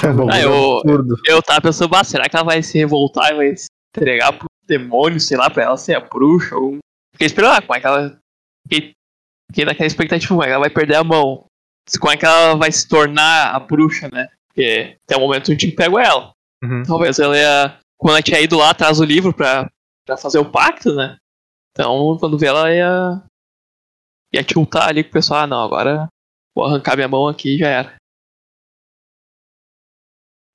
É 0.00 0.06
Ah, 0.30 0.40
eu-. 0.40 0.82
Eu 1.26 1.42
tava 1.42 1.60
pensando, 1.60 1.90
bah, 1.90 2.04
será 2.04 2.28
que 2.28 2.36
ela 2.36 2.44
vai 2.44 2.62
se 2.62 2.78
revoltar 2.78 3.32
e 3.32 3.36
vai 3.36 3.56
se 3.56 3.66
entregar 3.96 4.32
pro 4.32 4.46
demônio, 4.66 5.20
sei 5.20 5.36
lá, 5.36 5.50
pra 5.50 5.64
ela 5.64 5.76
ser 5.76 5.96
a 5.96 6.00
bruxa? 6.00 6.56
Ou... 6.56 6.78
Fiquei 7.12 7.26
esperando 7.26 7.52
lá, 7.52 7.60
como 7.60 7.74
é 7.74 7.80
que 7.80 7.86
ela. 7.86 8.18
Fiquei, 8.68 8.92
fiquei 9.50 9.64
naquela 9.64 9.86
expectativa, 9.86 10.28
como 10.28 10.42
é 10.42 10.46
que 10.46 10.52
ela 10.52 10.60
vai 10.60 10.70
perder 10.70 10.96
a 10.96 11.04
mão? 11.04 11.44
Como 12.00 12.12
é 12.12 12.16
que 12.16 12.24
ela 12.24 12.54
vai 12.54 12.70
se 12.70 12.86
tornar 12.88 13.54
a 13.54 13.58
bruxa, 13.58 14.08
né? 14.12 14.28
Porque 14.48 14.96
até 15.04 15.16
o 15.16 15.20
momento 15.20 15.50
a 15.50 15.54
gente 15.54 15.72
pega 15.72 16.00
ela. 16.02 16.32
Uhum. 16.62 16.82
Talvez 16.84 17.18
ela 17.18 17.36
ia. 17.36 17.78
Quando 17.96 18.12
ela 18.12 18.22
tinha 18.22 18.40
ido 18.40 18.56
lá 18.56 18.70
atrás 18.70 18.98
do 18.98 19.04
livro 19.04 19.32
pra, 19.32 19.68
pra 20.08 20.16
fazer 20.16 20.38
o 20.38 20.50
pacto, 20.50 20.94
né? 20.94 21.18
Então, 21.72 22.16
quando 22.18 22.38
vê 22.38 22.46
ela 22.46 22.72
ia. 22.72 23.22
ia 24.32 24.42
tiltar 24.42 24.88
ali 24.88 25.04
com 25.04 25.10
o 25.10 25.12
pessoal, 25.12 25.40
ah 25.40 25.46
não, 25.46 25.62
agora 25.62 26.08
vou 26.56 26.64
arrancar 26.64 26.96
minha 26.96 27.06
mão 27.08 27.28
aqui 27.28 27.56
e 27.56 27.58
já 27.58 27.68
era. 27.68 27.96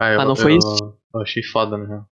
Ah, 0.02 0.10
eu, 0.14 0.22
Ah, 0.22 0.26
não 0.26 0.36
foi 0.36 0.54
eu- 0.54 0.58
isso? 0.58 0.98
Eu 1.14 1.22
achei 1.22 1.44
foda, 1.44 1.78
né? 1.78 2.04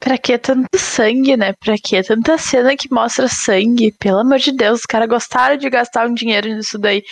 Pra 0.00 0.16
que 0.18 0.38
tanto 0.38 0.68
sangue, 0.78 1.36
né? 1.36 1.52
Pra 1.54 1.74
que 1.82 2.00
tanta 2.02 2.36
cena 2.38 2.76
que 2.76 2.92
mostra 2.92 3.26
sangue? 3.26 3.90
Pelo 3.98 4.18
amor 4.20 4.38
de 4.38 4.52
Deus, 4.52 4.80
os 4.80 4.86
caras 4.86 5.08
gostaram 5.08 5.56
de 5.56 5.68
gastar 5.70 6.06
um 6.06 6.14
dinheiro 6.14 6.48
nisso 6.48 6.78
daí. 6.78 7.02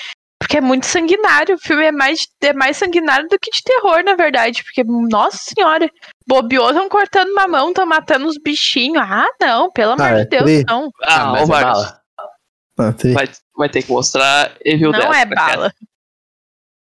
Porque 0.40 0.58
é 0.58 0.60
muito 0.60 0.86
sanguinário. 0.86 1.54
O 1.54 1.58
filme 1.58 1.84
é 1.84 1.92
mais, 1.92 2.20
é 2.42 2.52
mais 2.52 2.76
sanguinário 2.76 3.26
do 3.28 3.38
que 3.38 3.50
de 3.50 3.62
terror, 3.62 4.02
na 4.04 4.14
verdade. 4.14 4.62
Porque, 4.62 4.84
nossa 4.84 5.38
senhora, 5.38 5.90
bobeou, 6.28 6.72
tão 6.72 6.88
cortando 6.88 7.30
uma 7.30 7.48
mão, 7.48 7.72
tão 7.72 7.86
matando 7.86 8.26
uns 8.26 8.36
bichinhos. 8.38 9.02
Ah, 9.02 9.26
não, 9.40 9.70
pelo 9.72 9.92
amor 9.92 10.04
Ah, 10.06 10.10
é 10.20 10.22
de 10.24 10.28
Deus, 10.28 10.44
tri. 10.44 10.64
não. 10.68 10.90
Ah, 11.04 11.26
mas 11.32 11.40
ô 11.40 11.44
é 11.44 11.46
Vargas, 11.46 11.72
bala. 11.82 12.00
Ah, 12.78 12.94
vai, 13.14 13.28
vai 13.56 13.68
ter 13.70 13.82
que 13.82 13.90
mostrar 13.90 14.54
Evil 14.64 14.92
Não 14.92 14.98
10 15.00 15.16
é 15.16 15.24
bala. 15.26 15.72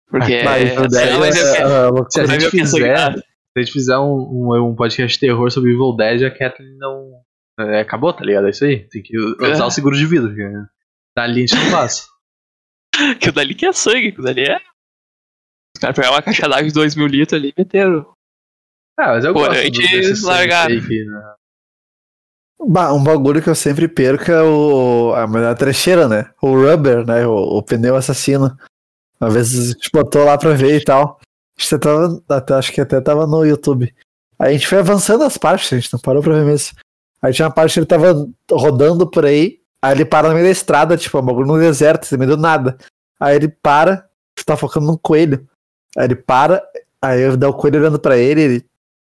Porque. 0.09 0.43
Mas 0.43 0.93
é- 0.93 1.05
é 1.05 2.09
Se 2.09 2.19
a 2.21 2.25
gente 2.25 2.45
é 2.45 2.49
fizer, 2.49 2.65
sanguinário. 2.65 3.19
se 3.19 3.23
a 3.57 3.61
gente 3.61 3.71
fizer 3.71 3.97
um, 3.97 4.03
um, 4.53 4.69
um 4.71 4.75
podcast 4.75 5.13
de 5.13 5.19
terror 5.27 5.49
sobre 5.51 5.71
Evil 5.71 5.95
Dead, 5.95 6.23
a 6.23 6.31
Kathleen 6.31 6.77
não. 6.77 7.09
É, 7.59 7.81
acabou, 7.81 8.11
tá 8.13 8.23
ligado? 8.23 8.47
É 8.47 8.51
isso 8.51 8.63
aí. 8.65 8.87
Tem 8.89 9.01
que 9.01 9.17
usar 9.17 9.63
É. 9.63 9.67
o 9.67 9.71
seguro 9.71 9.95
de 9.95 10.05
vida, 10.05 10.27
porque 10.27 10.49
dali 11.15 11.43
a 11.43 11.47
gente 11.47 11.55
não 11.55 11.71
passa. 11.71 12.03
Aquilo 13.15 13.33
dali 13.33 13.55
que 13.55 13.65
é 13.65 13.73
sangue, 13.73 14.09
aquilo 14.09 14.23
dali 14.23 14.43
é. 14.43 14.57
Os 15.75 15.81
caras 15.81 15.95
pegaram 15.95 16.15
uma 16.15 16.21
caixa 16.21 16.47
d'água 16.47 16.67
de 16.67 16.73
2 16.73 16.95
mil 16.95 17.07
litros 17.07 17.39
ali 17.39 17.49
e 17.49 17.53
meteram. 17.57 18.13
Ah, 18.97 19.13
mas 19.13 19.23
eu 19.23 19.33
Pô, 19.33 19.39
gosto 19.39 20.25
largaram. 20.25 20.81
fake, 20.81 21.05
né? 21.05 21.33
Bah, 22.67 22.91
um 22.91 23.01
bagulho 23.01 23.41
que 23.41 23.49
eu 23.49 23.55
sempre 23.55 23.87
perco 23.87 24.29
é 24.29 24.43
o. 24.43 25.13
A, 25.13 25.51
a 25.51 25.55
trecheira, 25.55 26.09
né? 26.09 26.29
O 26.41 26.51
rubber, 26.53 27.05
né? 27.05 27.25
O, 27.25 27.57
o 27.57 27.63
pneu 27.63 27.95
assassino. 27.95 28.57
Uma 29.21 29.29
vez 29.29 29.57
a 29.57 29.71
gente 29.71 29.89
botou 29.93 30.25
lá 30.25 30.37
pra 30.37 30.51
ver 30.51 30.81
e 30.81 30.83
tal. 30.83 31.19
A 31.57 31.61
gente 31.61 31.79
tava, 31.79 32.23
até, 32.29 32.53
acho 32.53 32.73
que 32.73 32.81
até 32.81 32.99
tava 32.99 33.25
no 33.25 33.45
YouTube. 33.45 33.93
Aí 34.37 34.49
a 34.49 34.53
gente 34.53 34.67
foi 34.67 34.79
avançando 34.79 35.23
as 35.23 35.37
partes, 35.37 35.71
a 35.71 35.79
gente 35.79 35.91
não 35.93 35.99
parou 35.99 36.21
pra 36.21 36.33
ver 36.33 36.45
mesmo. 36.45 36.77
Aí 37.21 37.33
tinha 37.33 37.47
uma 37.47 37.53
parte 37.53 37.73
que 37.73 37.79
ele 37.79 37.85
tava 37.85 38.29
rodando 38.51 39.09
por 39.09 39.25
aí. 39.25 39.58
Aí 39.83 39.93
ele 39.93 40.05
para 40.05 40.27
no 40.27 40.33
meio 40.33 40.45
da 40.45 40.51
estrada, 40.51 40.97
tipo, 40.97 41.17
um 41.19 41.25
bagulho 41.25 41.47
no 41.47 41.57
deserto, 41.59 42.11
no 42.11 42.17
meio 42.17 42.31
do 42.35 42.41
nada. 42.41 42.77
Aí 43.19 43.35
ele 43.35 43.47
para, 43.47 44.07
tá 44.45 44.57
focando 44.57 44.87
num 44.87 44.97
coelho. 44.97 45.47
Aí 45.97 46.05
ele 46.05 46.15
para, 46.15 46.63
aí 47.01 47.35
dá 47.37 47.49
o 47.49 47.53
coelho 47.53 47.79
olhando 47.79 47.99
pra 47.99 48.17
ele, 48.17 48.41
ele 48.41 48.65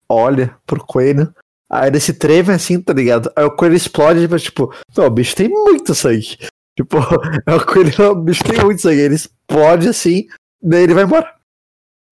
olha 0.08 0.56
pro 0.66 0.84
coelho. 0.84 1.34
Aí 1.70 1.88
ele 1.88 2.00
se 2.00 2.14
treme 2.14 2.52
assim, 2.52 2.80
tá 2.80 2.92
ligado? 2.92 3.32
Aí 3.34 3.44
o 3.44 3.50
coelho 3.50 3.74
explode, 3.74 4.20
tipo, 4.20 4.38
tipo, 4.38 4.74
não, 4.96 5.06
o 5.06 5.10
bicho 5.10 5.34
tem 5.34 5.48
muito 5.48 5.94
sangue. 5.94 6.38
Tipo, 6.74 6.96
é 7.46 7.54
o 7.54 7.66
coelho, 7.66 8.12
o 8.12 8.14
bicho 8.14 8.42
tem 8.44 8.58
muito 8.64 8.80
sangue. 8.80 8.98
Ele 9.02 9.14
explode 9.14 9.88
assim, 9.90 10.26
daí 10.62 10.84
ele 10.84 10.94
vai 10.94 11.04
embora. 11.04 11.30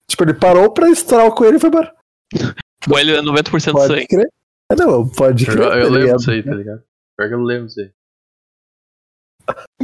Tipo, 0.06 0.24
ele 0.24 0.34
parou 0.34 0.70
pra 0.70 0.90
estourar 0.90 1.26
o 1.26 1.34
coelho 1.34 1.56
e 1.56 1.58
foi 1.60 1.68
embora. 1.70 1.94
Coelho 2.86 3.14
é 3.16 3.22
90% 3.22 3.72
Pode 3.72 3.86
sangue. 3.86 4.06
crer. 4.06 4.28
É, 4.70 4.76
não, 4.76 5.08
pode 5.08 5.46
Eu, 5.46 5.52
crer. 5.54 5.64
eu 5.64 5.70
tá 5.70 5.88
lembro 5.88 6.16
disso 6.16 6.30
aí, 6.30 6.42
tá 6.42 6.54
ligado? 6.54 6.82
Pior 7.16 7.28
que 7.28 7.34
eu 7.34 7.40
lembro 7.42 7.66
disso 7.68 7.80
aí. 7.80 7.90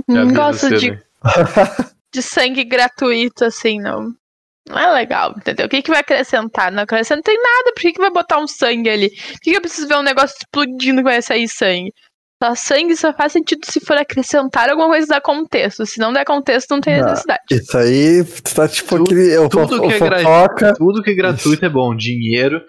Não 0.08 0.28
vi 0.28 0.34
gosto 0.34 0.68
de, 0.76 0.98
de 2.14 2.22
sangue 2.22 2.64
gratuito, 2.64 3.44
assim, 3.44 3.78
não. 3.80 4.12
Não 4.68 4.78
é 4.78 4.92
legal, 4.92 5.32
entendeu? 5.36 5.66
O 5.66 5.68
que, 5.68 5.80
que 5.80 5.90
vai 5.90 6.00
acrescentar? 6.00 6.72
Não 6.72 6.82
acrescenta 6.82 7.30
em 7.30 7.36
nada. 7.40 7.72
Por 7.72 7.80
que, 7.80 7.92
que 7.92 8.00
vai 8.00 8.10
botar 8.10 8.38
um 8.38 8.48
sangue 8.48 8.90
ali? 8.90 9.10
Por 9.10 9.40
que, 9.40 9.50
que 9.52 9.56
eu 9.56 9.60
preciso 9.60 9.86
ver 9.86 9.96
um 9.96 10.02
negócio 10.02 10.36
explodindo 10.40 10.98
que 10.98 11.04
vai 11.04 11.22
sair 11.22 11.46
sangue? 11.48 11.92
Só 12.42 12.54
sangue 12.54 12.96
só 12.96 13.14
faz 13.14 13.32
sentido 13.32 13.60
se 13.64 13.80
for 13.80 13.96
acrescentar 13.96 14.68
alguma 14.68 14.88
coisa 14.88 15.06
da 15.06 15.20
contexto. 15.20 15.86
Se 15.86 15.98
não 16.00 16.12
der 16.12 16.24
contexto, 16.24 16.70
não 16.72 16.80
tem 16.80 16.98
Não. 17.00 17.08
necessidade. 17.10 17.40
Isso 17.50 17.78
aí 17.78 18.24
tá 18.54 18.68
tipo 18.68 18.88
Tudo- 18.96 19.04
aquele. 19.04 19.34
Eu 19.36 19.48
tudo 19.48 19.80
que 19.80 19.94
é 19.94 19.98
gra- 20.00 20.18
fofoca. 20.18 20.74
Tudo 20.76 21.02
que 21.02 21.10
é 21.10 21.14
gratuito 21.14 21.64
é 21.64 21.68
bom. 21.70 21.94
Dinheiro, 21.96 22.60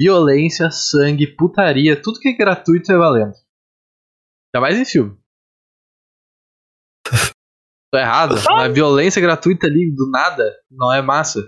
violência, 0.00 0.70
sangue, 0.70 1.36
putaria, 1.36 2.00
tudo 2.00 2.18
que 2.18 2.30
é 2.30 2.32
gratuito 2.32 2.90
é 2.90 2.96
valendo. 2.96 3.32
Ainda 4.54 4.60
mais 4.60 4.76
em 4.78 4.84
filme. 4.84 5.16
Tô 7.92 7.98
errado. 7.98 8.34
A 8.50 8.68
violência 8.68 9.20
gratuita 9.20 9.66
ali 9.66 9.90
do 9.94 10.08
nada 10.10 10.50
não 10.70 10.92
é 10.92 11.02
massa. 11.02 11.46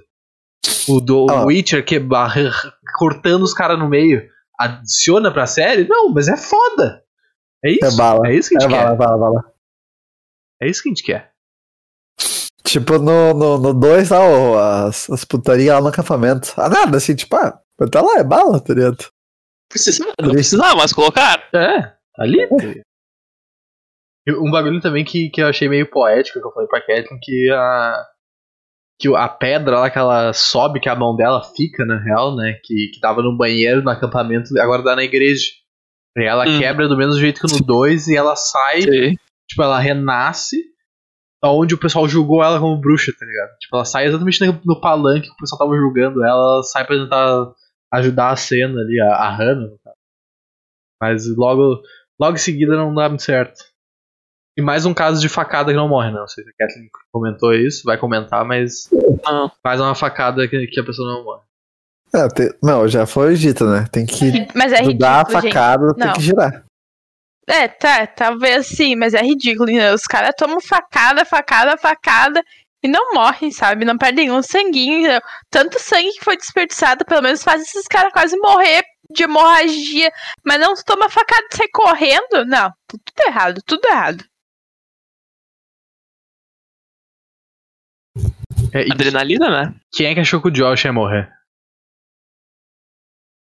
O 0.89 1.01
do 1.01 1.27
Ah. 1.31 1.45
Witcher 1.47 1.85
que 1.85 1.99
cortando 2.99 3.43
os 3.43 3.55
caras 3.55 3.79
no 3.79 3.89
meio 3.89 4.29
adiciona 4.59 5.33
pra 5.33 5.47
série? 5.47 5.89
Não, 5.89 6.11
mas 6.11 6.29
é 6.29 6.37
foda. 6.37 7.03
É 7.65 7.71
isso. 7.71 7.85
É 7.87 7.97
bala. 7.97 8.29
É 8.29 8.35
isso 8.35 8.51
que 8.51 8.57
a 8.57 8.59
É 8.59 8.61
gente 8.61 8.71
bala, 8.71 8.91
quer. 8.91 8.97
bala, 8.97 9.19
bala. 9.19 9.53
É 10.63 10.69
isso 10.69 10.83
que 10.83 10.89
a 10.89 10.93
gente 10.93 11.03
quer. 11.03 11.33
Tipo, 12.63 12.99
no 12.99 13.73
2 13.75 14.09
lá, 14.11 14.21
ó, 14.21 14.59
as, 14.89 15.09
as 15.11 15.25
putarias 15.25 15.75
lá 15.75 15.81
no 15.81 15.89
acampamento. 15.89 16.53
Ah, 16.57 16.69
nada, 16.69 16.97
assim, 16.97 17.15
tipo, 17.15 17.37
ah, 17.37 17.59
mas 17.79 17.91
tá 17.91 18.01
lá, 18.03 18.19
é 18.19 18.25
bala, 18.25 18.61
tá 18.61 18.75
ligado? 18.75 19.07
Precisa, 19.71 20.05
não 20.21 20.31
precisava, 20.31 20.77
mas 20.77 20.93
colocaram. 20.93 21.43
É, 21.55 21.95
ali. 22.19 22.39
E 22.43 22.83
Um 24.29 24.51
bagulho 24.51 24.81
também 24.81 25.05
que, 25.05 25.29
que 25.29 25.43
eu 25.43 25.47
achei 25.47 25.69
meio 25.69 25.89
poético, 25.91 26.41
que 26.41 26.47
eu 26.47 26.53
falei 26.53 26.69
pra 26.69 26.81
Kathleen, 26.81 27.21
que 27.23 27.51
a. 27.51 28.07
Que 29.01 29.15
a 29.15 29.29
pedra 29.29 29.81
lá 29.81 29.91
que 29.91 29.99
ela 29.99 30.33
sobe, 30.33 30.79
que 30.79 30.89
a 30.89 30.95
mão 30.95 31.17
dela 31.17 31.43
fica, 31.43 31.85
na 31.85 31.99
real, 31.99 32.37
né? 32.37 32.55
Que, 32.63 32.93
que 32.95 33.01
tava 33.01 33.23
no 33.23 33.37
banheiro, 33.37 33.83
no 33.83 33.91
acampamento, 33.91 34.57
agora 34.61 34.83
dá 34.83 34.95
na 34.95 35.03
igreja. 35.03 35.47
E 36.17 36.25
ela 36.25 36.49
Hum. 36.49 36.59
quebra 36.61 36.87
do 36.87 36.97
mesmo 36.97 37.15
jeito 37.15 37.41
que 37.41 37.53
no 37.53 37.59
2 37.59 38.07
e 38.07 38.17
ela 38.17 38.37
sai, 38.37 38.83
Sim. 38.83 39.17
tipo, 39.49 39.63
ela 39.63 39.81
renasce 39.81 40.57
onde 41.43 41.75
o 41.75 41.79
pessoal 41.79 42.09
julgou 42.09 42.43
ela 42.43 42.59
como 42.59 42.81
bruxa, 42.81 43.13
tá 43.19 43.27
ligado? 43.27 43.51
Tipo, 43.59 43.77
ela 43.77 43.85
sai 43.85 44.07
exatamente 44.07 44.41
no, 44.65 44.81
palanque 44.81 45.27
que 45.27 45.35
o 45.35 45.37
pessoal 45.37 45.59
tava 45.59 45.77
julgando 45.77 46.25
ela, 46.25 46.55
ela 46.55 46.63
sai 46.63 46.87
pra 46.87 46.97
tentar 46.97 47.53
ajudar 47.93 48.31
a 48.31 48.37
cena 48.37 48.81
ali, 48.81 49.01
a, 49.01 49.15
a 49.15 49.31
Hannah. 49.37 49.69
Mas 51.01 51.27
logo, 51.37 51.83
logo 52.19 52.35
em 52.37 52.39
seguida 52.39 52.77
não 52.77 52.95
dá 52.95 53.09
muito 53.09 53.23
certo. 53.23 53.74
E 54.57 54.63
mais 54.63 54.87
um 54.87 54.95
caso 54.95 55.21
de 55.21 55.29
facada 55.29 55.71
que 55.73 55.77
não 55.77 55.89
morre, 55.89 56.11
não. 56.11 56.21
Não 56.21 56.29
sei 56.29 56.45
se 56.45 56.51
a 56.51 56.53
Kathleen 56.59 56.89
comentou 57.13 57.53
isso, 57.53 57.83
vai 57.85 57.99
comentar, 57.99 58.45
mas 58.45 58.89
Não. 59.25 59.51
mais 59.65 59.81
uma 59.81 59.95
facada 59.95 60.47
que, 60.47 60.67
que 60.69 60.81
a 60.81 60.85
pessoa 60.85 61.13
não 61.13 61.25
morre. 61.25 61.43
É, 62.15 62.29
te- 62.29 62.57
Não, 62.63 62.87
já 62.87 63.05
foi 63.07 63.35
dito, 63.35 63.65
né? 63.67 63.87
Tem 63.91 64.07
que 64.07 64.47
Mas 64.55 64.73
é 64.73 64.77
dar 64.95 65.17
a 65.17 65.23
ridículo, 65.25 65.41
gente. 65.43 65.53
facada, 65.55 65.95
tem 65.95 66.07
Não. 66.07 66.13
que 66.15 66.21
girar. 66.23 66.65
É, 67.49 67.69
tá, 67.69 68.07
talvez 68.07 68.67
sim, 68.69 68.95
mas 68.97 69.13
é 69.13 69.21
ridículo. 69.21 69.71
né? 69.71 69.93
Os 69.93 70.05
caras 70.05 70.33
tomam 70.39 70.61
facada, 70.61 71.25
facada, 71.25 71.77
facada 71.77 72.41
e 72.83 72.89
não 72.89 73.13
morrem, 73.13 73.51
sabe? 73.51 73.85
Não 73.85 73.99
perdem 73.99 74.31
um 74.31 74.41
sanguinho. 74.41 75.01
entendeu? 75.01 75.21
Tanto 75.51 75.81
sangue 75.81 76.13
que 76.13 76.25
foi 76.25 76.37
desperdiçado, 76.37 77.05
pelo 77.05 77.23
menos 77.23 77.43
faz 77.43 77.61
esses 77.63 77.87
caras 77.89 78.13
quase 78.13 78.37
morrer 78.39 78.83
de 79.11 79.25
hemorragia. 79.25 80.11
Mas 80.47 80.61
não 80.61 80.73
toma 80.87 81.11
facada 81.11 81.43
e 81.53 81.57
sai 81.57 81.67
correndo? 81.75 82.47
Não, 82.47 82.71
tudo 82.89 83.03
errado, 83.27 83.61
tudo 83.67 83.85
errado. 83.89 84.25
É, 88.75 88.87
e 88.89 88.93
Adrenalina, 88.93 89.49
né? 89.51 89.75
quem 89.93 90.07
é 90.07 90.15
que 90.15 90.21
achou 90.21 90.41
que 90.43 90.49
o 90.49 90.51
Josh 90.51 90.85
ia 90.85 90.93
morrer? 90.93 91.33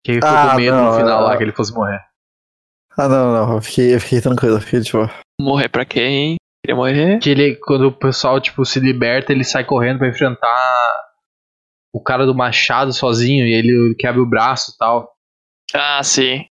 Quem 0.04 0.16
ficou 0.16 0.28
Ah, 0.28 0.50
com 0.50 0.56
medo 0.56 0.76
no 0.76 0.82
não, 0.84 0.96
final 0.96 1.20
é. 1.22 1.24
lá 1.24 1.36
que 1.36 1.42
ele 1.44 1.52
fosse 1.52 1.72
morrer? 1.72 2.00
Ah, 2.98 3.08
não, 3.08 3.32
não. 3.32 3.54
Eu 3.56 3.62
fiquei, 3.62 3.94
eu 3.94 4.00
fiquei 4.00 4.20
tranquilo. 4.20 4.56
eu 4.56 4.60
Fiquei, 4.60 4.80
tipo, 4.82 4.98
Morrer 5.40 5.68
pra 5.68 5.84
quem? 5.84 6.36
Queria 6.64 6.76
morrer? 6.76 7.18
Que 7.20 7.30
ele, 7.30 7.56
quando 7.56 7.86
o 7.88 7.92
pessoal, 7.98 8.40
tipo, 8.40 8.64
se 8.64 8.78
liberta, 8.80 9.32
ele 9.32 9.44
sai 9.44 9.64
correndo 9.64 9.98
pra 9.98 10.08
enfrentar 10.08 10.94
o 11.94 12.02
cara 12.02 12.24
do 12.26 12.34
machado 12.34 12.92
sozinho 12.92 13.46
e 13.46 13.52
ele 13.52 13.94
quebra 13.98 14.20
o 14.22 14.26
braço 14.28 14.72
e 14.72 14.78
tal. 14.78 15.12
Ah, 15.74 16.02
sim. 16.02 16.44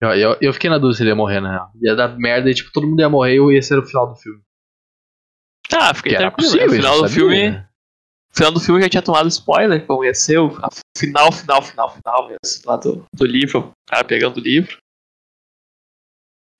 Eu, 0.00 0.10
eu, 0.14 0.38
eu 0.40 0.52
fiquei 0.52 0.70
na 0.70 0.78
dúvida 0.78 0.96
se 0.96 1.02
ele 1.02 1.10
ia 1.10 1.16
morrer, 1.16 1.40
na 1.40 1.50
real. 1.50 1.70
Ia 1.82 1.94
dar 1.96 2.16
merda 2.16 2.48
e, 2.50 2.54
tipo, 2.54 2.70
todo 2.72 2.86
mundo 2.86 3.00
ia 3.00 3.08
morrer 3.08 3.36
e 3.36 3.58
esse 3.58 3.72
era 3.72 3.82
o 3.82 3.86
final 3.86 4.06
do 4.08 4.16
filme. 4.16 4.40
Ah, 5.74 5.92
fiquei 5.94 6.12
Que 6.12 6.16
era 6.16 6.30
tranquilo. 6.30 6.50
possível, 6.50 6.66
no 6.68 6.74
ele 6.74 6.82
final 6.82 7.02
do 7.02 7.08
sabia, 7.08 7.14
filme. 7.14 7.69
No 8.30 8.36
final 8.36 8.52
do 8.52 8.60
filme 8.60 8.80
já 8.82 8.88
tinha 8.88 9.02
tomado 9.02 9.28
spoiler, 9.28 9.84
como 9.86 10.04
ia 10.04 10.14
ser 10.14 10.38
o 10.38 10.50
final, 10.96 11.32
final, 11.32 11.62
final, 11.62 11.90
final 11.94 12.28
mesmo, 12.28 12.62
lá 12.64 12.76
do, 12.76 13.04
do 13.12 13.24
livro, 13.26 13.58
o 13.70 13.72
cara 13.90 14.04
pegando 14.04 14.36
o 14.36 14.40
livro. 14.40 14.76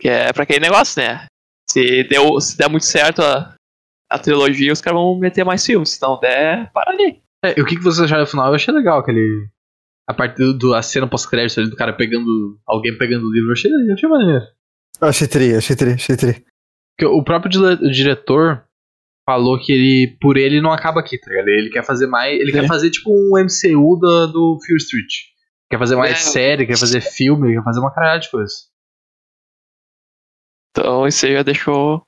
Que 0.00 0.08
é 0.08 0.32
pra 0.32 0.42
aquele 0.44 0.60
negócio, 0.60 1.00
né? 1.02 1.26
Se, 1.70 2.04
deu, 2.04 2.40
se 2.40 2.56
der 2.56 2.68
muito 2.68 2.84
certo 2.86 3.22
a, 3.22 3.54
a 4.10 4.18
trilogia, 4.18 4.72
os 4.72 4.80
caras 4.80 4.98
vão 4.98 5.18
meter 5.18 5.44
mais 5.44 5.64
filmes. 5.64 5.90
Se 5.90 6.02
não 6.02 6.18
der, 6.18 6.70
para 6.72 6.90
ali. 6.90 7.22
É, 7.44 7.58
e 7.58 7.62
o 7.62 7.66
que, 7.66 7.76
que 7.76 7.82
vocês 7.82 8.00
acharam 8.02 8.22
no 8.22 8.26
final? 8.26 8.48
Eu 8.48 8.54
achei 8.54 8.74
legal 8.74 8.98
aquele. 8.98 9.48
A 10.08 10.14
parte 10.14 10.36
do, 10.38 10.52
do- 10.58 10.74
a 10.74 10.82
cena 10.82 11.06
pós-crédito 11.08 11.60
ali 11.60 11.70
do 11.70 11.76
cara 11.76 11.92
pegando. 11.92 12.58
Alguém 12.66 12.96
pegando 12.98 13.26
o 13.26 13.32
livro. 13.32 13.50
Eu 13.50 13.52
achei, 13.52 13.70
eu 13.70 13.94
achei 13.94 14.08
maneiro. 14.08 14.44
eu 15.00 15.08
achei 15.08 15.28
tri, 15.28 15.54
achei 15.54 15.76
tri, 15.76 15.92
achei 15.92 16.16
tri. 16.16 16.44
Porque 16.98 17.06
o 17.06 17.22
próprio 17.22 17.50
diretor 17.92 18.64
falou 19.30 19.58
que 19.60 19.70
ele, 19.72 20.16
por 20.20 20.36
ele, 20.36 20.60
não 20.60 20.72
acaba 20.72 20.98
aqui, 20.98 21.16
tá 21.18 21.30
ligado? 21.30 21.48
Ele 21.48 21.70
quer 21.70 21.84
fazer 21.84 22.08
mais. 22.08 22.32
Ele 22.40 22.50
É. 22.50 22.60
quer 22.60 22.66
fazer 22.66 22.90
tipo 22.90 23.10
um 23.10 23.38
MCU 23.38 23.96
do, 24.00 24.26
do 24.26 24.58
Fear 24.66 24.76
Street. 24.78 25.12
Quer 25.70 25.78
fazer 25.78 25.94
mais 25.94 26.12
É. 26.12 26.14
série, 26.16 26.66
quer 26.66 26.76
fazer 26.76 27.00
filme, 27.00 27.54
quer 27.54 27.62
fazer 27.62 27.78
uma 27.78 27.94
caralhada 27.94 28.20
de 28.20 28.30
coisas. 28.30 28.68
Então 30.70 31.06
isso 31.06 31.26
aí 31.26 31.34
já 31.34 31.42
deixou. 31.42 32.02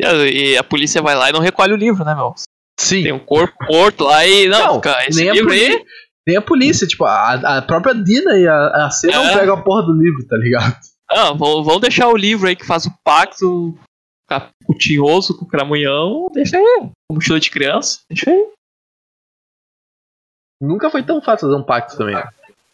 E 0.00 0.06
a, 0.06 0.12
e 0.26 0.56
a 0.56 0.64
polícia 0.64 1.02
vai 1.02 1.14
lá 1.14 1.28
e 1.28 1.32
não 1.32 1.40
recolhe 1.40 1.72
o 1.74 1.76
livro, 1.76 2.04
né, 2.04 2.14
meu? 2.14 2.32
Sim. 2.80 3.02
Tem 3.02 3.12
um 3.12 3.18
corpo 3.18 3.54
morto 3.70 4.04
lá 4.04 4.26
e. 4.26 4.48
Não, 4.48 4.80
cara, 4.80 5.06
esse 5.06 5.18
nem, 5.20 5.28
a 5.30 5.34
livro 5.34 5.52
aí. 5.52 5.84
nem 6.26 6.36
a 6.38 6.42
polícia, 6.42 6.86
tipo, 6.86 7.04
a, 7.04 7.58
a 7.58 7.62
própria 7.62 7.94
Dina 7.94 8.38
e 8.38 8.46
a, 8.48 8.86
a 8.86 8.90
C 8.90 9.08
não 9.08 9.24
É. 9.24 9.38
pegam 9.38 9.54
a 9.56 9.62
porra 9.62 9.82
do 9.82 9.92
livro, 9.92 10.26
tá 10.26 10.36
ligado? 10.36 10.74
Ah, 11.10 11.32
vão, 11.34 11.62
vão 11.62 11.78
deixar 11.78 12.08
o 12.08 12.16
livro 12.16 12.48
aí 12.48 12.56
que 12.56 12.64
faz 12.66 12.86
o 12.86 12.92
pacto 13.04 13.78
o 14.68 14.74
tinhoso 14.74 15.36
com 15.36 15.44
o 15.44 15.48
cramunhão. 15.48 16.28
Deixa 16.32 16.56
aí. 16.56 16.64
Com 17.08 17.14
mochila 17.14 17.40
de 17.40 17.50
criança. 17.50 18.00
Deixa 18.10 18.30
aí. 18.30 18.48
Nunca 20.60 20.90
foi 20.90 21.02
tão 21.02 21.20
fácil 21.20 21.48
fazer 21.48 21.60
um 21.60 21.64
pacto 21.64 21.96
também. 21.96 22.14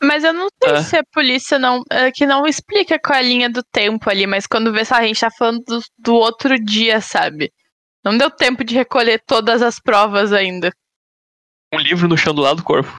Mas 0.03 0.23
eu 0.23 0.33
não 0.33 0.47
sei 0.63 0.73
É. 0.75 0.83
se 0.83 0.97
a 0.97 1.03
polícia 1.13 1.59
não. 1.59 1.83
é, 1.91 2.13
que 2.13 2.25
não 2.27 2.47
explica 2.47 2.99
qual 3.01 3.17
é 3.17 3.19
a 3.19 3.23
linha 3.23 3.51
do 3.51 3.63
tempo 3.63 4.09
ali, 4.09 4.27
mas 4.27 4.47
quando 4.47 4.73
vê 4.73 4.85
se 4.85 4.95
a 4.95 5.03
gente 5.03 5.19
tá 5.21 5.31
falando 5.31 5.63
do, 5.65 5.81
do 5.99 6.15
outro 6.15 6.57
dia, 6.63 7.01
sabe? 7.01 7.51
Não 8.05 8.17
deu 8.17 8.31
tempo 8.31 8.63
de 8.63 8.75
recolher 8.75 9.21
todas 9.27 9.61
as 9.63 9.81
provas 9.81 10.33
ainda. 10.33 10.71
Um 11.75 11.79
livro 11.79 12.07
no 12.09 12.17
chão 12.17 12.33
do 12.35 12.43
lado 12.43 12.59
do 12.59 12.63
corpo. 12.65 12.95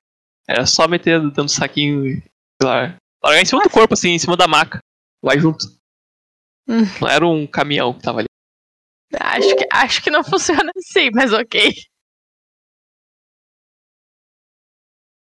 Era 0.47 0.65
só 0.65 0.87
meter 0.87 1.21
dentro 1.21 1.43
do 1.45 1.49
saquinho 1.49 2.05
e. 2.05 2.23
Lá, 2.61 2.95
largar 3.23 3.41
em 3.41 3.45
cima 3.45 3.63
do 3.63 3.69
corpo, 3.69 3.93
assim, 3.93 4.09
em 4.09 4.19
cima 4.19 4.35
da 4.35 4.47
maca. 4.47 4.79
Vai 5.23 5.39
junto. 5.39 5.65
Hum. 6.67 6.83
Não 6.99 7.07
era 7.07 7.25
um 7.25 7.47
caminhão 7.47 7.93
que 7.93 8.01
tava 8.03 8.19
ali. 8.19 8.27
Acho 9.19 9.55
que, 9.55 9.67
acho 9.71 10.03
que 10.03 10.11
não 10.11 10.23
funciona 10.23 10.71
assim, 10.77 11.09
mas 11.13 11.33
ok. 11.33 11.73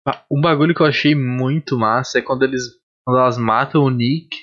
Ah, 0.06 0.24
Um 0.30 0.40
bagulho 0.40 0.74
que 0.74 0.82
eu 0.82 0.86
achei 0.86 1.14
muito 1.14 1.78
massa 1.78 2.18
é 2.18 2.22
quando 2.22 2.42
eles. 2.44 2.62
Quando 3.04 3.18
elas 3.20 3.38
matam 3.38 3.82
o 3.82 3.90
Nick. 3.90 4.36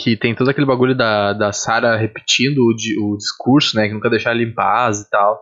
Que 0.00 0.16
tem 0.16 0.34
todo 0.34 0.48
aquele 0.48 0.66
bagulho 0.66 0.96
da, 0.96 1.32
da 1.34 1.52
Sarah 1.52 1.96
repetindo 1.96 2.58
o, 2.64 2.74
di- 2.74 2.98
o 2.98 3.16
discurso, 3.16 3.76
né? 3.76 3.88
Que 3.88 3.94
nunca 3.94 4.08
deixar 4.08 4.32
ele 4.34 4.44
em 4.44 4.54
paz 4.54 5.00
e 5.00 5.10
tal. 5.10 5.38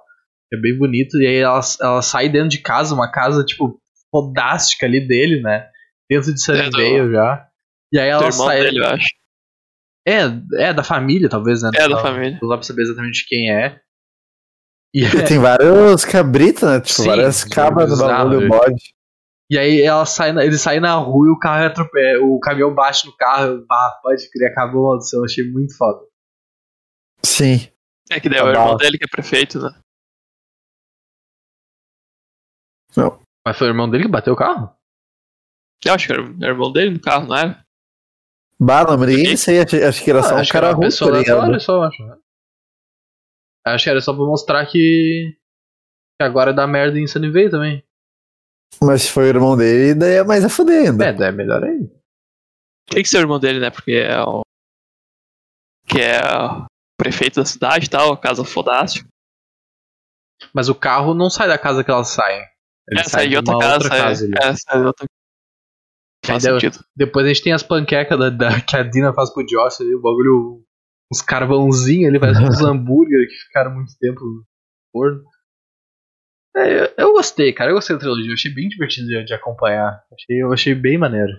É 0.53 0.57
bem 0.57 0.77
bonito. 0.77 1.17
E 1.21 1.27
aí 1.27 1.37
ela, 1.37 1.61
ela 1.81 2.03
sai 2.03 2.29
dentro 2.29 2.49
de 2.49 2.59
casa, 2.61 2.95
uma 2.95 3.11
casa, 3.11 3.45
tipo, 3.45 3.81
fodástica 4.11 4.87
ali 4.87 5.07
dele, 5.07 5.41
né? 5.41 5.69
Dentro 6.11 6.35
de 6.35 6.41
É 6.41 6.45
Sunnyvale 6.45 7.13
já. 7.13 7.47
E 7.93 7.99
aí 8.01 8.09
ela 8.09 8.33
sai. 8.33 8.61
dele, 8.65 8.81
eu 8.81 8.87
acho. 8.87 9.07
É, 10.11 10.69
é 10.69 10.73
da 10.75 10.83
família, 10.83 11.29
talvez, 11.29 11.63
né? 11.63 11.71
É 11.75 11.83
da 11.89 11.97
Não- 11.97 12.03
família. 12.03 12.39
Não 12.43 12.49
dá 12.49 12.57
pra 12.57 12.63
saber 12.65 12.83
exatamente 12.83 13.25
quem 13.29 13.51
é. 13.51 13.81
E, 14.95 15.05
E 15.05 15.25
tem 15.25 15.39
vários 15.39 16.05
cabritos, 16.05 16.63
né? 16.63 16.81
Tipo, 16.81 17.03
Sim, 17.03 17.07
várias 17.07 17.45
cabras 17.45 17.91
no 17.91 17.97
bagulho, 17.99 18.39
velho. 18.41 18.49
bode. 18.51 18.95
e 19.49 19.57
aí 19.59 19.81
ela 19.83 20.05
sai 20.07 20.33
na, 20.33 20.45
ele 20.45 20.59
sai 20.59 20.81
na 20.81 20.95
rua 20.95 21.29
e 21.29 21.31
o 21.31 21.39
carro 21.39 21.65
atropela, 21.67 22.25
o 22.25 22.41
caminhão 22.41 22.75
bate 22.75 23.07
no 23.07 23.17
carro. 23.17 23.65
Ah, 23.71 23.99
pode 24.03 24.29
crer, 24.31 24.51
acabou 24.51 24.87
a 24.87 24.89
maldição. 24.91 25.21
Eu 25.21 25.25
achei 25.27 25.49
muito 25.49 25.77
foda. 25.77 26.01
Sim. 27.23 27.69
É 28.11 28.19
que 28.19 28.29
daí 28.29 28.41
é 28.41 28.43
o 28.45 28.49
irmão 28.49 28.77
dele 28.77 28.99
que 28.99 29.05
é 29.05 29.09
prefeito, 29.09 29.61
né? 29.61 29.71
Mas 33.47 33.57
foi 33.57 33.69
o 33.69 33.71
irmão 33.71 33.89
dele 33.89 34.05
que 34.05 34.11
bateu 34.11 34.33
o 34.35 34.37
carro? 34.37 34.75
Eu 35.85 35.95
acho 35.95 36.07
que 36.07 36.13
era 36.13 36.23
o 36.23 36.45
irmão 36.45 36.73
dele 36.73 36.91
no 36.91 37.01
carro, 37.01 37.27
não 37.27 37.37
era? 37.37 37.65
Bah, 38.61 38.85
não, 38.85 38.99
mas 38.99 39.09
ninguém 39.09 39.37
sei, 39.37 39.61
acho, 39.61 39.77
acho 39.77 40.05
que 40.05 40.11
era 40.11 40.23
só 40.23 40.31
Ah, 40.33 40.35
um 40.35 40.39
acho 40.39 40.47
que 40.49 40.53
cara 40.53 40.67
era 40.67 40.75
uma 40.75 40.79
ruim, 40.79 40.87
pessoa 40.87 41.11
tá 41.13 41.19
ligado? 41.19 41.37
aleatória 41.39 41.61
só, 41.61 41.83
acho. 41.85 42.07
né? 42.07 42.17
Acho 43.67 43.85
que 43.85 43.91
era 43.91 44.01
só 44.01 44.13
pra 44.13 44.25
mostrar 44.25 44.67
que. 44.67 45.37
que 46.21 46.25
agora 46.25 46.53
dá 46.53 46.67
merda 46.67 46.99
em 46.99 47.07
Sunnyvale 47.07 47.51
também. 47.51 47.85
Mas 48.83 49.03
se 49.03 49.11
foi 49.11 49.25
o 49.25 49.29
irmão 49.29 49.57
dele, 49.57 49.95
daí 49.99 50.15
é 50.17 50.25
mais 50.25 50.45
a 50.45 50.49
fuder 50.49 50.91
ainda. 50.91 51.05
É, 51.07 51.13
daí 51.13 51.29
é 51.29 51.33
melhor 51.33 51.63
ainda. 51.65 51.91
Tem 52.89 53.03
que 53.03 53.09
ser 53.09 53.19
o 53.19 53.21
irmão 53.21 53.39
dele, 53.41 53.61
né? 53.61 53.71
Porque 53.71 53.93
é 53.93 54.21
o. 54.23 54.43
Que 55.87 56.01
é 56.01 56.21
o 56.23 56.67
prefeito 56.99 57.37
da 57.41 57.45
cidade 57.47 57.87
e 57.87 57.91
tal, 57.91 58.13
a 58.13 58.19
casa 58.19 58.45
fodástica. 58.45 59.09
Mas 60.55 60.69
o 60.69 60.75
carro 60.75 61.15
não 61.15 61.29
sai 61.29 61.49
da 61.49 61.59
casa 61.59 61.83
que 61.85 61.91
elas 61.91 62.09
saem. 62.09 62.45
Ele 62.89 63.01
É, 63.01 63.05
sai 63.05 63.29
de 63.29 63.37
outra 63.37 63.55
uma 63.55 63.61
casa. 63.61 63.75
outra 63.85 63.91
casa 63.91 64.27
é, 64.27 64.49
é, 64.49 64.55
sai 64.57 64.81
de 64.81 64.87
outra 64.87 65.07
Faz 66.25 66.43
sentido. 66.43 66.79
Depois 66.97 67.25
a 67.25 67.29
gente 67.29 67.43
tem 67.43 67.53
as 67.53 67.63
panquecas 67.63 68.19
da, 68.19 68.31
da- 68.31 68.61
que 68.61 68.77
a 68.77 68.83
Dina 68.83 69.13
faz 69.13 69.33
pro 69.33 69.45
Josh 69.45 69.81
ali, 69.81 69.95
o 69.95 70.01
bagulho. 70.03 70.63
Uns 71.13 71.23
carvãozinhos 71.23 72.09
ali, 72.09 72.21
parece 72.21 72.41
uns 72.41 72.61
hambúrguer 72.63 73.27
que 73.29 73.35
ficaram 73.47 73.75
muito 73.75 73.93
tempo 73.99 74.21
no 74.21 74.45
forno. 74.93 75.23
É, 76.57 76.83
eu, 76.85 76.89
eu 76.99 77.13
gostei, 77.13 77.53
cara. 77.53 77.71
Eu 77.71 77.75
gostei 77.75 77.97
da 77.97 78.01
trilogia. 78.01 78.29
Eu 78.31 78.35
achei 78.35 78.53
bem 78.53 78.69
divertido 78.69 79.09
de, 79.09 79.25
de 79.25 79.35
acompanhar. 79.35 80.03
Achei, 80.13 80.43
eu 80.43 80.53
achei 80.53 80.75
bem 80.75 80.99
maneiro. 80.99 81.33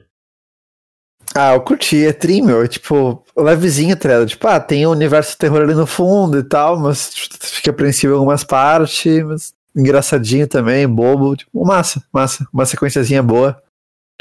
Ah, 1.34 1.53
eu 1.53 1.61
curti, 1.61 2.05
é 2.05 2.11
tri, 2.11 2.41
meu. 2.41 2.61
é 2.63 2.67
Tipo, 2.67 3.23
levezinho, 3.38 3.95
tá 3.95 4.09
ligado? 4.09 4.27
Tipo, 4.27 4.47
ah, 4.47 4.59
tem 4.59 4.86
o 4.86 4.91
universo 4.91 5.38
terror 5.38 5.61
ali 5.61 5.73
no 5.73 5.88
fundo 5.88 6.38
e 6.39 6.43
tal, 6.43 6.77
mas 6.77 7.13
tipo, 7.13 7.36
fica 7.39 7.69
apreensivo 7.71 8.13
em 8.13 8.17
algumas 8.17 8.43
partes, 8.43 9.23
mas 9.23 9.53
engraçadinho 9.73 10.47
também, 10.47 10.86
bobo. 10.88 11.36
Tipo, 11.38 11.65
massa, 11.65 12.03
massa. 12.11 12.45
Uma 12.53 12.65
sequenciazinha 12.65 13.23
boa. 13.23 13.61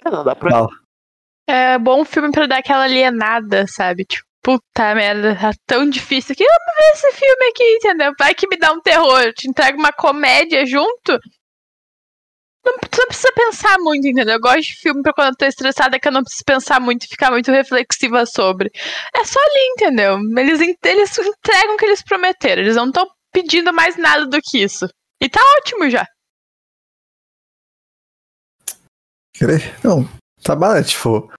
É, 0.05 0.11
não 0.11 0.25
dá 0.25 0.35
pra. 0.35 0.51
Fala. 0.51 0.69
É 1.49 1.79
bom 1.79 2.05
filme 2.05 2.31
pra 2.31 2.47
dar 2.47 2.59
aquela 2.59 2.85
alienada, 2.85 3.67
sabe? 3.67 4.05
Tipo, 4.05 4.25
puta 4.43 4.95
merda, 4.95 5.37
tá 5.37 5.51
tão 5.67 5.89
difícil 5.89 6.35
que 6.35 6.45
vamos 6.45 6.77
ver 6.79 6.93
esse 6.93 7.13
filme 7.19 7.45
aqui, 7.51 7.77
entendeu? 7.77 8.13
Vai 8.19 8.35
que 8.35 8.49
me 8.49 8.57
dá 8.57 8.73
um 8.73 8.81
terror, 8.81 9.33
te 9.35 9.49
entrega 9.49 9.77
uma 9.77 9.93
comédia 9.93 10.65
junto. 10.65 11.19
Não, 12.65 12.75
tu 12.79 12.99
não 12.99 13.07
precisa 13.07 13.33
pensar 13.35 13.79
muito, 13.79 14.07
entendeu? 14.07 14.35
Eu 14.35 14.41
gosto 14.41 14.61
de 14.63 14.75
filme 14.75 15.03
pra 15.03 15.15
quando 15.15 15.29
eu 15.31 15.37
tô 15.37 15.47
estressada 15.47 15.99
que 15.99 16.07
eu 16.07 16.13
não 16.13 16.23
preciso 16.23 16.45
pensar 16.45 16.79
muito 16.79 17.05
e 17.05 17.09
ficar 17.09 17.31
muito 17.31 17.51
reflexiva 17.51 18.27
sobre. 18.27 18.71
É 19.17 19.25
só 19.25 19.41
ali, 19.41 19.73
entendeu? 19.73 20.19
Eles, 20.37 20.61
eles 20.61 21.19
entregam 21.19 21.75
o 21.75 21.77
que 21.79 21.87
eles 21.87 22.03
prometeram. 22.03 22.63
Eles 22.63 22.77
não 22.77 22.89
estão 22.89 23.09
pedindo 23.33 23.73
mais 23.73 23.97
nada 23.97 24.27
do 24.27 24.39
que 24.43 24.59
isso. 24.59 24.87
E 25.23 25.29
tá 25.29 25.41
ótimo 25.59 25.89
já. 25.89 26.07
Não, 29.83 30.05
tá 30.43 30.79
é 30.79 30.83
tipo. 30.83 31.31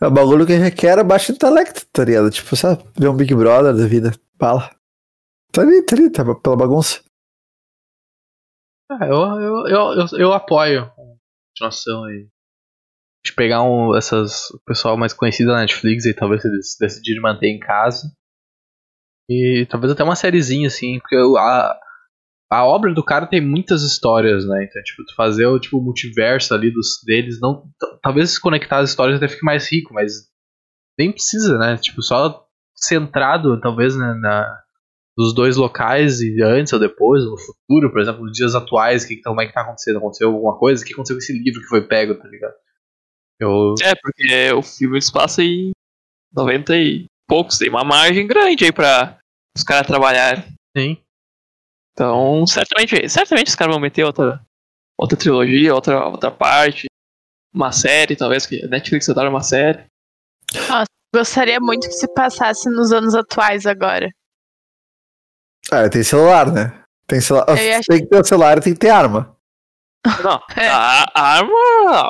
É 0.00 0.06
um 0.06 0.14
bagulho 0.14 0.46
que 0.46 0.52
requer 0.54 1.02
baixo 1.02 1.32
intelecto, 1.32 1.84
tá 1.92 2.04
ligado? 2.04 2.30
Tipo, 2.30 2.54
sabe, 2.54 2.84
ver 2.96 3.08
um 3.08 3.16
Big 3.16 3.34
Brother 3.34 3.74
da 3.74 3.86
vida. 3.86 4.12
Bala. 4.36 4.70
Tá 5.52 5.62
ali, 5.62 5.82
tá 5.82 5.96
ali, 5.96 6.10
tá 6.10 6.22
pela 6.36 6.56
bagunça. 6.56 7.02
Ah, 8.90 9.06
eu, 9.06 9.16
eu, 9.16 9.66
eu, 9.66 9.92
eu, 10.00 10.18
eu 10.18 10.32
apoio 10.32 10.82
a 10.84 10.94
continuação 11.50 12.04
aí. 12.04 12.28
De 13.24 13.34
pegar 13.34 13.62
um, 13.64 13.96
essas, 13.96 14.48
o 14.50 14.60
pessoal 14.64 14.96
mais 14.96 15.12
conhecido 15.12 15.50
da 15.50 15.58
Netflix 15.58 16.06
e 16.06 16.14
talvez 16.14 16.44
eles 16.44 16.76
decidirem 16.78 17.20
manter 17.20 17.48
em 17.48 17.58
casa. 17.58 18.12
E 19.28 19.66
talvez 19.68 19.92
até 19.92 20.04
uma 20.04 20.16
sériezinha, 20.16 20.68
assim, 20.68 20.98
porque 21.00 21.16
eu- 21.16 21.36
a, 21.36 21.78
a 22.50 22.64
obra 22.64 22.94
do 22.94 23.04
cara 23.04 23.26
tem 23.26 23.40
muitas 23.40 23.82
histórias, 23.82 24.46
né? 24.46 24.64
Então, 24.64 24.82
tipo, 24.82 25.04
tu 25.04 25.14
fazer 25.14 25.46
o 25.46 25.60
tipo, 25.60 25.80
multiverso 25.80 26.54
ali 26.54 26.70
dos, 26.70 27.00
deles, 27.04 27.38
não. 27.40 27.64
Talvez 28.02 28.30
se 28.30 28.40
conectar 28.40 28.78
as 28.78 28.90
histórias 28.90 29.18
até 29.18 29.28
fique 29.28 29.44
mais 29.44 29.70
rico, 29.70 29.92
mas 29.92 30.12
nem 30.98 31.12
precisa, 31.12 31.58
né? 31.58 31.76
Tipo, 31.76 32.02
só 32.02 32.46
centrado, 32.74 33.60
talvez, 33.60 33.96
né, 33.96 34.14
na, 34.20 34.46
dos 35.16 35.34
dois 35.34 35.56
locais 35.56 36.20
e 36.20 36.40
antes 36.42 36.72
ou 36.72 36.78
depois, 36.78 37.24
no 37.24 37.36
futuro, 37.36 37.90
por 37.90 38.00
exemplo, 38.00 38.24
nos 38.24 38.32
dias 38.32 38.54
atuais, 38.54 39.04
que, 39.04 39.20
como 39.20 39.42
é 39.42 39.46
que 39.46 39.52
tá 39.52 39.60
acontecendo? 39.60 39.98
Aconteceu 39.98 40.28
alguma 40.28 40.56
coisa? 40.58 40.82
O 40.82 40.86
que 40.86 40.94
aconteceu 40.94 41.16
com 41.16 41.22
esse 41.22 41.32
livro 41.32 41.60
que 41.60 41.68
foi 41.68 41.86
pego, 41.86 42.14
tá 42.14 42.28
ligado? 42.28 42.54
Eu. 43.40 43.74
É, 43.82 43.94
porque 43.94 44.52
o 44.52 44.62
filme 44.62 45.00
se 45.02 45.12
passa 45.12 45.42
em 45.42 45.72
90 46.34 46.76
e 46.76 47.06
poucos, 47.28 47.58
tem 47.58 47.68
uma 47.68 47.84
margem 47.84 48.26
grande 48.26 48.64
aí 48.64 48.72
pra 48.72 49.18
os 49.56 49.62
caras 49.62 49.86
trabalharem. 49.86 50.44
Sim. 50.76 50.98
Então, 51.98 52.46
certamente, 52.46 53.08
certamente 53.08 53.48
os 53.48 53.56
caras 53.56 53.74
vão 53.74 53.82
meter 53.82 54.04
outra, 54.04 54.40
outra 54.96 55.18
trilogia, 55.18 55.74
outra, 55.74 56.06
outra 56.06 56.30
parte, 56.30 56.86
uma 57.52 57.72
série, 57.72 58.14
talvez, 58.14 58.46
que 58.46 58.64
a 58.64 58.68
Netflix 58.68 59.08
adora 59.08 59.28
uma 59.28 59.42
série. 59.42 59.84
Gostaria 61.12 61.58
muito 61.58 61.88
que 61.88 61.94
se 61.94 62.06
passasse 62.14 62.70
nos 62.70 62.92
anos 62.92 63.16
atuais 63.16 63.66
agora. 63.66 64.08
Ah, 65.72 65.88
tem 65.90 66.04
celular, 66.04 66.52
né? 66.52 66.80
Tem 67.04 67.20
celular. 67.20 67.46
Ia- 67.60 67.80
Tem 67.80 67.98
que 67.98 68.06
ter 68.06 68.24
celular 68.24 68.58
e 68.58 68.60
tem 68.60 68.74
que 68.74 68.78
ter 68.78 68.90
arma. 68.90 69.36
Não, 70.22 70.40
É. 70.56 70.68
a, 70.68 71.04
a 71.12 71.22
arma, 71.38 71.52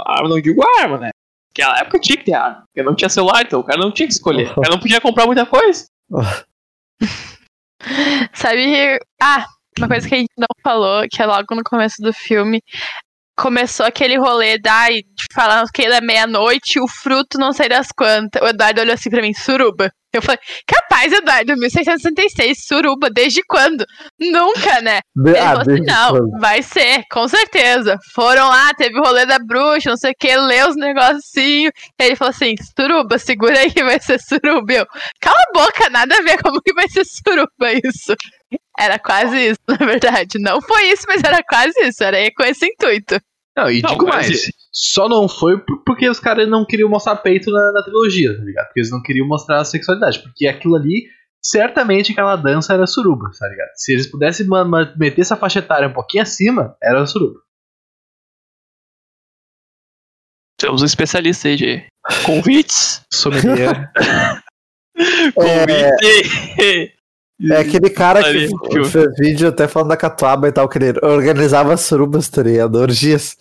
a 0.05 0.17
arma 0.19 0.29
não 0.29 0.41
digo 0.43 0.61
arma, 0.81 0.99
né? 0.99 1.09
Naquela 1.57 1.79
época 1.79 1.99
tinha 1.99 2.19
que 2.19 2.25
ter 2.25 2.35
arma, 2.35 2.65
porque 2.67 2.83
não 2.83 2.95
tinha 2.95 3.09
celular, 3.09 3.41
então 3.43 3.61
o 3.61 3.65
cara 3.65 3.81
não 3.81 3.91
tinha 3.91 4.07
que 4.07 4.13
escolher. 4.13 4.51
O 4.53 4.61
cara 4.61 4.69
não 4.75 4.81
podia 4.81 5.01
comprar 5.01 5.25
muita 5.25 5.47
coisa. 5.47 5.87
Sabe? 8.35 8.99
Ah, 9.23 9.47
uma 9.79 9.89
coisa 9.89 10.09
que 10.09 10.15
a 10.15 10.19
gente 10.19 10.33
não 10.37 10.49
falou, 10.63 11.07
que 11.11 11.23
é 11.23 11.27
logo 11.27 11.55
no 11.55 11.63
começo 11.63 12.01
do 12.01 12.13
filme. 12.13 12.63
Começou 13.37 13.87
aquele 13.87 14.17
rolê 14.19 14.59
da, 14.59 14.89
de 14.89 15.05
falar 15.33 15.65
que 15.73 15.89
da 15.89 16.01
meia-noite, 16.01 16.81
o 16.81 16.89
fruto 16.89 17.39
não 17.39 17.53
sei 17.53 17.69
das 17.69 17.89
quantas. 17.93 18.43
O 18.43 18.49
Eduardo 18.49 18.81
olhou 18.81 18.95
assim 18.95 19.11
pra 19.11 19.23
mim, 19.23 19.33
suruba. 19.33 19.93
Eu 20.13 20.23
falei, 20.23 20.41
capaz, 20.67 21.13
Eduardo, 21.13 21.55
1666, 21.57 22.65
suruba, 22.67 23.11
desde 23.11 23.43
quando? 23.47 23.85
Nunca, 24.19 24.81
né? 24.81 25.01
De- 25.15 25.31
Ele 25.31 25.39
ah, 25.39 25.49
falou 25.49 25.61
assim, 25.61 25.85
não, 25.85 26.11
quando? 26.11 26.41
vai 26.41 26.63
ser, 26.63 27.05
com 27.11 27.29
certeza. 27.29 27.99
Foram 28.15 28.49
lá, 28.49 28.73
teve 28.75 28.99
o 28.99 29.03
rolê 29.03 29.27
da 29.27 29.39
bruxa, 29.39 29.91
não 29.91 29.99
sei 29.99 30.13
o 30.13 30.17
que, 30.19 30.35
leu 30.35 30.69
os 30.71 30.77
negocinhos. 30.77 31.73
Ele 32.01 32.17
falou 32.17 32.31
assim, 32.31 32.55
suruba, 32.75 33.19
segura 33.19 33.59
aí 33.59 33.71
que 33.71 33.85
vai 33.85 34.01
ser 34.01 34.19
suruba. 34.19 34.73
Eu, 34.73 34.87
cala 35.21 35.39
a 35.39 35.53
boca, 35.53 35.91
nada 35.91 36.17
a 36.17 36.23
ver, 36.23 36.39
como 36.43 36.63
que 36.63 36.73
vai 36.73 36.89
ser 36.89 37.05
suruba 37.05 37.73
isso? 37.85 38.15
Era 38.79 38.99
quase 38.99 39.37
isso, 39.51 39.59
na 39.69 39.77
verdade. 39.77 40.39
Não 40.39 40.61
foi 40.63 40.85
isso, 40.91 41.05
mas 41.09 41.23
era 41.25 41.43
quase 41.43 41.79
isso, 41.83 42.03
era 42.05 42.19
com 42.37 42.45
esse 42.45 42.65
intuito. 42.67 43.21
Não, 43.57 43.69
e 43.71 43.83
Não, 43.83 43.91
digo 43.91 44.07
mas 44.07 44.29
mais. 44.29 44.51
Só 44.73 45.09
não 45.09 45.29
foi 45.29 45.59
por- 45.59 45.83
porque 45.85 46.09
os 46.09 46.21
caras 46.21 46.49
não 46.49 46.65
queriam 46.65 46.89
mostrar 46.89 47.17
peito 47.17 47.51
na, 47.51 47.73
na 47.73 47.83
trilogia, 47.83 48.37
tá 48.37 48.45
ligado? 48.45 48.67
Porque 48.67 48.81
eles 48.81 48.91
não 48.93 49.03
queriam 49.03 49.27
mostrar 49.27 49.61
a 49.61 49.65
sexualidade. 49.65 50.23
Porque 50.23 50.47
aquilo 50.47 50.77
ali, 50.77 51.09
certamente 51.43 52.13
aquela 52.13 52.37
dança 52.37 52.73
era 52.75 52.87
suruba, 52.87 53.29
tá 53.37 53.49
ligado? 53.49 53.71
Se 53.75 53.93
eles 53.93 54.07
pudessem 54.09 54.47
ma- 54.47 54.65
ma- 54.65 54.95
meter 54.97 55.23
essa 55.23 55.37
faixa 55.37 55.59
etária 55.59 55.89
um 55.89 55.93
pouquinho 55.93 56.23
acima, 56.23 56.77
era 56.81 57.05
suruba. 57.05 57.41
Temos 60.61 60.83
um 60.83 60.87
especialista 60.87 61.49
aí 61.49 61.57
de 61.57 61.87
convites. 62.25 63.03
Sommelier. 63.13 63.91
Convite! 65.35 66.61
É 66.61 66.93
aquele 67.59 67.91
cara 67.91 68.21
que 68.23 68.85
fez 68.91 69.17
vídeo 69.19 69.49
até 69.49 69.69
falando 69.69 69.91
da 69.91 69.97
Catuaba 69.97 70.49
e 70.49 70.53
tal, 70.53 70.69
que 70.69 70.79
ele 70.79 70.99
organizava 71.05 71.77
surubas, 71.77 72.29
tá 72.29 72.43
ligado? 72.43 72.77
Orgias. 72.77 73.37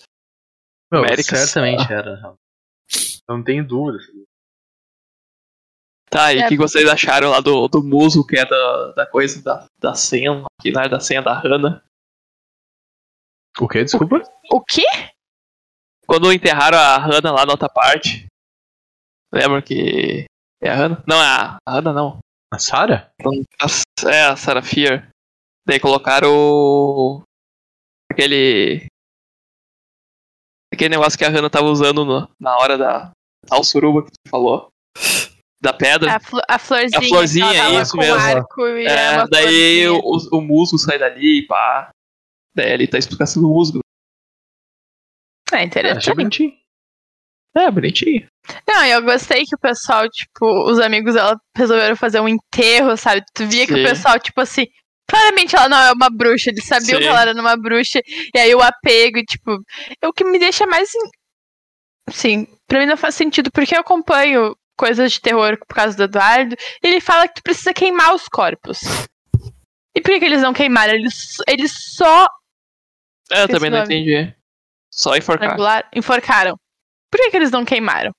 Meu, 0.92 1.02
Américas. 1.04 1.40
certamente 1.50 1.92
era. 1.92 2.36
Não 3.28 3.44
tenho 3.44 3.66
dúvida. 3.68 4.04
Tá, 6.10 6.32
e 6.34 6.38
o 6.38 6.42
É, 6.44 6.48
que 6.48 6.56
vocês 6.56 6.88
acharam 6.88 7.30
lá 7.32 7.42
do, 7.42 7.68
do 7.68 7.84
muso, 7.84 8.26
que 8.26 8.38
é 8.38 8.46
da, 8.46 8.92
da 8.94 9.06
coisa 9.06 9.42
da, 9.44 9.66
da 9.78 9.94
senha, 9.94 10.42
que 10.62 10.72
não 10.72 10.82
é 10.82 10.88
da 10.88 11.00
senha 11.02 11.22
da 11.22 11.34
Hannah? 11.34 11.84
O 13.60 13.68
que? 13.68 13.84
Desculpa? 13.84 14.22
O 14.52 14.62
quê? 14.64 14.86
Quando 16.08 16.32
enterraram 16.32 16.78
a 16.78 16.98
Hannah 16.98 17.32
lá 17.32 17.46
na 17.46 17.52
outra 17.52 17.68
parte. 17.68 18.26
Lembra 19.34 19.62
que. 19.62 20.26
É 20.62 20.70
a 20.70 20.76
Hannah? 20.76 21.04
Não, 21.06 21.18
é 21.22 21.26
a, 21.28 21.58
a 21.68 21.72
Hannah 21.74 21.92
não. 21.94 22.20
A 22.54 22.60
Sarah? 22.60 23.12
A- 23.20 23.68
é 24.06 24.26
a 24.26 24.36
Sarah 24.36 24.62
Fear. 24.62 25.10
Daí 25.66 25.80
colocaram 25.80 26.30
o. 26.34 27.22
aquele. 28.12 28.86
aquele 30.74 30.90
negócio 30.90 31.18
que 31.18 31.26
a 31.26 31.30
Hannah 31.30 31.50
tava 31.50 31.68
usando 31.68 32.06
no- 32.06 32.30
na 32.40 32.56
hora 32.58 32.78
da. 32.78 33.12
Tal 33.48 33.64
suruba 33.64 34.04
que 34.04 34.12
tu 34.12 34.30
falou. 34.30 34.70
Da 35.62 35.74
pedra. 35.74 36.16
A, 36.16 36.20
flo- 36.20 36.42
a 36.48 36.60
florzinha. 36.60 37.00
A 37.00 37.04
florzinha, 37.08 37.82
isso 37.82 37.98
mesmo. 37.98 38.16
arco 38.20 38.68
e 38.68 38.86
É, 38.86 39.16
é 39.16 39.28
daí 39.28 39.86
florzinha. 39.86 39.92
o, 39.94 40.38
o 40.38 40.42
musgo 40.42 40.78
sai 40.78 41.00
dali 41.00 41.40
e 41.40 41.48
pá. 41.48 41.90
Daí 42.56 42.72
ele 42.72 42.88
tá 42.88 42.98
a 42.98 43.00
explicação 43.00 43.42
do 43.42 43.50
musgo. 43.50 43.80
É 45.52 45.56
Achei 45.56 45.66
interessante. 45.66 46.14
bonitinho. 46.16 46.58
É, 47.56 47.72
bonitinho. 47.72 48.28
Não, 48.68 48.86
eu 48.86 49.02
gostei 49.02 49.44
que 49.46 49.56
o 49.56 49.60
pessoal, 49.60 50.08
tipo, 50.10 50.46
os 50.70 50.80
amigos 50.80 51.14
dela 51.14 51.40
resolveram 51.56 51.96
fazer 51.96 52.20
um 52.20 52.28
enterro, 52.28 52.96
sabe? 52.98 53.24
Tu 53.34 53.46
via 53.46 53.66
que 53.66 53.74
Sim. 53.74 53.82
o 53.82 53.88
pessoal, 53.88 54.20
tipo 54.20 54.40
assim, 54.42 54.66
claramente 55.10 55.56
ela 55.56 55.70
não 55.70 55.78
é 55.78 55.92
uma 55.92 56.10
bruxa, 56.10 56.50
eles 56.50 56.66
sabiam 56.66 56.98
Sim. 56.98 57.04
que 57.04 57.08
ela 57.08 57.22
era 57.22 57.34
uma 57.34 57.58
bruxa, 57.58 58.02
e 58.34 58.40
aí 58.40 58.54
o 58.54 58.62
apego, 58.62 59.22
tipo, 59.24 59.58
é 60.02 60.08
o 60.08 60.14
que 60.14 60.24
me 60.24 60.40
deixa 60.40 60.66
mais. 60.66 60.90
Assim, 62.08 62.48
pra 62.68 62.80
mim 62.80 62.86
não 62.86 62.98
faz 62.98 63.16
sentido, 63.16 63.52
porque 63.52 63.76
eu 63.76 63.82
acompanho 63.82 64.56
coisas 64.78 65.12
de 65.12 65.20
terror 65.22 65.58
por 65.68 65.76
causa 65.76 65.98
do 65.98 66.04
Eduardo, 66.04 66.56
e 66.84 66.88
ele 66.88 67.02
fala 67.02 67.28
que 67.28 67.36
tu 67.36 67.44
precisa 67.44 67.74
queimar 67.74 68.14
os 68.14 68.28
corpos. 68.28 68.80
E 69.96 70.02
por 70.02 70.12
que, 70.12 70.20
que 70.20 70.26
eles 70.26 70.42
não 70.42 70.54
queimaram? 70.54 70.94
Eles, 70.94 71.38
eles 71.48 71.74
só 71.96 72.28
É, 73.32 73.44
eu 73.44 73.48
também 73.48 73.72
não 73.72 73.84
entendi. 73.84 74.34
Só 74.94 75.16
enforcar. 75.16 75.50
regular, 75.50 75.90
enforcaram. 75.94 76.56
Por 77.12 77.20
que, 77.20 77.32
que 77.32 77.38
eles 77.38 77.52
não 77.52 77.66
queimaram? 77.66 78.12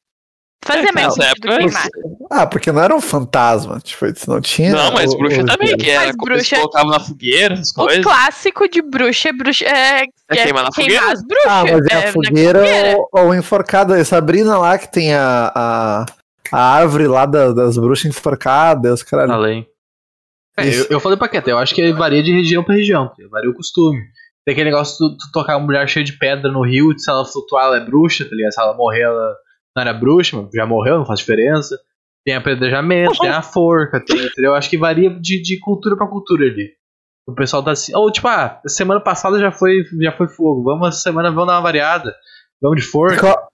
Fazia 0.64 0.88
É, 0.88 0.92
mais 0.92 1.14
sentido 1.14 1.48
época, 1.52 1.56
queimar. 1.58 1.88
Ah, 2.30 2.46
porque 2.46 2.72
não 2.72 2.82
era 2.82 2.94
um 2.94 3.00
fantasma. 3.00 3.78
Tipo, 3.80 4.06
não 4.26 4.40
tinha. 4.40 4.72
Não, 4.72 4.92
mas 4.92 5.12
o- 5.12 5.16
bruxa 5.16 5.42
o- 5.42 5.46
também, 5.46 5.76
que 5.76 5.88
era 5.88 6.12
como 6.16 6.32
eles 6.32 6.42
bruxa- 6.48 6.56
colocavam 6.56 6.90
na 6.90 7.00
fogueira, 7.00 7.54
essas 7.54 7.70
O 7.70 7.74
coisas. 7.74 8.04
clássico 8.04 8.68
de 8.68 8.82
bruxa 8.82 9.28
é 9.28 9.32
bruxa. 9.32 9.64
É, 9.64 10.02
É 10.02 10.36
queimar 10.42 10.64
na 10.64 10.70
queimar 10.70 10.72
fogueira? 10.72 11.12
as 11.12 11.22
bruxas. 11.24 11.46
Ah, 11.50 11.64
mas 11.64 11.86
é, 11.86 11.92
é, 11.94 12.08
a 12.08 12.12
fogueira 12.12 12.58
fogueira. 12.58 12.96
ou, 12.98 13.08
ou 13.12 13.34
enforcada. 13.34 13.98
É 13.98 14.04
Sabrina 14.04 14.58
lá 14.58 14.76
que 14.76 14.90
tem 14.90 15.14
a, 15.14 15.52
a, 15.54 16.06
a 16.52 16.74
árvore 16.74 17.06
lá 17.06 17.24
da- 17.24 17.52
das 17.52 17.78
bruxas 17.78 18.06
enforcadas, 18.06 19.02
caralho. 19.02 19.32
Além. 19.32 19.66
É, 20.58 20.68
eu, 20.68 20.86
eu 20.90 21.00
falei 21.00 21.16
pra 21.16 21.28
Keta, 21.28 21.48
eu 21.50 21.58
acho 21.58 21.72
que 21.74 21.92
varia 21.92 22.22
de 22.22 22.32
região 22.32 22.64
pra 22.64 22.74
região, 22.74 23.10
varia 23.30 23.48
o 23.48 23.54
costume. 23.54 24.00
Tem 24.44 24.52
aquele 24.54 24.70
negócio 24.70 24.92
de 24.94 24.98
tu, 25.16 25.16
tu 25.18 25.32
tocar 25.32 25.56
uma 25.56 25.64
mulher 25.64 25.88
cheia 25.88 26.04
de 26.04 26.18
pedra 26.18 26.50
no 26.50 26.62
rio, 26.66 26.92
se 26.98 27.08
ela 27.08 27.24
flutuar 27.24 27.66
ela 27.66 27.76
é 27.76 27.80
bruxa, 27.80 28.24
tá 28.28 28.34
ligado? 28.34 28.52
Se 28.52 28.60
ela 28.60 28.74
morrer 28.74 29.02
ela 29.02 29.34
não 29.78 29.82
era 29.82 29.94
bruxa, 29.94 30.36
mas 30.36 30.50
já 30.52 30.66
morreu, 30.66 30.98
não 30.98 31.06
faz 31.06 31.20
diferença. 31.20 31.78
Tem 32.24 32.34
apedrejamento, 32.34 33.18
tem 33.20 33.30
a 33.30 33.42
forca, 33.42 34.04
tem, 34.04 34.16
entendeu? 34.16 34.50
Eu 34.50 34.54
acho 34.54 34.68
que 34.68 34.76
varia 34.76 35.10
de, 35.10 35.40
de 35.40 35.58
cultura 35.60 35.96
pra 35.96 36.06
cultura 36.06 36.44
ali. 36.44 36.72
O 37.26 37.34
pessoal 37.34 37.62
tá 37.62 37.72
assim, 37.72 37.94
ou 37.94 38.10
tipo, 38.10 38.26
ah, 38.26 38.60
semana 38.66 39.00
passada 39.00 39.38
já 39.38 39.52
foi, 39.52 39.84
já 40.00 40.12
foi 40.12 40.28
fogo, 40.28 40.64
vamos 40.64 40.88
essa 40.88 41.00
semana 41.00 41.30
vamos 41.30 41.46
dar 41.46 41.54
uma 41.54 41.62
variada. 41.62 42.14
Vamos 42.60 42.82
de 42.82 42.86
forca. 42.86 43.20
Qual, 43.20 43.48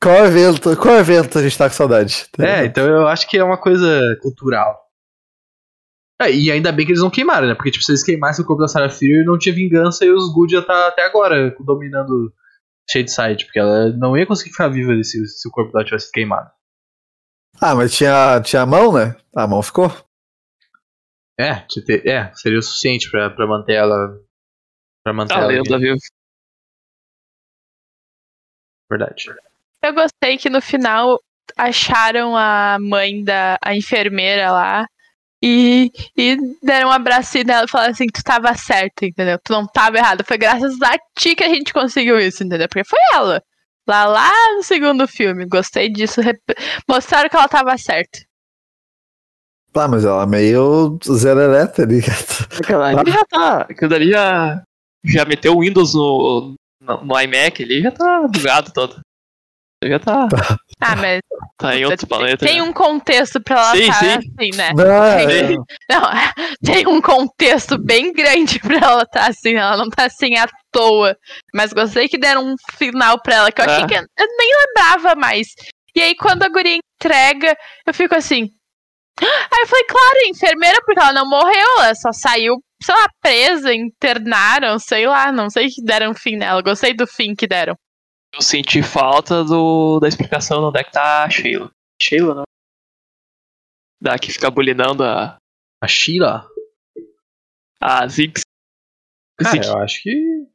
qual 0.00 0.26
evento? 0.26 0.76
Qual 0.76 0.94
evento 0.94 1.38
a 1.38 1.42
gente 1.42 1.58
tá 1.58 1.68
com 1.68 1.74
saudade? 1.74 2.26
É, 2.38 2.66
então 2.66 2.86
eu 2.86 3.08
acho 3.08 3.28
que 3.28 3.36
é 3.36 3.42
uma 3.42 3.58
coisa 3.58 4.16
cultural. 4.22 4.78
É, 6.22 6.30
e 6.30 6.52
ainda 6.52 6.70
bem 6.70 6.86
que 6.86 6.92
eles 6.92 7.02
não 7.02 7.10
queimaram, 7.10 7.48
né? 7.48 7.54
Porque 7.54 7.72
tipo, 7.72 7.84
se 7.84 7.90
eles 7.90 8.04
queimassem 8.04 8.44
o 8.44 8.46
corpo 8.46 8.62
da 8.62 8.68
Sarah 8.68 8.90
Fear, 8.90 9.24
não 9.24 9.36
tinha 9.36 9.54
vingança 9.54 10.04
e 10.04 10.10
os 10.10 10.32
Good 10.32 10.52
já 10.52 10.62
tá 10.62 10.86
até 10.86 11.04
agora 11.04 11.52
dominando 11.58 12.32
Shadeside, 12.90 13.44
porque 13.46 13.58
ela 13.58 13.90
não 13.90 14.16
ia 14.16 14.26
conseguir 14.26 14.50
ficar 14.50 14.68
viva 14.68 14.92
se, 15.02 15.26
se 15.26 15.48
o 15.48 15.50
corpo 15.50 15.72
dela 15.72 15.84
tivesse 15.84 16.10
queimado. 16.12 16.50
Ah, 17.60 17.74
mas 17.74 17.94
tinha, 17.94 18.40
tinha 18.42 18.62
a 18.62 18.66
mão, 18.66 18.92
né? 18.92 19.16
A 19.34 19.46
mão 19.46 19.62
ficou. 19.62 19.88
É, 21.38 21.60
tinha 21.68 21.84
ter- 21.84 22.06
é 22.06 22.32
seria 22.34 22.58
o 22.58 22.62
suficiente 22.62 23.10
pra, 23.10 23.30
pra 23.30 23.46
manter 23.46 23.74
ela. 23.74 23.96
Pra 25.02 25.12
manter 25.12 25.34
Tá 25.34 25.40
ela. 25.40 25.48
lendo, 25.48 25.78
viva? 25.78 25.96
Verdade. 28.90 29.24
Eu 29.82 29.94
gostei 29.94 30.36
que 30.38 30.48
no 30.50 30.60
final 30.60 31.18
acharam 31.56 32.36
a 32.36 32.78
mãe 32.80 33.22
da 33.24 33.58
a 33.62 33.74
enfermeira 33.74 34.50
lá. 34.50 34.86
E, 35.46 35.90
e 36.16 36.36
deram 36.62 36.88
um 36.88 36.92
abracinho 36.92 37.44
nela 37.44 37.66
e 37.66 37.70
falaram 37.70 37.92
assim: 37.92 38.06
tu 38.06 38.22
tava 38.22 38.54
certo, 38.56 39.04
entendeu? 39.04 39.38
Tu 39.44 39.52
não 39.52 39.66
tava 39.66 39.98
errado. 39.98 40.24
Foi 40.26 40.38
graças 40.38 40.80
a 40.82 40.96
ti 41.18 41.34
que 41.36 41.44
a 41.44 41.48
gente 41.48 41.72
conseguiu 41.72 42.18
isso, 42.18 42.42
entendeu? 42.42 42.68
Porque 42.68 42.84
foi 42.88 42.98
ela. 43.12 43.42
Lá, 43.86 44.06
lá 44.06 44.30
no 44.56 44.62
segundo 44.62 45.06
filme. 45.06 45.44
Gostei 45.46 45.90
disso. 45.90 46.20
rep- 46.22 46.40
Mostraram 46.88 47.28
que 47.28 47.36
ela 47.36 47.48
tava 47.48 47.76
certa. 47.76 48.20
Ah, 49.76 49.88
mas 49.88 50.04
ela 50.04 50.22
é 50.22 50.26
meio 50.26 50.98
zerelé, 51.04 51.66
tá 51.66 51.84
ligado? 51.84 52.48
Aquela 52.62 52.86
ali 52.98 53.10
já 53.10 53.24
tá. 53.24 53.60
Aquilo 53.62 53.90
dali 53.90 54.10
já. 54.10 54.62
Já 55.04 55.24
meteu 55.26 55.54
o 55.56 55.60
Windows 55.60 55.92
no, 55.94 56.54
no, 56.80 57.04
no 57.04 57.20
iMac 57.20 57.62
ali, 57.62 57.82
já 57.82 57.90
tá 57.90 58.26
bugado 58.26 58.72
todo. 58.72 59.00
Já 59.84 59.98
tá. 59.98 60.28
Ah, 60.80 60.96
mas 60.96 61.20
Tá 61.58 61.76
em 61.76 61.84
outro 61.84 62.06
planeta. 62.06 62.44
tem 62.44 62.56
já. 62.58 62.62
um 62.64 62.72
contexto 62.72 63.40
pra 63.42 63.56
ela 63.60 63.70
Sim, 63.76 63.82
estar 63.82 63.94
sim. 64.00 64.06
assim, 64.16 64.56
né? 64.56 64.70
Não, 64.74 65.04
é, 65.04 65.46
Sim. 65.48 65.56
Não, 65.90 66.02
tem 66.64 66.86
um 66.86 67.00
contexto 67.00 67.78
bem 67.78 68.12
grande 68.12 68.58
pra 68.58 68.76
ela 68.78 69.02
estar 69.02 69.28
assim. 69.30 69.54
Ela 69.54 69.76
não 69.76 69.88
tá 69.88 70.06
assim 70.06 70.36
à 70.36 70.46
toa. 70.72 71.16
Mas 71.54 71.72
gostei 71.72 72.08
que 72.08 72.18
deram 72.18 72.44
um 72.46 72.54
final 72.76 73.20
pra 73.22 73.34
ela 73.36 73.52
que 73.52 73.60
eu 73.60 73.64
achei 73.66 73.84
É. 73.84 73.86
que 73.86 73.94
eu 73.94 74.02
nem 74.38 74.50
lembrava 74.66 75.14
mais. 75.14 75.46
E 75.96 76.02
aí, 76.02 76.16
quando 76.16 76.42
a 76.42 76.48
guria 76.48 76.76
entrega, 77.00 77.56
eu 77.86 77.94
fico 77.94 78.14
assim. 78.16 78.48
Aí 79.20 79.60
eu 79.62 79.66
falei, 79.68 79.84
claro, 79.84 80.18
enfermeira, 80.26 80.78
porque 80.84 81.00
ela 81.00 81.12
não 81.12 81.28
morreu, 81.28 81.78
ela 81.78 81.94
só 81.94 82.10
saiu, 82.12 82.56
sei 82.82 82.94
lá, 82.96 83.06
presa, 83.22 83.72
internaram, 83.72 84.76
sei 84.80 85.06
lá, 85.06 85.30
não 85.30 85.48
sei 85.48 85.68
que 85.68 85.80
deram 85.84 86.12
fim 86.14 86.36
nela. 86.36 86.60
Gostei 86.62 86.92
do 86.94 87.06
fim 87.06 87.32
que 87.34 87.46
deram. 87.46 87.76
Eu 88.34 88.42
senti 88.42 88.82
falta 88.82 89.44
do, 89.44 90.00
da 90.00 90.08
explicação 90.08 90.58
de 90.60 90.64
onde 90.66 90.80
é 90.80 90.84
que 90.84 90.90
tá 90.92 91.24
a 91.24 91.30
Sheila. 91.30 91.70
Sheila, 92.00 92.34
não? 92.34 92.42
Da 94.02 94.18
que 94.18 94.32
fica 94.32 94.50
bulinando 94.50 95.04
a, 95.04 95.36
A 95.82 95.86
Sheila? 95.88 96.46
a 97.80 98.06
Ziggs. 98.08 98.42
Cara, 99.38 99.50
Ziggs. 99.52 99.68
eu 99.70 99.78
acho 99.82 100.02
que. 100.02 100.44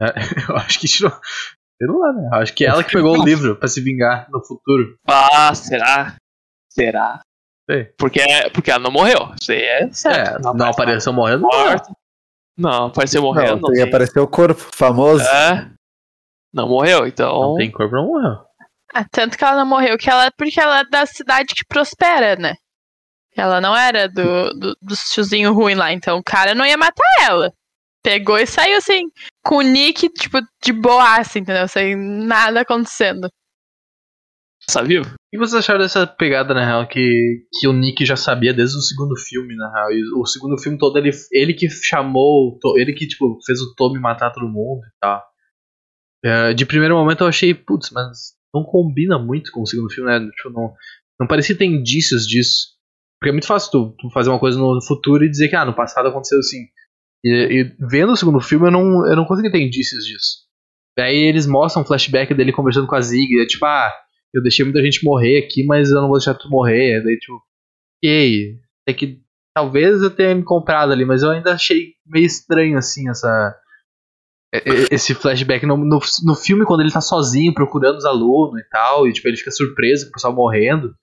É, 0.00 0.12
eu 0.48 0.56
acho 0.56 0.78
que 0.78 0.86
tirou. 0.86 1.10
Sei 1.10 1.88
lá, 1.88 2.12
né? 2.12 2.28
Eu 2.32 2.38
acho 2.38 2.54
que 2.54 2.64
é 2.64 2.68
ela 2.68 2.84
que 2.84 2.92
pegou 2.92 3.18
o 3.18 3.24
livro 3.24 3.56
pra 3.56 3.66
se 3.66 3.80
vingar 3.80 4.28
no 4.30 4.40
futuro. 4.44 4.96
Ah, 5.04 5.52
será? 5.56 6.14
Será? 6.72 7.20
Sei. 7.68 7.86
Porque, 7.98 8.20
porque 8.54 8.70
ela 8.70 8.78
não 8.78 8.92
morreu. 8.92 9.34
Isso 9.40 9.50
aí 9.50 9.60
é 9.60 9.90
certo. 9.90 10.48
É, 10.48 10.52
não 10.54 10.66
apareceu 10.66 11.12
morrendo. 11.12 11.42
Não. 11.42 11.96
Não, 12.56 12.86
apareceu 12.86 13.20
morrendo. 13.22 13.54
não, 13.56 13.56
Não, 13.56 13.62
tem 13.62 13.74
que 13.74 13.80
tem. 13.80 13.88
aparecer 13.88 14.20
o 14.20 14.28
corpo 14.28 14.60
famoso. 14.72 15.24
É. 15.24 15.68
Não 16.52 16.68
morreu, 16.68 17.06
então. 17.06 17.40
Não 17.40 17.54
tem 17.56 17.70
corpo, 17.70 17.94
não 17.94 18.06
morreu. 18.06 18.38
Ah, 18.94 19.04
tanto 19.10 19.36
que 19.36 19.44
ela 19.44 19.56
não 19.56 19.66
morreu, 19.66 19.98
que 19.98 20.08
ela, 20.08 20.30
porque 20.36 20.58
ela 20.58 20.80
é 20.80 20.84
da 20.84 21.04
cidade 21.04 21.54
que 21.54 21.64
prospera, 21.66 22.36
né? 22.36 22.54
Ela 23.36 23.60
não 23.60 23.76
era 23.76 24.08
do, 24.08 24.52
do, 24.54 24.76
dos 24.82 25.00
tiozinho 25.10 25.52
ruim 25.52 25.74
lá, 25.74 25.92
então 25.92 26.18
o 26.18 26.24
cara 26.24 26.54
não 26.54 26.66
ia 26.66 26.76
matar 26.76 27.04
ela. 27.20 27.52
Pegou 28.02 28.38
e 28.38 28.46
saiu 28.46 28.78
assim, 28.78 29.04
com 29.44 29.56
o 29.56 29.62
Nick, 29.62 30.08
tipo, 30.08 30.38
de 30.62 30.72
boaça, 30.72 31.38
entendeu? 31.38 31.68
Sem 31.68 31.94
nada 31.96 32.62
acontecendo. 32.62 33.28
Tá 34.72 34.82
vivo? 34.82 35.06
O 35.06 35.30
que 35.30 35.38
vocês 35.38 35.54
acharam 35.54 35.80
dessa 35.80 36.06
pegada, 36.06 36.52
na 36.52 36.64
real, 36.64 36.86
que, 36.86 37.46
que 37.58 37.68
o 37.68 37.72
Nick 37.72 38.04
já 38.04 38.16
sabia 38.16 38.52
desde 38.52 38.76
o 38.76 38.80
segundo 38.80 39.14
filme, 39.16 39.54
na 39.54 39.72
real? 39.72 39.92
E 39.92 40.02
o 40.16 40.26
segundo 40.26 40.58
filme 40.60 40.78
todo, 40.78 40.96
ele, 40.98 41.10
ele 41.32 41.54
que 41.54 41.68
chamou, 41.70 42.58
ele 42.76 42.92
que, 42.92 43.06
tipo, 43.06 43.38
fez 43.46 43.60
o 43.60 43.74
Tommy 43.74 44.00
matar 44.00 44.30
todo 44.30 44.48
mundo 44.48 44.80
e 44.84 44.98
tal. 45.00 45.22
É, 46.24 46.52
de 46.52 46.66
primeiro 46.66 46.96
momento 46.96 47.22
eu 47.22 47.28
achei, 47.28 47.54
putz, 47.54 47.90
mas 47.90 48.34
não 48.54 48.64
combina 48.64 49.18
muito 49.18 49.52
com 49.52 49.62
o 49.62 49.66
segundo 49.66 49.92
filme, 49.92 50.10
né? 50.10 50.18
Tipo, 50.36 50.50
não, 50.50 50.72
não 51.20 51.26
parecia 51.26 51.56
ter 51.56 51.66
indícios 51.66 52.26
disso. 52.26 52.78
Porque 53.20 53.30
é 53.30 53.32
muito 53.32 53.46
fácil 53.46 53.70
tu, 53.70 53.96
tu 53.98 54.10
fazer 54.10 54.30
uma 54.30 54.38
coisa 54.38 54.58
no 54.58 54.80
futuro 54.86 55.24
e 55.24 55.30
dizer 55.30 55.48
que, 55.48 55.56
ah, 55.56 55.64
no 55.64 55.74
passado 55.74 56.08
aconteceu 56.08 56.38
assim. 56.38 56.66
E, 57.24 57.30
e 57.30 57.76
vendo 57.90 58.12
o 58.12 58.16
segundo 58.16 58.40
filme, 58.40 58.66
eu 58.66 58.70
não, 58.70 59.06
eu 59.06 59.16
não 59.16 59.24
consegui 59.24 59.50
ter 59.50 59.60
indícios 59.60 60.04
disso. 60.04 60.48
Daí 60.96 61.16
eles 61.16 61.46
mostram 61.46 61.82
um 61.82 61.86
flashback 61.86 62.32
dele 62.34 62.52
conversando 62.52 62.86
com 62.86 62.94
a 62.94 63.00
Zig, 63.00 63.40
é 63.40 63.46
tipo, 63.46 63.64
ah, 63.64 63.92
eu 64.34 64.42
deixei 64.42 64.64
muita 64.64 64.82
gente 64.82 65.04
morrer 65.04 65.38
aqui, 65.38 65.64
mas 65.64 65.90
eu 65.90 66.00
não 66.00 66.08
vou 66.08 66.18
deixar 66.18 66.34
tu 66.34 66.48
morrer. 66.48 67.02
Daí, 67.02 67.16
tipo, 67.18 67.40
ok. 67.98 68.56
É 68.86 68.92
que 68.92 69.20
talvez 69.54 70.02
eu 70.02 70.10
tenha 70.10 70.34
me 70.34 70.44
comprado 70.44 70.92
ali, 70.92 71.04
mas 71.04 71.22
eu 71.22 71.30
ainda 71.30 71.52
achei 71.52 71.94
meio 72.06 72.26
estranho, 72.26 72.78
assim, 72.78 73.08
essa. 73.08 73.54
E- 74.54 74.58
e- 74.58 74.88
Esse 74.90 75.14
flashback 75.14 75.64
no, 75.66 75.76
no, 75.76 75.98
no 76.24 76.34
filme, 76.34 76.64
quando 76.64 76.80
ele 76.80 76.92
tá 76.92 77.00
sozinho 77.00 77.52
procurando 77.54 77.96
os 77.98 78.04
alunos 78.04 78.60
e 78.60 78.64
tal, 78.70 79.06
e 79.06 79.12
tipo, 79.12 79.28
ele 79.28 79.36
fica 79.36 79.50
surpreso 79.50 80.04
com 80.06 80.10
o 80.10 80.12
pessoal 80.12 80.34
morrendo. 80.34 80.94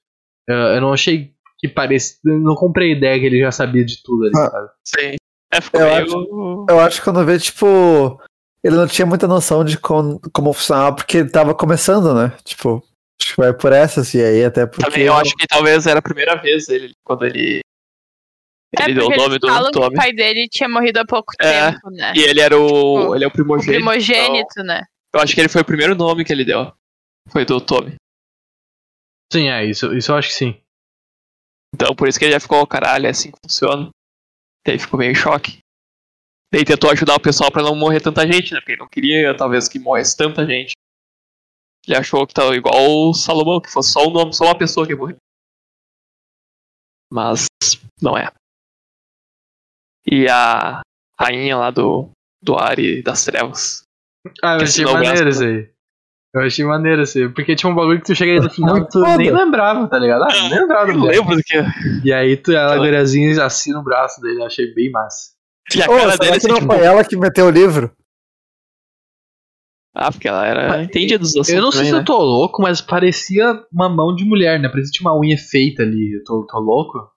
Eu, 0.48 0.56
eu 0.56 0.82
não 0.82 0.93
achei 0.93 1.32
que 1.60 1.68
parecia. 1.68 2.18
Não 2.24 2.56
comprei 2.56 2.93
a 2.93 2.98
ideia 2.98 3.20
que 3.20 3.26
ele 3.26 3.39
já 3.39 3.52
sabia 3.52 3.86
de 3.86 4.02
tudo 4.04 4.26
ali, 4.26 4.34
Ah. 4.36 4.50
sabe? 4.50 4.70
Sim. 4.86 5.16
É, 5.54 5.62
ficou 5.62 5.82
Eu 5.82 5.88
meio. 5.96 6.66
Eu 6.70 6.80
acho 6.80 7.00
que 7.00 7.04
quando 7.06 7.24
vê, 7.26 7.39
tipo, 7.39 8.20
ele 8.64 8.76
não 8.76 8.88
tinha 8.88 9.06
muita 9.06 9.28
noção 9.28 9.64
de 9.64 9.78
como, 9.78 10.20
como 10.34 10.52
funcionava, 10.54 10.96
porque 10.96 11.18
ele 11.20 11.30
tava 11.30 11.54
começando, 11.56 12.14
né? 12.14 12.34
Tipo, 12.43 12.84
acho 13.22 13.36
que 13.36 13.41
vai 13.41 13.54
por 13.54 13.72
essas, 13.72 14.14
e 14.14 14.22
aí 14.22 14.43
até 14.43 14.66
porque. 14.66 14.84
Também 14.89 15.04
eu 15.06 15.14
acho 15.14 15.36
que 15.36 15.48
talvez 15.48 15.86
era 15.88 16.00
a 16.00 16.02
primeira 16.02 16.36
vez 16.36 16.66
dele, 16.68 16.91
quando 17.04 17.26
ele. 17.26 17.62
É 18.78 18.84
Ele 18.86 18.95
deu 18.95 19.07
o 19.07 19.16
nome 19.16 19.39
do 19.39 19.47
falam 19.47 19.72
que 19.72 19.78
o 19.78 19.82
Tommy. 19.82 19.95
pai 19.95 20.11
dele 20.13 20.47
tinha 20.49 20.68
morrido 20.68 20.99
há 20.99 21.05
pouco 21.05 21.34
É, 21.39 21.72
tempo, 21.72 21.89
né? 21.91 22.13
E 22.16 22.20
ele 22.20 22.41
era 22.41 22.57
o. 22.59 22.99
Tipo, 22.99 23.16
ele 23.16 23.24
é 23.24 23.28
o 23.28 23.30
O 23.30 23.34
primogênito. 23.34 23.72
primogênito, 23.74 24.63
né? 24.63 24.78
então, 25.09 25.20
eu 25.20 25.22
acho 25.22 25.34
que 25.34 25.39
ele 25.41 25.49
foi 25.49 25.61
o 25.61 25.66
primeiro 25.66 25.95
nome 25.95 26.26
que 26.26 26.34
ele 26.34 26.43
deu. 26.43 26.74
Foi 27.30 27.45
do 27.45 27.61
Tommy. 27.61 27.95
Sim, 29.32 29.49
é, 29.49 29.66
isso, 29.66 29.93
isso 29.95 30.11
eu 30.11 30.16
acho 30.18 30.28
que 30.30 30.34
sim. 30.36 30.61
Então 31.74 31.95
por 31.95 32.07
isso 32.07 32.18
que 32.20 32.26
ele 32.26 32.34
já 32.34 32.39
ficou, 32.39 32.66
caralho, 32.68 33.05
é 33.07 33.09
assim 33.09 33.32
que 33.32 33.38
funciona. 33.43 33.89
Daí 34.66 34.78
ficou 34.80 34.99
meio 34.99 35.11
em 35.11 35.16
choque. 35.16 35.59
Daí 36.53 36.63
tentou 36.63 36.89
ajudar 36.91 37.16
o 37.16 37.20
pessoal 37.20 37.51
pra 37.51 37.63
não 37.63 37.76
morrer 37.76 37.99
tanta 38.01 38.26
gente, 38.32 38.53
né? 38.53 38.59
Porque 38.59 38.74
ele 38.74 38.82
não 38.82 38.88
queria, 38.88 39.36
talvez, 39.36 39.68
que 39.68 39.80
morresse 39.80 40.16
tanta 40.16 40.45
gente. 40.45 40.74
Ele 41.88 41.97
achou 41.97 42.26
que 42.26 42.34
tava 42.34 42.55
igual 42.55 42.76
o 43.09 43.13
Salomão, 43.13 43.59
que 43.61 43.70
fosse 43.70 43.91
só 43.91 44.07
um 44.07 44.11
nome, 44.11 44.34
só 44.34 44.45
uma 44.45 44.57
pessoa 44.57 44.86
que 44.86 44.93
ia 44.93 44.97
morrer. 44.97 45.16
Mas 47.11 47.45
não 48.01 48.18
é. 48.18 48.32
E 50.10 50.28
a 50.28 50.82
rainha 51.20 51.58
lá 51.58 51.72
do, 51.72 52.10
do 52.41 52.56
ar 52.56 52.78
e 52.80 53.01
das 53.01 53.26
trevas. 53.26 53.84
Ah, 54.43 54.53
eu 54.53 54.58
Que 54.60 54.64
achei 54.66 54.86
o 54.86 54.93
maneiro 54.93 55.30
isso 55.30 55.43
aí. 55.43 55.70
Eu 56.34 56.41
achei 56.41 56.66
maneiro 56.66 57.01
isso 57.03 57.18
aí. 57.18 57.30
Porque 57.30 57.56
tinha 57.56 57.72
um 57.72 57.76
bagulho 57.76 57.99
que 57.99 58.08
tu 58.08 58.16
chega 58.16 58.34
aí 58.34 58.39
no 58.39 58.49
final 58.49 58.78
e 58.78 58.86
tu 58.88 58.99
foda. 58.99 59.18
nem 59.18 59.32
lembrava, 59.32 59.88
tá 59.88 59.97
ligado? 59.97 60.24
Ah, 60.24 60.49
nem 60.49 60.60
lembrava 60.60 60.91
Eu 60.91 60.99
lembro 60.99 61.36
do 61.36 61.41
que. 61.41 61.56
E 62.03 62.12
aí 62.12 62.36
tu, 62.38 62.51
ela, 62.51 62.78
guriazinha 62.78 63.43
assina 63.43 63.80
o 63.80 63.84
braço 63.84 64.22
dele, 64.22 64.41
eu 64.41 64.45
achei 64.45 64.74
bem 64.74 64.91
massa. 64.91 65.32
E 65.74 65.82
a 65.82 65.86
Ô, 65.86 65.95
cara 65.95 66.18
dele 66.18 66.32
que 66.32 66.38
assim, 66.38 66.47
não 66.49 66.60
tipo. 66.60 66.74
foi 66.74 66.84
ela 66.84 67.03
que 67.03 67.18
meteu 67.18 67.45
o 67.45 67.51
livro? 67.51 67.91
Ah, 69.95 70.12
porque 70.12 70.28
ela 70.28 70.45
era 70.45 70.84
entendida 70.84 71.18
dos 71.18 71.30
assuntos. 71.30 71.49
Eu 71.49 71.62
não 71.62 71.72
sei 71.72 71.80
também, 71.80 71.91
se 71.91 71.95
né? 71.95 72.01
eu 72.01 72.06
tô 72.06 72.18
louco, 72.22 72.62
mas 72.62 72.82
parecia 72.82 73.64
uma 73.72 73.88
mão 73.88 74.14
de 74.14 74.26
mulher, 74.26 74.60
né? 74.60 74.68
Parecia 74.68 74.91
que 74.91 74.97
tinha 74.99 75.10
uma 75.10 75.18
unha 75.18 75.38
feita 75.38 75.84
ali. 75.84 76.16
Eu 76.18 76.24
tô, 76.26 76.45
tô 76.45 76.60
louco? 76.60 77.10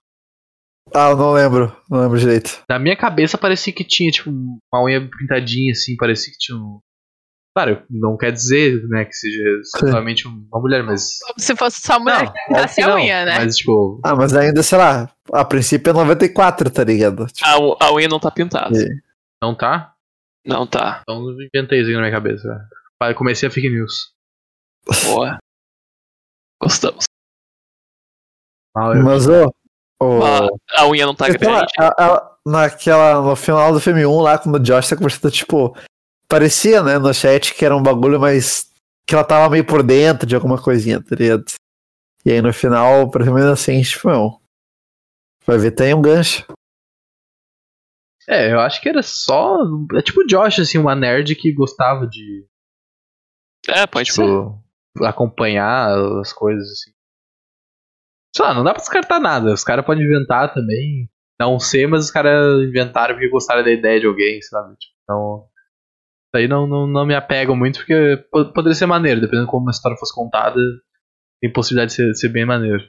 Ah, 0.95 1.11
eu 1.11 1.17
não 1.17 1.33
lembro. 1.33 1.77
Não 1.91 2.01
lembro 2.01 2.19
direito. 2.19 2.63
Na 2.69 2.79
minha 2.79 2.97
cabeça 2.97 3.37
parecia 3.39 3.73
que 3.73 3.85
tinha, 3.85 4.11
tipo, 4.11 4.31
uma 4.31 4.83
unha 4.85 5.01
pintadinha, 5.01 5.73
assim, 5.73 5.97
parecia 5.97 6.33
que 6.33 6.39
tinha 6.39 6.57
um. 6.59 6.81
Claro, 7.57 7.83
não 7.91 8.17
quer 8.17 8.31
dizer, 8.31 8.87
né, 8.89 9.05
que 9.05 9.13
seja 9.13 9.43
exatamente 9.59 10.29
uma 10.29 10.61
mulher, 10.61 10.83
mas. 10.85 11.19
Como 11.27 11.41
se 11.41 11.57
fosse 11.57 11.81
só 11.81 11.99
mulher 11.99 12.25
Não, 12.25 12.33
que 12.33 12.39
pintasse 12.47 12.81
a 12.83 12.87
não, 12.87 12.95
unha, 12.97 13.25
né? 13.25 13.39
Mas, 13.39 13.57
tipo, 13.57 14.01
Ah, 14.05 14.15
mas 14.15 14.35
ainda, 14.35 14.63
sei 14.63 14.79
lá, 14.79 15.11
a 15.33 15.45
princípio 15.45 15.91
é 15.91 15.93
94, 15.93 16.71
tá 16.71 16.85
ligado? 16.85 17.27
Tipo, 17.27 17.77
A, 17.81 17.87
a 17.87 17.93
unha 17.93 18.07
não 18.09 18.21
tá 18.21 18.31
pintada. 18.31 18.79
É. 18.79 18.87
não 19.43 19.57
tá? 19.57 19.95
Não 20.47 20.67
tá. 20.67 21.01
Então 21.03 21.29
eu 21.29 21.43
inventei 21.43 21.81
isso 21.81 21.89
aqui 21.89 21.95
na 21.97 22.03
minha 22.03 22.13
cabeça. 22.13 22.69
Comecei 23.17 23.49
a 23.49 23.51
fake 23.51 23.69
news. 23.69 24.13
Boa. 25.05 25.39
Gostamos. 26.61 27.05
Ah, 28.77 28.95
mas, 29.03 29.27
ô. 29.29 29.53
A, 30.01 30.83
a 30.83 30.89
unha 30.89 31.07
não 31.07 31.15
tá 31.15 31.27
lá, 31.27 31.33
grande. 31.33 31.73
a- 31.79 31.95
a- 32.15 32.37
naquela, 32.47 33.21
no 33.21 33.35
final 33.37 33.73
do 33.73 33.81
filme 33.81 34.07
1, 34.07 34.21
lá, 34.21 34.39
quando 34.39 34.55
o 34.57 34.61
Josh 34.61 34.89
tá 34.89 34.97
conversando, 34.97 35.31
tipo, 35.33 35.77
parecia, 36.29 36.83
né, 36.83 36.99
no 36.99 37.13
chat 37.13 37.53
que 37.55 37.65
era 37.65 37.77
um 37.77 37.83
bagulho 37.83 38.21
mais. 38.21 38.71
que 39.07 39.15
ela 39.15 39.25
tava 39.25 39.49
meio 39.51 39.65
por 39.67 39.83
dentro 39.83 40.27
de 40.27 40.35
alguma 40.35 40.61
coisinha, 40.63 41.03
tá 41.03 41.17
ligado? 41.17 41.45
E 42.25 42.31
aí 42.33 42.43
no 42.43 42.53
final, 42.53 43.11
pelo 43.11 43.25
menos 43.33 43.51
assim, 43.51 43.81
tipo, 43.83 44.09
não. 44.09 44.41
Vai 45.47 45.57
ver, 45.59 45.71
tem 45.73 45.95
um 45.95 46.03
gancho. 46.03 46.45
É, 48.29 48.53
eu 48.53 48.61
acho 48.61 48.81
que 48.83 48.89
era 48.89 49.03
só. 49.03 49.57
É 49.95 50.03
tipo 50.03 50.21
o 50.21 50.27
Josh, 50.27 50.59
assim, 50.61 50.77
uma 50.79 50.95
nerd 50.95 51.35
que 51.35 51.53
gostava 51.55 52.07
de 52.07 52.47
É, 53.67 53.87
pode 53.87 54.13
ser. 54.13 54.21
tipo, 54.23 54.63
acompanhar 55.03 55.89
as 56.21 56.33
coisas, 56.33 56.69
assim. 56.71 56.91
Sei 58.35 58.45
lá, 58.45 58.55
não 58.55 58.63
dá 58.65 58.73
pra 58.73 58.81
descartar 58.81 59.21
nada. 59.21 59.53
Os 59.53 59.65
caras 59.65 59.85
podem 59.85 60.05
inventar 60.05 60.53
também. 60.53 61.09
Não 61.41 61.59
sei, 61.61 61.87
mas 61.87 62.05
os 62.07 62.11
caras 62.11 62.63
inventaram 62.63 63.15
porque 63.15 63.29
gostaram 63.29 63.63
da 63.63 63.71
ideia 63.71 64.01
de 64.01 64.07
alguém, 64.07 64.41
sabe? 64.43 64.77
Tipo, 64.77 64.95
então. 65.05 65.49
Isso 66.29 66.43
aí 66.43 66.49
não, 66.49 66.67
não, 66.67 66.87
não 66.87 67.07
me 67.07 67.15
apego 67.15 67.57
muito, 67.57 67.79
porque 67.79 68.17
po- 68.31 68.53
poderia 68.53 68.75
ser 68.75 68.87
maneiro, 68.87 69.21
dependendo 69.21 69.47
de 69.47 69.51
como 69.51 69.65
uma 69.65 69.71
história 69.71 69.97
fosse 69.99 70.15
contada. 70.15 70.61
Tem 71.41 71.53
possibilidade 71.53 71.91
de 71.93 71.97
ser, 71.97 72.15
ser 72.15 72.29
bem 72.31 72.45
maneiro. 72.45 72.83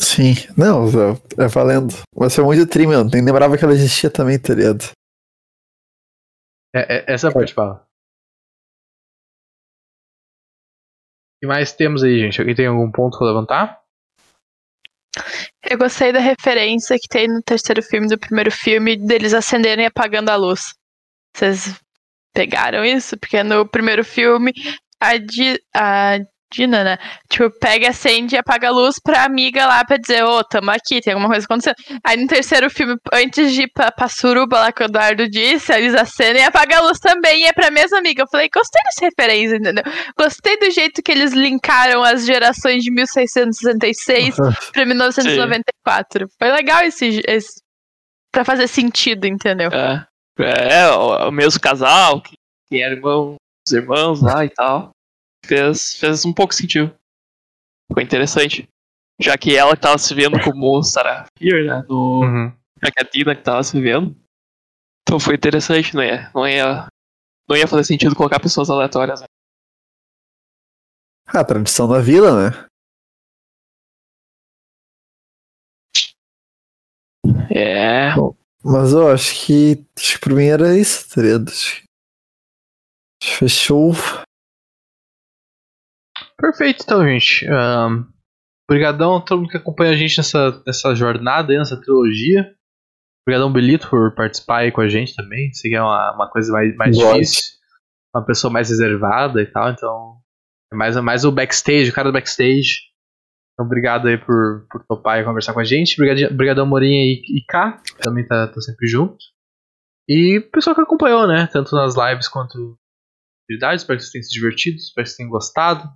Sim. 0.00 0.34
Não, 0.56 0.86
é 0.88 1.44
é 1.44 1.48
valendo. 1.48 1.94
Vai 2.14 2.30
ser 2.30 2.42
muito 2.42 2.66
tri, 2.68 2.86
mano. 2.86 3.10
Nem 3.12 3.24
lembrava 3.24 3.56
que 3.58 3.64
ela 3.64 3.72
existia 3.74 4.10
também, 4.10 4.38
tá 4.38 4.54
ligado? 4.54 4.84
É, 6.74 6.98
é, 6.98 7.14
essa 7.14 7.32
parte 7.32 7.54
fala. 7.54 7.87
Que 11.40 11.46
mais 11.46 11.72
temos 11.72 12.02
aí, 12.02 12.18
gente? 12.18 12.40
Alguém 12.40 12.54
tem 12.54 12.66
algum 12.66 12.90
ponto 12.90 13.18
pra 13.18 13.26
levantar? 13.26 13.80
Eu 15.70 15.78
gostei 15.78 16.12
da 16.12 16.20
referência 16.20 16.98
que 16.98 17.08
tem 17.08 17.28
no 17.28 17.42
terceiro 17.42 17.82
filme 17.82 18.08
do 18.08 18.18
primeiro 18.18 18.50
filme 18.50 18.96
deles 18.96 19.34
acenderem 19.34 19.84
e 19.84 19.88
apagando 19.88 20.30
a 20.30 20.36
luz. 20.36 20.74
Vocês 21.34 21.80
pegaram 22.32 22.84
isso? 22.84 23.16
Porque 23.18 23.42
no 23.42 23.66
primeiro 23.66 24.04
filme 24.04 24.52
a, 25.00 25.16
Di, 25.16 25.60
a 25.74 26.18
Dina, 26.50 26.82
né? 26.82 26.98
Tipo, 27.28 27.50
pega, 27.58 27.90
acende 27.90 28.34
e 28.34 28.38
apaga 28.38 28.68
a 28.68 28.70
luz 28.70 28.96
pra 29.02 29.24
amiga 29.24 29.66
lá 29.66 29.84
pra 29.84 29.98
dizer, 29.98 30.24
ô, 30.24 30.42
tamo 30.42 30.70
aqui, 30.70 31.00
tem 31.00 31.12
alguma 31.12 31.28
coisa 31.28 31.44
acontecendo. 31.44 31.76
Aí 32.02 32.16
no 32.16 32.26
terceiro 32.26 32.70
filme, 32.70 32.96
antes 33.12 33.52
de 33.52 33.62
ir 33.62 33.70
pra, 33.72 33.92
pra 33.92 34.08
suruba 34.08 34.58
lá 34.58 34.72
que 34.72 34.82
o 34.82 34.86
Eduardo 34.86 35.28
disse, 35.28 35.72
eles 35.72 35.94
acendem 35.94 36.42
e 36.42 36.46
apagam 36.46 36.78
a 36.78 36.82
luz 36.88 36.98
também, 36.98 37.42
e 37.42 37.46
é 37.46 37.52
pra 37.52 37.70
mesma 37.70 37.98
amiga. 37.98 38.22
Eu 38.22 38.28
falei, 38.28 38.48
gostei 38.52 38.82
dessa 38.82 39.04
referência, 39.04 39.56
entendeu? 39.56 39.84
Gostei 40.18 40.58
do 40.58 40.70
jeito 40.70 41.02
que 41.02 41.12
eles 41.12 41.32
linkaram 41.32 42.02
as 42.02 42.24
gerações 42.24 42.82
de 42.82 42.90
1666 42.90 44.36
pra 44.72 44.86
1994. 44.86 46.28
Foi 46.38 46.50
legal 46.50 46.82
esse, 46.82 47.22
esse. 47.26 47.60
Pra 48.32 48.44
fazer 48.44 48.68
sentido, 48.68 49.26
entendeu? 49.26 49.70
É, 49.70 50.06
é 50.38 50.90
o, 50.90 51.28
o 51.28 51.30
mesmo 51.30 51.60
casal, 51.60 52.20
que, 52.22 52.36
que 52.68 52.82
era 52.82 52.94
irmão, 52.94 53.36
os 53.66 53.72
irmãos 53.72 54.22
lá 54.22 54.44
e 54.44 54.50
tal. 54.50 54.90
Fez, 55.48 55.94
fez 55.94 56.24
um 56.26 56.32
pouco 56.32 56.54
sentido. 56.54 56.94
Ficou 57.88 58.02
interessante. 58.02 58.68
Já 59.18 59.36
que 59.36 59.56
ela 59.56 59.74
que 59.74 59.82
tava 59.82 59.98
se 59.98 60.14
vendo 60.14 60.38
como 60.44 60.82
Sarah 60.82 61.26
Fear, 61.38 61.64
né? 61.64 61.84
No, 61.88 62.20
Uhum. 62.20 62.52
A 62.80 63.04
Tina 63.04 63.34
que 63.34 63.42
tava 63.42 63.62
se 63.64 63.80
vendo. 63.80 64.14
Então 65.02 65.18
foi 65.18 65.34
interessante, 65.34 65.94
não 65.94 66.04
ia, 66.04 66.30
não 66.34 66.46
ia, 66.46 66.86
não 67.48 67.56
ia 67.56 67.66
fazer 67.66 67.84
sentido 67.84 68.14
colocar 68.14 68.38
pessoas 68.38 68.68
aleatórias. 68.70 69.22
Né? 69.22 69.26
Ah, 71.26 71.42
tradição 71.42 71.88
da 71.88 71.98
vila, 71.98 72.50
né? 72.50 72.68
É. 77.50 78.10
Mas 78.62 78.92
eu 78.92 79.10
acho 79.10 79.46
que, 79.46 79.84
acho 79.96 80.14
que 80.14 80.20
por 80.20 80.34
mim 80.34 80.46
era 80.46 80.76
isso, 80.76 81.08
tá 81.08 81.22
ligado? 81.22 81.50
Fechou. 83.22 83.92
Perfeito, 86.40 86.82
então, 86.84 87.02
gente. 87.04 87.46
Obrigadão 88.68 89.16
a 89.16 89.20
todo 89.20 89.40
mundo 89.40 89.50
que 89.50 89.56
acompanha 89.56 89.92
a 89.92 89.96
gente 89.96 90.16
nessa, 90.18 90.62
nessa 90.66 90.94
jornada, 90.94 91.56
nessa 91.56 91.80
trilogia. 91.80 92.54
Obrigadão, 93.26 93.52
Belito, 93.52 93.88
por 93.88 94.14
participar 94.14 94.58
aí 94.58 94.72
com 94.72 94.80
a 94.80 94.88
gente 94.88 95.14
também. 95.14 95.52
Sei 95.52 95.70
que 95.70 95.76
é 95.76 95.82
uma, 95.82 96.14
uma 96.14 96.30
coisa 96.30 96.52
mais, 96.52 96.76
mais 96.76 96.96
difícil. 96.96 97.42
Uma 98.14 98.24
pessoa 98.24 98.52
mais 98.52 98.70
reservada 98.70 99.42
e 99.42 99.46
tal, 99.46 99.70
então. 99.70 100.18
É 100.72 100.76
mais, 100.76 100.96
é 100.96 101.00
mais 101.00 101.24
o 101.24 101.32
backstage, 101.32 101.90
o 101.90 101.94
cara 101.94 102.10
do 102.10 102.12
backstage. 102.12 102.88
Então, 103.52 103.66
obrigado 103.66 104.06
aí 104.06 104.18
por, 104.18 104.66
por 104.70 104.84
topar 104.86 105.18
e 105.18 105.24
conversar 105.24 105.52
com 105.52 105.60
a 105.60 105.64
gente. 105.64 106.00
Obrigado, 106.00 106.32
obrigadão, 106.32 106.66
Morinha 106.66 107.04
e, 107.04 107.38
e 107.38 107.44
K, 107.46 107.82
que 107.82 108.02
também 108.02 108.26
tá, 108.26 108.46
tá 108.46 108.60
sempre 108.60 108.86
junto. 108.86 109.16
E 110.08 110.38
o 110.38 110.50
pessoal 110.50 110.76
que 110.76 110.82
acompanhou, 110.82 111.26
né? 111.26 111.48
Tanto 111.50 111.74
nas 111.74 111.96
lives 111.96 112.28
quanto 112.28 112.78
atividades. 113.44 113.82
Espero 113.82 113.98
que 113.98 114.04
vocês 114.04 114.12
tenham 114.12 114.24
se 114.24 114.32
divertido, 114.32 114.76
espero 114.76 115.04
que 115.04 115.08
vocês 115.08 115.16
tenham 115.16 115.30
gostado. 115.30 115.88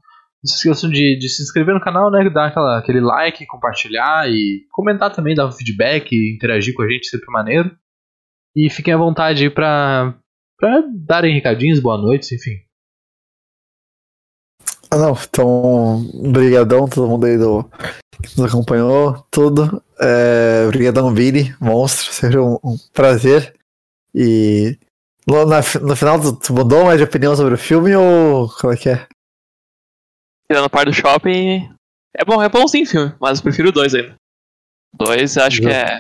Não 0.45 0.51
se 0.51 0.57
esqueçam 0.57 0.90
de, 0.90 1.16
de 1.18 1.28
se 1.28 1.43
inscrever 1.43 1.74
no 1.74 1.80
canal, 1.80 2.11
né? 2.11 2.28
Dar 2.28 2.47
aquela, 2.49 2.78
aquele 2.78 3.01
like, 3.01 3.47
compartilhar 3.47 4.28
e 4.28 4.66
comentar 4.72 5.12
também, 5.14 5.34
dar 5.34 5.47
um 5.47 5.53
feedback, 5.53 6.11
interagir 6.34 6.74
com 6.74 6.82
a 6.82 6.88
gente, 6.88 7.07
sempre 7.09 7.30
maneiro. 7.30 7.70
E 8.57 8.68
fiquem 8.68 8.93
à 8.93 8.97
vontade 8.97 9.45
aí 9.45 9.51
pra, 9.51 10.14
pra 10.59 10.82
darem 10.95 11.34
recadinhos, 11.34 11.78
boa 11.80 11.97
noite, 11.97 12.34
enfim. 12.34 12.57
Ah, 14.90 14.99
não, 14.99 15.12
então, 15.12 16.05
brigadão 16.32 16.86
todo 16.86 17.09
mundo 17.09 17.24
aí 17.24 17.38
do, 17.38 17.64
que 18.22 18.38
nos 18.38 18.53
acompanhou, 18.53 19.24
tudo. 19.30 19.82
É, 19.99 20.66
brigadão, 20.66 21.12
Billy, 21.14 21.55
monstro, 21.61 22.12
sempre 22.12 22.38
um, 22.38 22.59
um 22.62 22.76
prazer. 22.93 23.55
E 24.14 24.76
no, 25.26 25.47
na- 25.47 25.61
no 25.80 25.97
final, 25.97 26.20
tu 26.36 26.53
mudou 26.53 26.84
mais 26.84 26.99
de 26.99 27.05
opinião 27.05 27.34
sobre 27.34 27.55
o 27.55 27.59
filme 27.59 27.95
ou 27.97 28.49
como 28.61 28.72
é 28.72 28.76
que 28.76 28.90
é? 28.90 29.07
Tirando 30.53 30.66
a 30.66 30.68
parte 30.68 30.90
do 30.90 30.92
shopping. 30.92 31.66
É 32.14 32.26
bom, 32.26 32.42
é 32.42 32.46
bonzinho 32.46 32.84
o 32.84 32.86
filme, 32.86 33.14
mas 33.18 33.38
eu 33.38 33.42
prefiro 33.42 33.70
o 33.70 33.72
2 33.72 33.94
ainda. 33.94 34.16
O 34.92 35.03
2 35.03 35.38
acho 35.38 35.62
que 35.62 35.66
é 35.66 35.98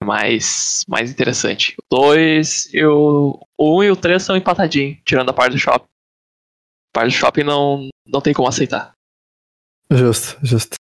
mais, 0.00 0.84
mais 0.86 1.10
interessante. 1.10 1.74
O 1.90 1.96
2, 1.96 2.72
eu. 2.72 3.40
O 3.58 3.74
1 3.74 3.76
um 3.76 3.82
e 3.82 3.90
o 3.90 3.96
3 3.96 4.22
são 4.22 4.36
empatadinhos, 4.36 4.98
tirando 5.04 5.30
a 5.30 5.32
parte 5.32 5.54
do 5.54 5.58
shopping. 5.58 5.84
A 5.84 7.00
parte 7.00 7.08
do 7.08 7.18
shopping 7.18 7.42
não, 7.42 7.88
não 8.06 8.20
tem 8.20 8.32
como 8.32 8.46
aceitar. 8.46 8.92
Justo, 9.90 10.38
justo. 10.46 10.76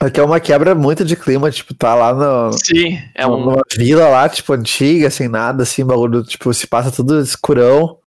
Aqui 0.00 0.18
é 0.18 0.24
uma 0.24 0.40
quebra 0.40 0.74
muito 0.74 1.04
de 1.04 1.14
clima, 1.14 1.52
tipo, 1.52 1.72
tá 1.72 1.94
lá 1.94 2.12
no, 2.12 2.52
Sim, 2.54 2.98
é 3.14 3.24
um. 3.24 3.44
numa 3.44 3.62
vila 3.76 4.08
lá, 4.08 4.28
tipo, 4.28 4.52
antiga, 4.52 5.08
sem 5.08 5.28
nada, 5.28 5.62
assim, 5.62 5.84
bagulho, 5.84 6.24
tipo, 6.24 6.52
se 6.52 6.66
passa 6.66 6.90
tudo 6.90 7.20
escurão, 7.20 8.01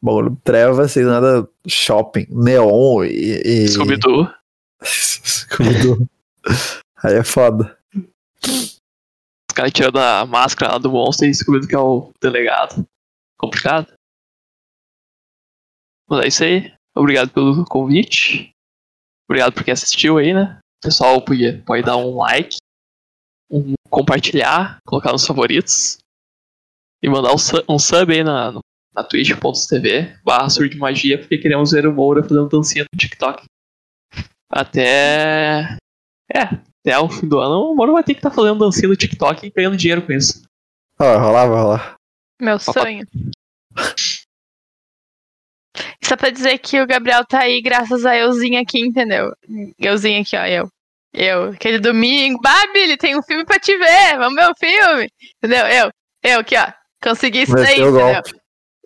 bagulho 0.00 0.36
treva, 0.44 0.88
sem 0.88 1.04
nada, 1.04 1.48
shopping, 1.66 2.26
neon 2.30 3.04
e... 3.04 3.42
e... 3.44 3.68
Scooby-Doo. 3.68 4.32
Scooby-Doo. 4.82 6.08
Aí 7.02 7.14
é 7.14 7.24
foda. 7.24 7.78
Os 8.44 8.80
caras 9.54 9.72
tirando 9.72 9.98
a 9.98 10.24
máscara 10.26 10.72
lá 10.72 10.78
do 10.78 10.90
monstro 10.90 11.26
e 11.26 11.30
descobrindo 11.30 11.66
que 11.66 11.74
é 11.74 11.78
o 11.78 12.12
delegado. 12.20 12.86
Complicado. 13.38 13.92
Mas 16.08 16.24
é 16.24 16.28
isso 16.28 16.44
aí. 16.44 16.74
Obrigado 16.96 17.30
pelo 17.30 17.64
convite. 17.64 18.50
Obrigado 19.28 19.52
por 19.52 19.62
quem 19.62 19.72
assistiu 19.72 20.18
aí, 20.18 20.32
né? 20.32 20.58
O 20.82 20.86
pessoal 20.86 21.22
pode, 21.22 21.58
pode 21.62 21.82
dar 21.82 21.96
um 21.96 22.16
like, 22.16 22.56
um 23.50 23.74
compartilhar, 23.90 24.78
colocar 24.86 25.12
nos 25.12 25.26
favoritos. 25.26 25.98
E 27.02 27.08
mandar 27.08 27.30
um, 27.32 27.74
um 27.74 27.78
sub 27.78 28.12
aí 28.12 28.24
na, 28.24 28.50
no- 28.52 28.60
na 28.94 29.04
twitch.tv 29.04 30.18
barra 30.24 30.48
surge 30.48 30.76
magia, 30.76 31.18
porque 31.18 31.38
queremos 31.38 31.72
ver 31.72 31.86
o 31.86 31.92
Moura 31.92 32.22
fazendo 32.22 32.48
dancinha 32.48 32.84
no 32.92 32.98
TikTok. 32.98 33.44
Até. 34.50 35.76
É, 36.34 36.40
até 36.40 36.98
o 36.98 37.08
fim 37.08 37.28
do 37.28 37.38
ano, 37.38 37.70
o 37.70 37.74
Moro 37.74 37.92
vai 37.92 38.02
ter 38.02 38.14
que 38.14 38.18
estar 38.20 38.30
fazendo 38.30 38.58
dancinha 38.58 38.88
no 38.88 38.96
TikTok 38.96 39.46
e 39.46 39.50
ganhando 39.50 39.76
dinheiro 39.76 40.02
com 40.02 40.12
isso. 40.12 40.42
Ó, 40.98 41.04
vai 41.04 41.16
rolar, 41.18 41.46
vai 41.46 41.60
rolar. 41.60 41.94
Meu 42.40 42.58
sonho. 42.58 43.06
Só 46.02 46.16
pra 46.16 46.30
dizer 46.30 46.58
que 46.58 46.80
o 46.80 46.86
Gabriel 46.86 47.24
tá 47.26 47.40
aí 47.40 47.60
graças 47.60 48.06
a 48.06 48.16
euzinho 48.16 48.60
aqui, 48.60 48.80
entendeu? 48.80 49.32
Euzinho 49.78 50.22
aqui, 50.22 50.36
ó, 50.36 50.46
eu. 50.46 50.68
Eu, 51.12 51.50
aquele 51.50 51.78
domingo. 51.78 52.40
Babi, 52.40 52.78
ele 52.80 52.96
tem 52.96 53.16
um 53.16 53.22
filme 53.22 53.44
pra 53.44 53.58
te 53.58 53.76
ver. 53.76 54.18
Vamos 54.18 54.34
ver 54.34 54.50
o 54.50 54.54
filme. 54.54 55.10
Entendeu? 55.36 55.66
Eu, 55.66 55.90
eu 56.22 56.40
aqui, 56.40 56.56
ó. 56.56 56.72
Consegui 57.02 57.42
isso 57.42 57.54
daí, 57.54 57.78
Meteu 57.78 57.86
o 57.86 57.88
entendeu? 57.90 58.12
golpe. 58.14 58.37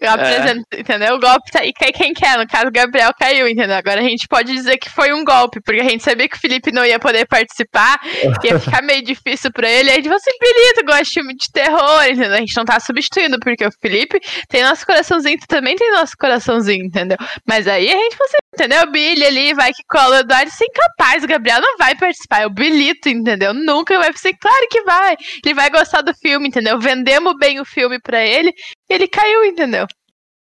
Eu 0.03 0.11
apresento, 0.11 0.67
entendeu? 0.77 1.15
O 1.15 1.21
golpe 1.21 1.51
tá 1.51 1.61
aí, 1.61 1.73
cai 1.73 1.93
quem 1.93 2.13
quer. 2.13 2.37
No 2.37 2.47
caso, 2.47 2.67
o 2.67 2.73
Gabriel 2.73 3.13
caiu, 3.19 3.47
entendeu? 3.47 3.77
Agora 3.77 4.01
a 4.01 4.05
gente 4.05 4.27
pode 4.27 4.53
dizer 4.53 4.77
que 4.79 4.91
foi 4.91 5.13
um 5.13 5.25
golpe, 5.25 5.61
porque 5.61 5.81
a 5.81 5.89
gente 5.89 6.03
sabia 6.03 6.29
que 6.29 6.37
o 6.37 6.41
Felipe 6.41 6.73
não 6.73 6.85
ia 6.85 6.99
poder 6.99 7.27
participar, 7.27 8.01
ia 8.43 8.59
ficar 8.59 8.83
meio 8.83 9.03
difícil 9.03 9.53
pra 9.53 9.71
ele. 9.71 9.91
Aí 9.91 9.95
a 9.95 9.97
gente 9.97 10.09
falou 10.09 10.19
assim: 10.19 10.31
Felipe, 10.39 10.83
gosta 10.85 11.05
de 11.05 11.11
filme 11.11 11.35
de 11.37 11.53
terror, 11.53 12.05
entendeu? 12.05 12.35
A 12.35 12.39
gente 12.39 12.57
não 12.57 12.65
tá 12.65 12.81
substituindo, 12.81 13.39
porque 13.39 13.65
o 13.65 13.73
Felipe 13.81 14.21
tem 14.49 14.63
nosso 14.63 14.85
coraçãozinho, 14.85 15.39
tu 15.39 15.47
também 15.47 15.77
tem 15.77 15.93
nosso 15.93 16.17
coraçãozinho, 16.19 16.85
entendeu? 16.85 17.17
Mas 17.47 17.69
aí 17.69 17.89
a 17.89 17.97
gente 17.97 18.17
falou 18.17 18.29
assim: 18.29 18.42
entendeu? 18.55 18.83
O 18.85 18.91
Billy 18.91 19.25
ali 19.25 19.55
vai 19.55 19.73
que 19.73 19.83
cola 19.89 20.17
o 20.17 20.19
Eduardo, 20.21 20.51
sem 20.51 20.69
capaz, 20.73 21.23
o 21.25 21.27
Gabriel 21.27 21.61
não 21.61 21.77
vai 21.77 21.95
participar, 21.95 22.43
é 22.43 22.47
o 22.47 22.51
Bilito, 22.51 23.09
entendeu? 23.09 23.53
Nunca 23.55 23.99
vai 23.99 24.13
ser, 24.15 24.35
claro 24.41 24.67
que 24.71 24.83
vai. 24.83 25.17
Ele 25.45 25.55
vai 25.55 25.71
gostar 25.71 26.03
do 26.03 26.15
filme, 26.15 26.49
entendeu? 26.49 26.79
Vendemos 26.79 27.35
bem 27.39 27.61
o 27.61 27.65
filme 27.65 27.99
pra 28.01 28.23
ele, 28.25 28.53
ele 28.89 29.09
caiu, 29.09 29.45
entendeu? 29.45 29.87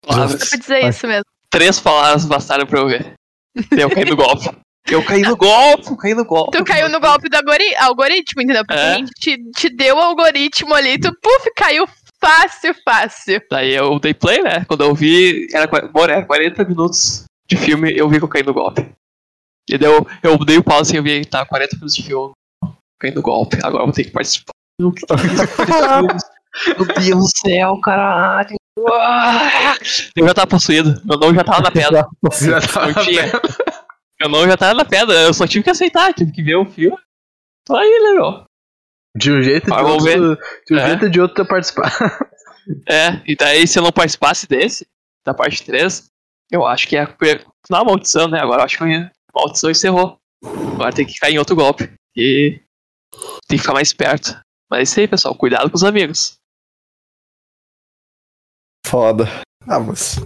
Palavras. 0.07 0.41
Só 0.43 0.49
pra 0.51 0.59
dizer 0.59 0.81
Vai. 0.83 0.91
isso 0.91 1.07
mesmo. 1.07 1.25
Três 1.51 1.81
palavras 1.81 2.25
bastaram 2.25 2.67
pra 2.67 2.81
eu 2.81 2.87
ver. 2.89 3.15
Eu 3.77 3.91
caí 3.91 4.05
no 4.05 4.17
golpe. 4.17 4.51
Eu 4.89 5.03
caí 5.05 5.23
no 5.23 5.37
golpe, 5.37 5.89
eu 5.89 5.97
caí 5.97 6.15
no 6.15 6.25
golpe. 6.25 6.57
Tu 6.57 6.65
caiu 6.65 6.89
no 6.89 7.01
golpe 7.01 7.29
do 7.29 7.35
algori- 7.37 7.75
algoritmo, 7.77 8.41
entendeu? 8.43 8.65
Porque 8.65 8.81
É. 8.81 8.93
a 8.93 8.95
gente 8.99 9.11
te, 9.19 9.37
te 9.51 9.69
deu 9.69 9.97
o 9.97 10.01
algoritmo 10.01 10.73
ali, 10.75 10.97
tu, 11.01 11.11
puf, 11.21 11.51
caiu 11.57 11.89
fácil, 12.21 12.73
fácil. 12.85 13.41
Daí 13.51 13.75
eu 13.75 13.99
dei 13.99 14.15
play, 14.15 14.41
né? 14.43 14.65
Quando 14.69 14.85
eu 14.85 14.95
vi, 14.95 15.49
era, 15.53 15.67
bora, 15.89 16.13
era 16.13 16.25
40 16.25 16.65
minutos 16.65 17.25
de 17.49 17.57
filme, 17.57 17.92
eu 17.97 18.09
vi 18.09 18.18
que 18.18 18.24
eu 18.24 18.28
caí 18.28 18.42
no 18.42 18.55
golpe. 18.55 18.88
E 19.68 19.76
daí 19.78 19.90
eu, 19.90 20.07
eu 20.22 20.38
dei 20.44 20.59
o 20.59 20.64
pause 20.64 20.94
e 20.94 20.99
eu 20.99 21.03
vi, 21.03 21.24
tá, 21.24 21.44
40 21.44 21.76
minutos 21.76 21.94
de 21.97 22.03
filme, 22.05 22.32
caí 23.01 23.11
no 23.12 23.22
golpe, 23.22 23.57
agora 23.62 23.82
eu 23.82 23.86
vou 23.86 23.94
ter 23.94 24.05
que 24.05 24.11
participar. 24.11 24.53
Meu 24.80 24.92
Deus 26.86 27.24
do 27.24 27.28
céu, 27.36 27.80
caralho. 27.82 28.57
Eu 30.16 30.26
já 30.26 30.34
tava 30.34 30.47
possuído, 30.47 31.01
meu 31.05 31.18
nome 31.18 31.36
já 31.36 31.44
tava 31.44 31.61
na 31.62 31.70
pedra. 31.70 32.07
Já 32.32 32.61
tava 32.61 32.92
Não 32.92 33.05
tinha. 33.05 33.24
Meu 34.20 34.28
nome 34.30 34.49
já 34.49 34.57
tava 34.57 34.74
na 34.74 34.84
pedra, 34.84 35.14
eu 35.22 35.34
só 35.34 35.47
tive 35.47 35.64
que 35.64 35.70
aceitar, 35.70 36.12
tive 36.14 36.32
que 36.32 36.42
ver 36.42 36.57
o 36.57 36.64
filme. 36.64 36.97
Tô 37.66 37.76
aí, 37.76 38.01
né, 38.03 38.12
meu? 38.14 38.44
De 39.16 39.32
um 39.32 39.42
jeito 39.42 39.72
Ah, 39.74 39.82
de 39.82 39.90
outro, 39.90 40.38
de 40.66 40.74
um 40.74 40.78
É. 40.78 40.86
jeito 40.88 41.05
ou 41.05 41.11
de 41.11 41.20
outro 41.20 41.47
participar. 41.47 41.90
É, 42.88 43.22
e 43.24 43.36
daí 43.36 43.64
se 43.64 43.78
eu 43.78 43.82
não 43.84 43.92
participasse 43.92 44.44
desse, 44.49 44.88
da 45.24 45.32
parte 45.32 45.64
3, 45.64 46.11
eu 46.51 46.66
acho 46.66 46.86
que 46.86 46.97
é 46.97 47.07
não 47.70 47.80
a 47.80 47.84
maldição, 47.84 48.28
né? 48.28 48.40
Agora 48.40 48.61
eu 48.61 48.64
acho 48.64 48.78
que 48.78 48.84
a 48.84 49.11
maldição 49.34 49.70
encerrou. 49.70 50.18
Agora 50.44 50.92
tem 50.92 51.07
que 51.07 51.18
cair 51.18 51.34
em 51.34 51.38
outro 51.38 51.57
golpe. 51.57 51.92
E 52.16 52.61
tem 53.49 53.57
que 53.57 53.59
ficar 53.59 53.74
mais 53.74 53.92
perto. 53.92 54.40
Mas 54.70 54.80
é 54.80 54.82
isso 54.82 55.01
aí, 55.01 55.09
pessoal. 55.09 55.34
Cuidado 55.34 55.70
com 55.70 55.76
os 55.76 55.84
amigos. 55.84 56.38
Foda. 58.86 59.24
Ah, 59.66 59.80
mas. 59.80 60.18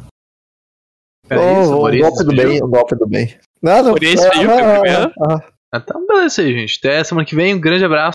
É 1.30 1.62
isso, 1.62 1.74
o 1.74 1.82
Maurício 1.82 2.10
golpe 2.10 2.24
do 2.24 2.36
bem, 2.36 2.62
o 2.62 2.68
golpe 2.68 2.96
do 2.96 3.06
bem. 3.06 3.40
Nada. 3.62 3.84
Maurício 3.84 4.16
despediu, 4.16 4.50
foi 4.50 4.62
o 4.62 4.80
primeiro. 4.80 5.12
ah, 5.22 5.34
ah. 5.34 5.52
Então, 5.72 6.06
beleza 6.06 6.42
aí, 6.42 6.52
gente. 6.52 6.78
Até 6.78 7.04
semana 7.04 7.24
que 7.26 7.36
vem. 7.36 7.54
Um 7.54 7.60
grande 7.60 7.84
abraço. 7.84 8.14